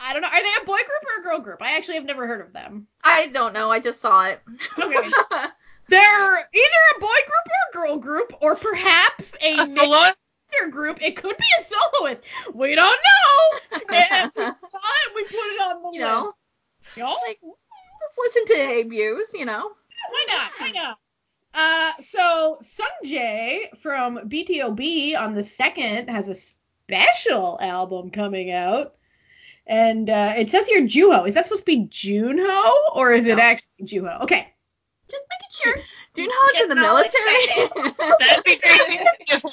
[0.00, 0.28] I don't know.
[0.28, 1.62] Are they a boy group or a girl group?
[1.62, 2.88] I actually have never heard of them.
[3.04, 3.70] I don't know.
[3.70, 4.40] I just saw it.
[4.76, 5.10] Okay.
[5.88, 10.10] They're either a boy group or a girl group, or perhaps a A mixed solo?
[10.70, 11.02] Group.
[11.02, 12.22] It could be a soloist.
[12.54, 13.80] We don't know.
[13.92, 14.44] And we
[15.14, 16.96] we put it on the you know, list.
[16.96, 17.16] You know?
[17.26, 17.40] like
[18.18, 19.70] listen to debuts, you know.
[20.10, 20.50] Why not?
[20.58, 20.98] Why not?
[21.54, 28.96] Uh, so Sungjae from BTOB on the second has a special album coming out,
[29.66, 31.26] and uh, it says here Juho.
[31.26, 34.22] Is that supposed to be Junho or is it actually Juho?
[34.22, 34.52] Okay,
[35.10, 35.84] just making sure.
[36.18, 37.92] Do you know who's in the military?
[38.18, 39.00] That'd be great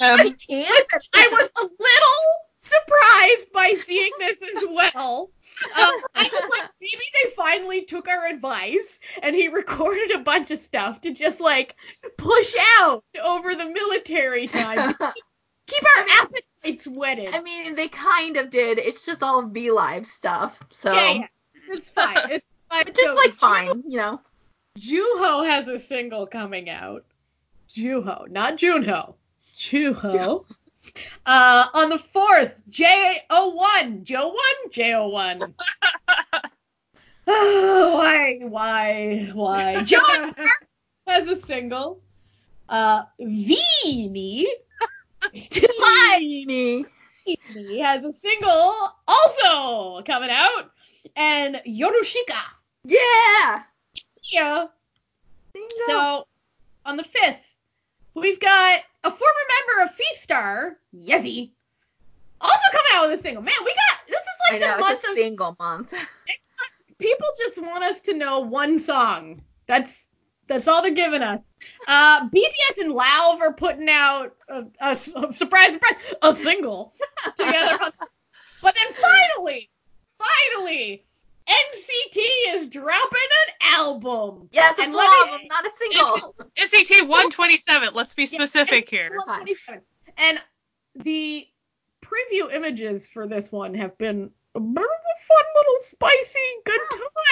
[0.02, 0.86] I can't.
[1.14, 2.26] I was a little
[2.60, 5.30] surprised by seeing this as well.
[5.76, 10.50] Um, I was like, maybe they finally took our advice and he recorded a bunch
[10.50, 11.76] of stuff to just like
[12.16, 14.92] push out over the military time.
[15.68, 17.32] Keep our appetites wetted.
[17.32, 18.80] I mean, they kind of did.
[18.80, 20.58] It's just all V Live stuff.
[20.70, 21.26] So, yeah, yeah,
[21.68, 22.16] it's fine.
[22.28, 22.84] It's fine.
[22.86, 24.20] but just So like fine, you know.
[24.76, 27.04] Juho has a single coming out.
[27.74, 29.14] Juho, not Junho.
[29.56, 30.44] Juho.
[31.24, 34.04] Uh, on the 4th, J01.
[34.04, 34.32] Joe1?
[34.70, 35.54] J01.
[37.28, 39.82] Oh, why, why, why?
[39.84, 40.34] John
[41.06, 42.00] has a single.
[42.68, 44.46] Uh, Vini.
[45.50, 46.84] Tiny.
[47.52, 48.74] Vini has a single
[49.08, 50.70] also coming out.
[51.16, 52.40] And Yorushika.
[52.84, 53.62] Yeah.
[54.30, 54.66] Yeah.
[55.86, 56.26] So,
[56.84, 57.38] on the 5th,
[58.14, 59.24] we've got a former
[59.68, 61.50] member of Fiestar, Yezi,
[62.40, 63.42] also coming out with a single.
[63.42, 65.94] Man, we got this is I like know the month a of single month.
[66.98, 69.42] people just want us to know one song.
[69.66, 70.06] That's
[70.46, 71.40] that's all they're giving us.
[71.88, 74.34] Uh, BTS and Lauv are putting out
[74.80, 75.78] a surprise, surprise,
[76.22, 76.94] a single
[77.36, 77.78] together.
[78.62, 79.68] but then finally,
[80.18, 81.04] finally,
[81.48, 82.18] NCT
[82.48, 84.48] is dropping an album.
[84.52, 86.34] Yeah, it's a full album, me, not a single.
[86.58, 87.90] NCT 127.
[87.94, 89.18] Let's be specific yeah, here.
[90.18, 90.42] And
[90.96, 91.46] the
[92.02, 96.80] preview images for this one have been a fun little spicy good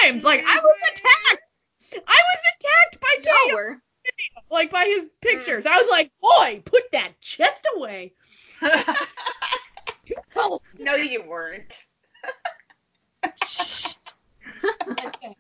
[0.03, 0.25] times.
[0.25, 1.43] Like I was attacked.
[2.07, 3.17] I was attacked by
[3.51, 3.83] Tower.
[4.51, 5.11] Like by his mm.
[5.21, 5.67] pictures.
[5.67, 8.13] I was like, boy, put that chest away.
[10.79, 11.85] no, you weren't.
[14.91, 15.37] Okay.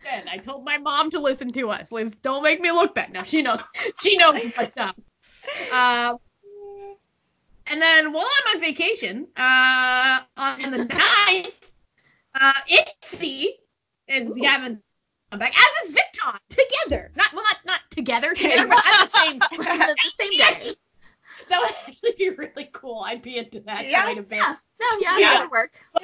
[0.00, 1.92] Again, I told my mom to listen to us.
[1.92, 3.12] Liz, don't make me look bad.
[3.12, 3.60] Now she knows.
[4.00, 4.96] She knows what's up.
[5.72, 6.14] Uh,
[7.66, 11.52] and then while I'm on vacation, uh, on the 9th,
[12.40, 13.48] uh, ITZY
[14.08, 14.80] is having
[15.30, 17.10] come back, as is Victon, together.
[17.14, 19.42] Not well, not not together, together, but at the same.
[19.42, 20.74] at the same day.
[21.48, 23.02] That would actually be really cool.
[23.06, 24.36] I'd be into that Yeah, quite a bit.
[24.38, 24.54] Yeah.
[24.80, 25.28] No, yeah, Yeah.
[25.30, 25.72] that would work.
[25.92, 26.02] But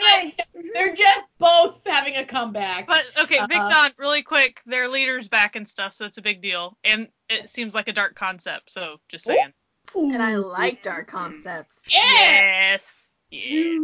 [0.74, 2.86] they're just both having a comeback.
[2.88, 3.46] But okay, Uh-uh.
[3.48, 6.76] Victon, really quick, their leader's back and stuff, so it's a big deal.
[6.82, 9.52] And it seems like a dark concept, so just saying.
[9.94, 11.76] And I like dark concepts.
[11.88, 12.00] Yeah.
[12.02, 13.12] Yes.
[13.30, 13.78] Yeah.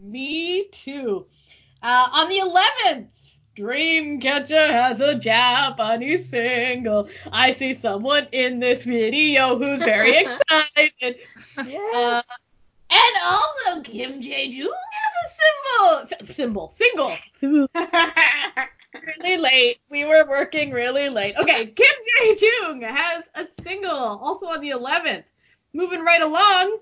[0.00, 1.26] Me too.
[1.82, 3.08] Uh, on the 11th,
[3.56, 7.08] Dreamcatcher has a Japanese single.
[7.30, 11.16] I see someone in this video who's very excited.
[11.66, 11.90] Yeah.
[11.94, 12.22] Uh,
[12.90, 16.34] and also, Kim Jae Jung has a symbol.
[16.34, 16.74] Symbol.
[16.76, 17.68] Single.
[19.18, 19.78] really late.
[19.90, 21.34] We were working really late.
[21.36, 23.90] Okay, Kim Jae Jung has a single.
[23.90, 25.24] Also on the 11th.
[25.72, 26.78] Moving right along.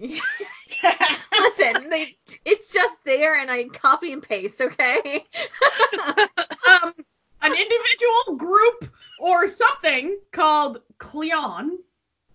[0.00, 4.60] Listen, they, it's just there, and I copy and paste.
[4.60, 5.02] Okay.
[6.68, 6.94] um,
[7.42, 11.78] an individual group or something called Cleon.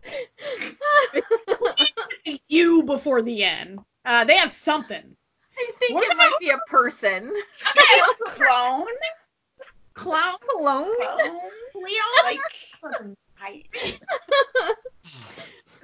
[2.48, 3.84] U before the N.
[4.04, 5.16] Uh, they have something.
[5.58, 7.34] I think What it might be a person.
[8.26, 8.86] Clone?
[9.96, 10.36] Clown.
[10.42, 10.96] Clone.
[10.96, 11.40] Clone?
[11.72, 12.04] Cleon.
[12.24, 12.40] Like,
[13.42, 13.64] I,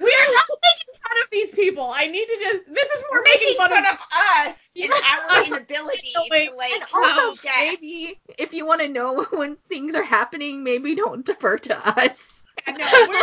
[0.00, 1.90] we are not making fun of these people.
[1.94, 2.74] I need to just.
[2.74, 3.84] This is more we're making fun of.
[3.84, 3.98] of
[4.46, 7.80] us and our inability Wait, to like And also, guess.
[7.80, 12.44] maybe if you want to know when things are happening, maybe don't defer to us.
[12.68, 12.74] No,
[13.08, 13.08] we're,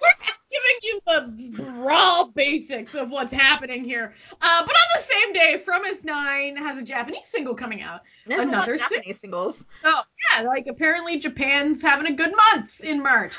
[0.00, 0.16] we're
[0.50, 4.14] giving you the raw basics of what's happening here.
[4.40, 8.00] Uh, but on the same day, fromis_9 has a Japanese single coming out.
[8.26, 9.62] Another Japanese singles.
[9.84, 10.02] Oh
[10.32, 13.34] yeah, like apparently Japan's having a good month in March.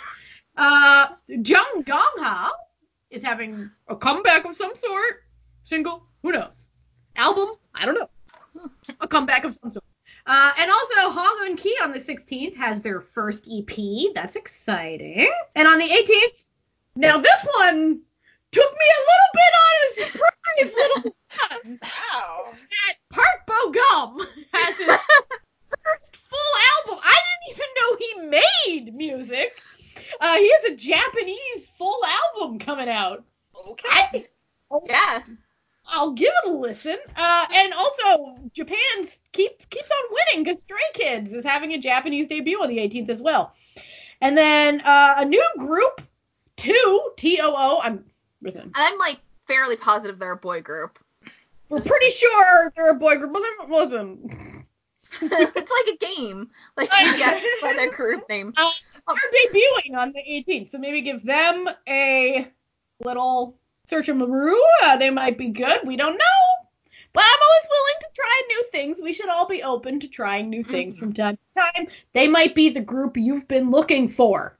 [0.58, 2.50] Uh, Jung Dongha
[3.12, 5.24] is having a comeback of some sort.
[5.64, 6.72] Single, who knows?
[7.16, 8.10] Album, I don't know.
[9.00, 9.84] A comeback of some sort.
[10.26, 14.14] Uh, and also Hong and Key on the 16th has their first EP.
[14.14, 15.32] That's exciting.
[15.56, 16.44] And on the 18th,
[16.96, 18.02] now this one
[18.52, 21.16] took me a little bit on a surprise little
[21.82, 22.54] Wow.
[22.88, 24.88] that Park Bo Gum has his
[25.84, 27.04] first full album.
[27.04, 29.54] I didn't even know he made music.
[30.19, 32.02] Uh, he has a Japanese full
[32.35, 33.23] album coming out.
[33.69, 33.89] Okay.
[33.89, 34.26] I,
[34.85, 35.19] Yeah.
[35.89, 36.98] I'll give it a listen.
[37.15, 38.77] Uh, and also, Japan
[39.31, 43.10] keeps keeps on winning because Stray Kids is having a Japanese debut on the 18th
[43.10, 43.53] as well.
[44.19, 46.02] And then uh, a new group,
[46.57, 47.80] two T O O.
[47.81, 48.03] I'm
[48.41, 48.72] listen.
[48.76, 50.99] I'm like fairly positive they're a boy group.
[51.69, 54.34] We're pretty sure they're a boy group, but then wasn't.
[55.22, 56.49] it's like a game.
[56.76, 58.53] Like you guess by their group name.
[58.57, 58.72] Uh,
[59.16, 62.48] they're debuting on the 18th, so maybe give them a
[63.04, 63.58] little
[63.88, 64.56] search of Maru.
[64.84, 65.80] Uh, they might be good.
[65.86, 66.68] We don't know.
[67.14, 69.02] But I'm always willing to try new things.
[69.02, 71.88] We should all be open to trying new things from time to time.
[72.14, 74.58] They might be the group you've been looking for.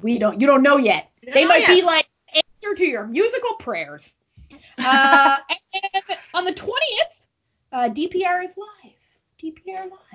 [0.00, 0.40] We don't.
[0.40, 1.10] You don't know yet.
[1.22, 4.14] Don't They know might be like answer to your musical prayers.
[4.76, 5.36] Uh,
[5.94, 6.02] and
[6.34, 6.72] on the 20th,
[7.72, 8.92] uh, DPR is live.
[9.40, 10.13] DPR live.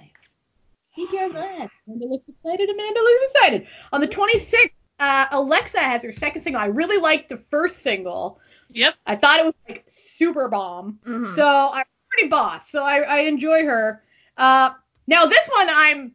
[1.00, 1.70] DPR live.
[1.88, 2.70] Amanda looks excited.
[2.70, 3.68] Amanda looks excited.
[3.94, 6.62] On the 26th, uh, Alexa has her second single.
[6.62, 8.40] I really liked the first single.
[8.72, 8.96] Yep.
[9.06, 11.00] I thought it was like super bomb.
[11.06, 11.34] Mhm.
[11.36, 12.70] So I'm pretty boss.
[12.70, 14.04] So I, I enjoy her.
[14.38, 14.72] Uh,
[15.08, 16.14] now this one I'm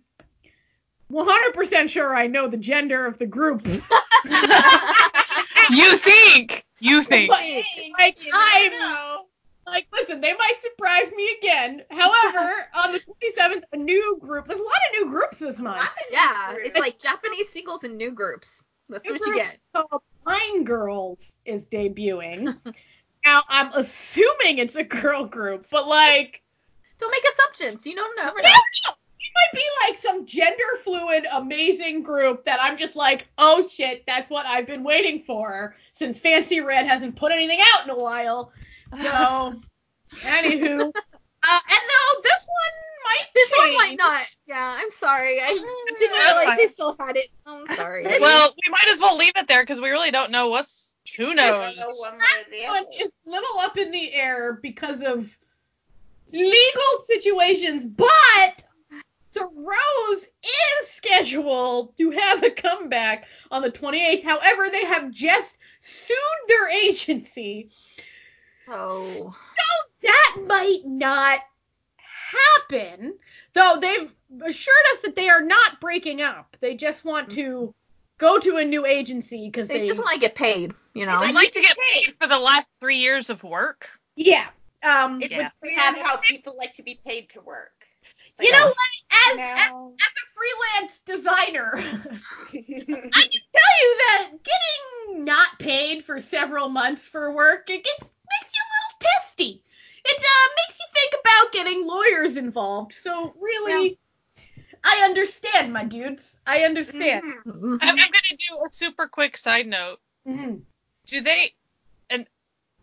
[1.10, 3.66] 100% sure I know the gender of the group.
[5.70, 6.64] You think?
[6.78, 7.30] You think?
[7.30, 7.40] But,
[7.98, 9.13] like you I'm know.
[9.74, 11.82] Like listen, they might surprise me again.
[11.90, 14.46] However, on the 27th, a new group.
[14.46, 15.82] There's a lot of new groups this month.
[16.12, 18.62] yeah, it's like Japanese singles and new groups.
[18.88, 19.58] That's New what you get.
[19.74, 22.56] called Pine Girls is debuting.
[23.26, 26.40] now I'm assuming it's a girl group, but like
[27.00, 27.84] Don't make assumptions.
[27.84, 28.26] You don't know.
[28.26, 28.42] Never know.
[28.44, 28.54] don't
[28.86, 28.94] know.
[29.18, 34.04] It might be like some gender fluid, amazing group that I'm just like, oh shit,
[34.06, 37.96] that's what I've been waiting for since Fanxy Red hasn't put anything out in a
[37.96, 38.52] while.
[38.94, 39.54] So,
[40.20, 40.80] anywho,
[41.42, 43.26] uh, and no, this one might.
[43.34, 44.26] This one might not.
[44.46, 45.40] Yeah, I'm sorry.
[45.40, 45.48] I
[45.98, 46.56] didn't realize fine.
[46.56, 47.28] they still had it.
[47.46, 48.04] I'm sorry.
[48.04, 50.94] Well, we might as well leave it there because we really don't know what's.
[51.16, 51.76] Who knows?
[51.76, 54.58] don't know one way or the This one is a little up in the air
[54.62, 55.36] because of
[56.32, 58.64] legal situations, but
[59.34, 64.24] the Rose is scheduled to have a comeback on the 28th.
[64.24, 66.16] However, they have just sued
[66.48, 67.68] their agency.
[68.68, 69.34] Oh.
[69.56, 69.62] So
[70.02, 71.40] that might not
[72.68, 73.14] happen,
[73.52, 74.12] though they've
[74.44, 76.56] assured us that they are not breaking up.
[76.60, 77.74] They just want to
[78.18, 81.18] go to a new agency because They they, just want to get paid, you know.
[81.18, 83.88] I'd like to get paid for the last three years of work.
[84.16, 84.46] yeah.
[84.82, 85.38] Um, It Yeah.
[85.38, 87.72] would weird how people like to be paid to work.
[88.40, 88.76] you know what?
[89.30, 89.94] As, No.
[89.98, 96.68] as as a freelance designer, I can tell you that getting not paid for several
[96.68, 98.43] months for work it gets makes you a little
[99.16, 99.62] testy.
[100.06, 102.92] It uh, makes you think about getting lawyers involved.
[102.92, 103.98] So really,
[104.82, 106.36] I understand, my dudes.
[106.46, 107.24] I understand.
[107.24, 107.42] Mhm.
[107.46, 107.78] Mhm.
[107.80, 109.98] I'm, I'm gonna do a super quick side note.
[110.26, 110.62] Mhm.
[111.06, 111.54] Do they?
[112.10, 112.26] And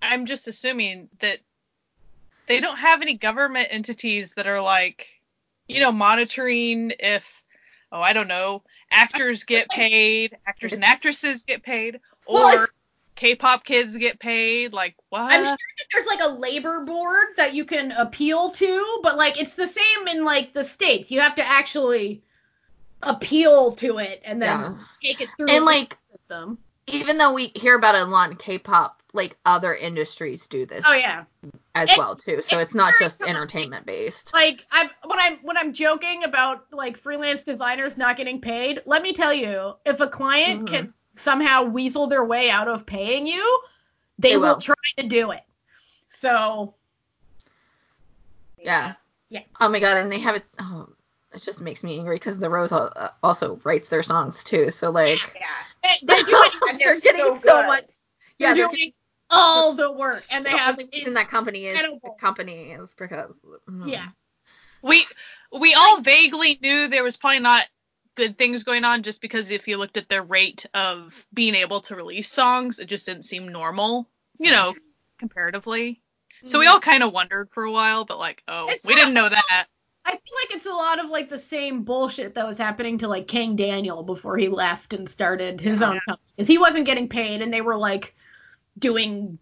[0.02, 1.40] I'm just assuming that
[2.48, 5.08] they don't have any government entities that are like,
[5.68, 7.24] you know, monitoring if,
[7.92, 12.68] oh, I don't know, actors get paid, actors and actresses get paid, or it's-
[13.22, 14.74] K-pop kids get paid.
[14.74, 15.22] Like what?
[15.32, 19.40] I'm sure that there's like a labor board that you can appeal to, but like
[19.40, 21.12] it's the same in like the states.
[21.12, 22.24] You have to actually
[23.04, 24.74] appeal to it and then Yeah.
[25.04, 26.58] take it through And the like system.
[26.88, 30.84] even though we hear about it a lot in K-pop, like other industries do this
[30.88, 31.26] Oh yeah.
[31.76, 32.42] as It- well too.
[32.42, 34.34] So it's it's not just entertainment based.
[34.34, 39.04] Like I'm when I'm when I'm joking about like freelance designers not getting paid, let
[39.04, 40.68] me tell you, if a client Mhm.
[40.68, 43.62] can somehow weasel their way out of paying you,
[44.20, 44.62] they, They will will.
[44.62, 45.42] try to do it.
[46.10, 46.76] So
[48.58, 48.94] Yeah.
[49.30, 49.42] Yeah.
[49.60, 50.44] Oh my god, and they have it.
[50.60, 50.90] Oh,
[51.34, 54.70] it just makes me angry because the Rose uh, also writes their songs too.
[54.72, 55.42] So like, Yeah.
[55.84, 57.86] they- they're doing And they're getting so so much
[58.40, 58.94] yeah, they're they're doing
[59.30, 62.72] all the work and they the have only reason that company is incredible- the company
[62.72, 63.34] is because
[63.70, 63.90] mm.
[63.92, 64.08] yeah.
[64.82, 65.06] we
[65.58, 67.66] we all vaguely knew there was probably not
[68.16, 71.82] good things going on just because if you looked at their rate of being able
[71.82, 74.08] to release songs, it just didn't seem normal,
[74.38, 74.80] you know, mm-hmm.
[75.20, 76.02] comparatively.
[76.44, 76.74] So we mm-hmm.
[76.74, 79.30] all kind of wondered for a while, but like, oh, It's we not- didn't know
[79.30, 79.68] that.
[80.04, 83.08] I feel like it's a lot of like the same bullshit that was happening to
[83.08, 86.28] like Kang Daniel before he left and started his own company.
[86.36, 88.16] Because he wasn't getting paid and they were like
[88.80, 89.38] doing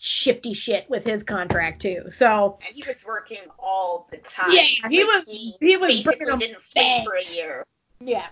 [0.00, 2.04] shifty shit with his contract too.
[2.08, 4.50] So And he was working all the time.
[4.50, 7.66] Yeah, he Like, was- he was basically didn't sleep for a year.
[8.06, 8.26] Yeah.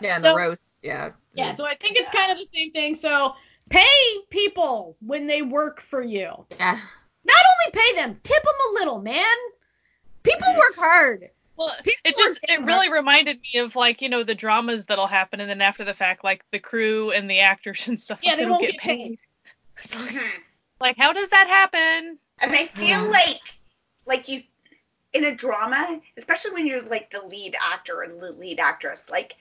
[0.00, 2.70] yeah, and So- the Rose, yeah, Yeah, so I think it's kind of the same
[2.72, 2.94] thing.
[2.94, 3.34] So
[3.70, 6.46] pay people when they work for you.
[6.50, 6.78] yeah,
[7.24, 9.36] Not only pay them, tip them a little, man.
[10.22, 11.30] People work hard.
[11.56, 15.08] Well, People it just it really reminded me of like you know the dramas that'll
[15.08, 18.20] happen, and then after the fact, like the crew and the actors and stuff.
[18.22, 19.18] Yeah, they won't get get paid.
[19.82, 19.94] It's
[20.80, 21.02] like, Mhm.
[21.02, 22.18] how does that happen?
[22.40, 23.02] And I feel Yeah.
[23.02, 23.40] like
[24.06, 24.42] like you
[25.12, 29.36] in a drama, especially when you're like the lead actor or the lead actress, like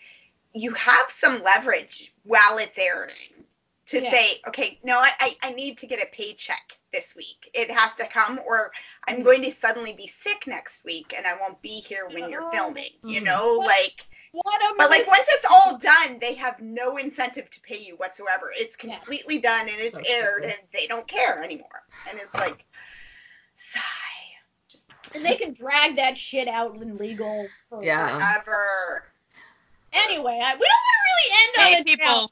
[0.54, 3.46] you have some leverage while it's airing
[3.88, 4.10] to Yeah.
[4.12, 7.50] say, okay, no, I, I, I need to get a paycheck this week.
[7.54, 8.72] It has to come, or
[9.08, 12.42] I'm going to suddenly be sick next week and I won't be here when you're
[12.52, 12.90] filming.
[13.06, 13.26] You Mhm.
[13.26, 17.62] know, like What a but like once it's all done, they have no incentive to
[17.62, 18.52] pay you whatsoever.
[18.56, 19.00] It's Yeah.
[19.00, 20.54] completely done and it's So aired stupid.
[20.60, 21.84] and they don't care anymore.
[22.06, 22.66] And it's like
[23.56, 23.80] sigh.
[25.12, 28.08] Just and they can drag that shit out in legal for Yeah.
[28.18, 29.04] forever.
[29.94, 32.32] Anyway, I, we don't want to really end Pay on a people.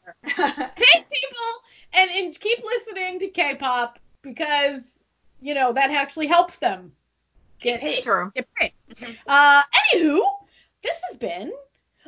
[0.53, 0.71] downer.
[0.75, 1.47] Pay people
[1.93, 4.91] and, and keep listening to K-pop because
[5.41, 6.91] you know that actually helps them
[7.61, 8.03] get paid.
[8.03, 8.31] true.
[8.35, 8.73] get paid.
[9.27, 9.61] Uh,
[9.93, 10.19] anywho,
[10.83, 11.51] this has been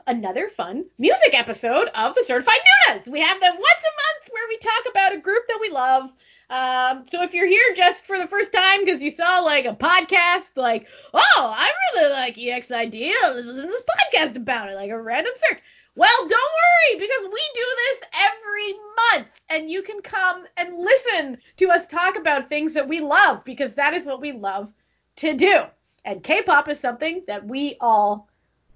[0.05, 3.07] another fun music episode of the Certified Nunas.
[3.09, 6.11] We have them once a month where we talk about a group that we love.
[6.49, 9.73] Um, so if you're here just for the first time because you saw like a
[9.73, 15.01] podcast, like, oh, I really like EXID, listen to this podcast about it, like a
[15.01, 15.61] random search.
[15.95, 21.37] Well, don't worry because we do this every month and you can come and listen
[21.57, 24.71] to us talk about things that we love because that is what we love
[25.17, 25.63] to do.
[26.05, 28.29] And K-pop is something that we all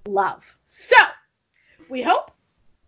[0.06, 0.58] love.
[0.66, 0.96] So,
[1.88, 2.32] we hope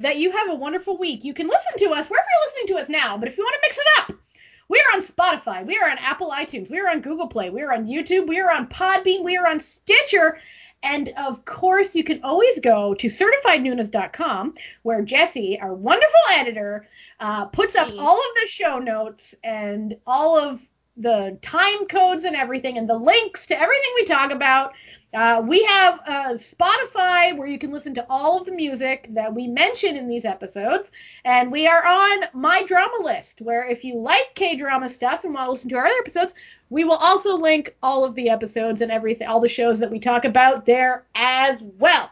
[0.00, 1.24] that you have a wonderful week.
[1.24, 3.54] You can listen to us wherever you're listening to us now, but if you want
[3.54, 4.23] to mix it up,
[4.68, 7.62] we are on Spotify, we are on Apple iTunes, we are on Google Play, we
[7.62, 10.38] are on YouTube, we are on Podbean, we are on Stitcher,
[10.84, 16.86] and of course, you can always go to certifiednunas.com where Jesse, our wonderful editor,
[17.20, 20.60] uh, puts up all of the show notes and all of
[20.96, 24.74] the time codes and everything and the links to everything we talk about.
[25.12, 29.32] Uh, we have uh, Spotify where you can listen to all of the music that
[29.32, 30.90] we mention in these episodes.
[31.24, 35.32] And we are on My Drama List, where if you like K drama stuff and
[35.32, 36.34] want to listen to our other episodes,
[36.68, 40.00] we will also link all of the episodes and everything, all the shows that we
[40.00, 42.10] talk about there as well.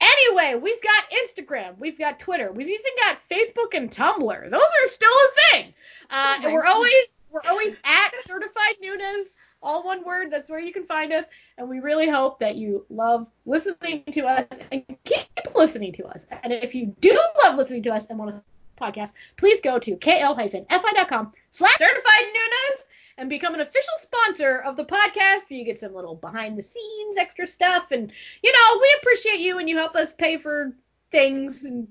[0.00, 4.50] Anyway, we've got Instagram, we've got Twitter, we've even got Facebook and Tumblr.
[4.50, 5.74] Those are still a thing.
[6.10, 10.30] Uh, and we're always we're always at Certified Nunas, all one word.
[10.30, 11.24] That's where you can find us.
[11.58, 16.26] And we really hope that you love listening to us and keep listening to us.
[16.44, 18.42] And if you do love listening to us and want to
[18.80, 22.86] podcast, please go to ko-fi.com slash certified Nunas
[23.18, 26.62] and become an official sponsor of the podcast where you get some little behind the
[26.62, 27.90] scenes extra stuff.
[27.90, 28.12] And,
[28.42, 30.72] you know, we appreciate you and you help us pay for
[31.10, 31.88] things and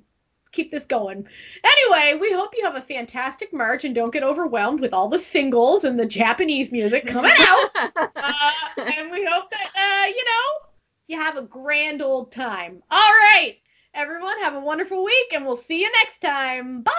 [0.54, 1.28] keep this going.
[1.64, 5.20] Anyway, we hope you have a fantastic March and don't get overwhelmed with all the
[5.20, 7.70] singles and the Japanese music coming out.
[7.96, 10.70] uh, and we hope that, uh, you know,
[11.08, 12.82] you have a grand old time.
[12.90, 13.58] All right,
[13.94, 16.82] everyone, have a wonderful week and we'll see you next time.
[16.82, 16.92] Bye.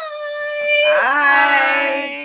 [0.85, 1.01] Bye.
[1.01, 2.25] Bye.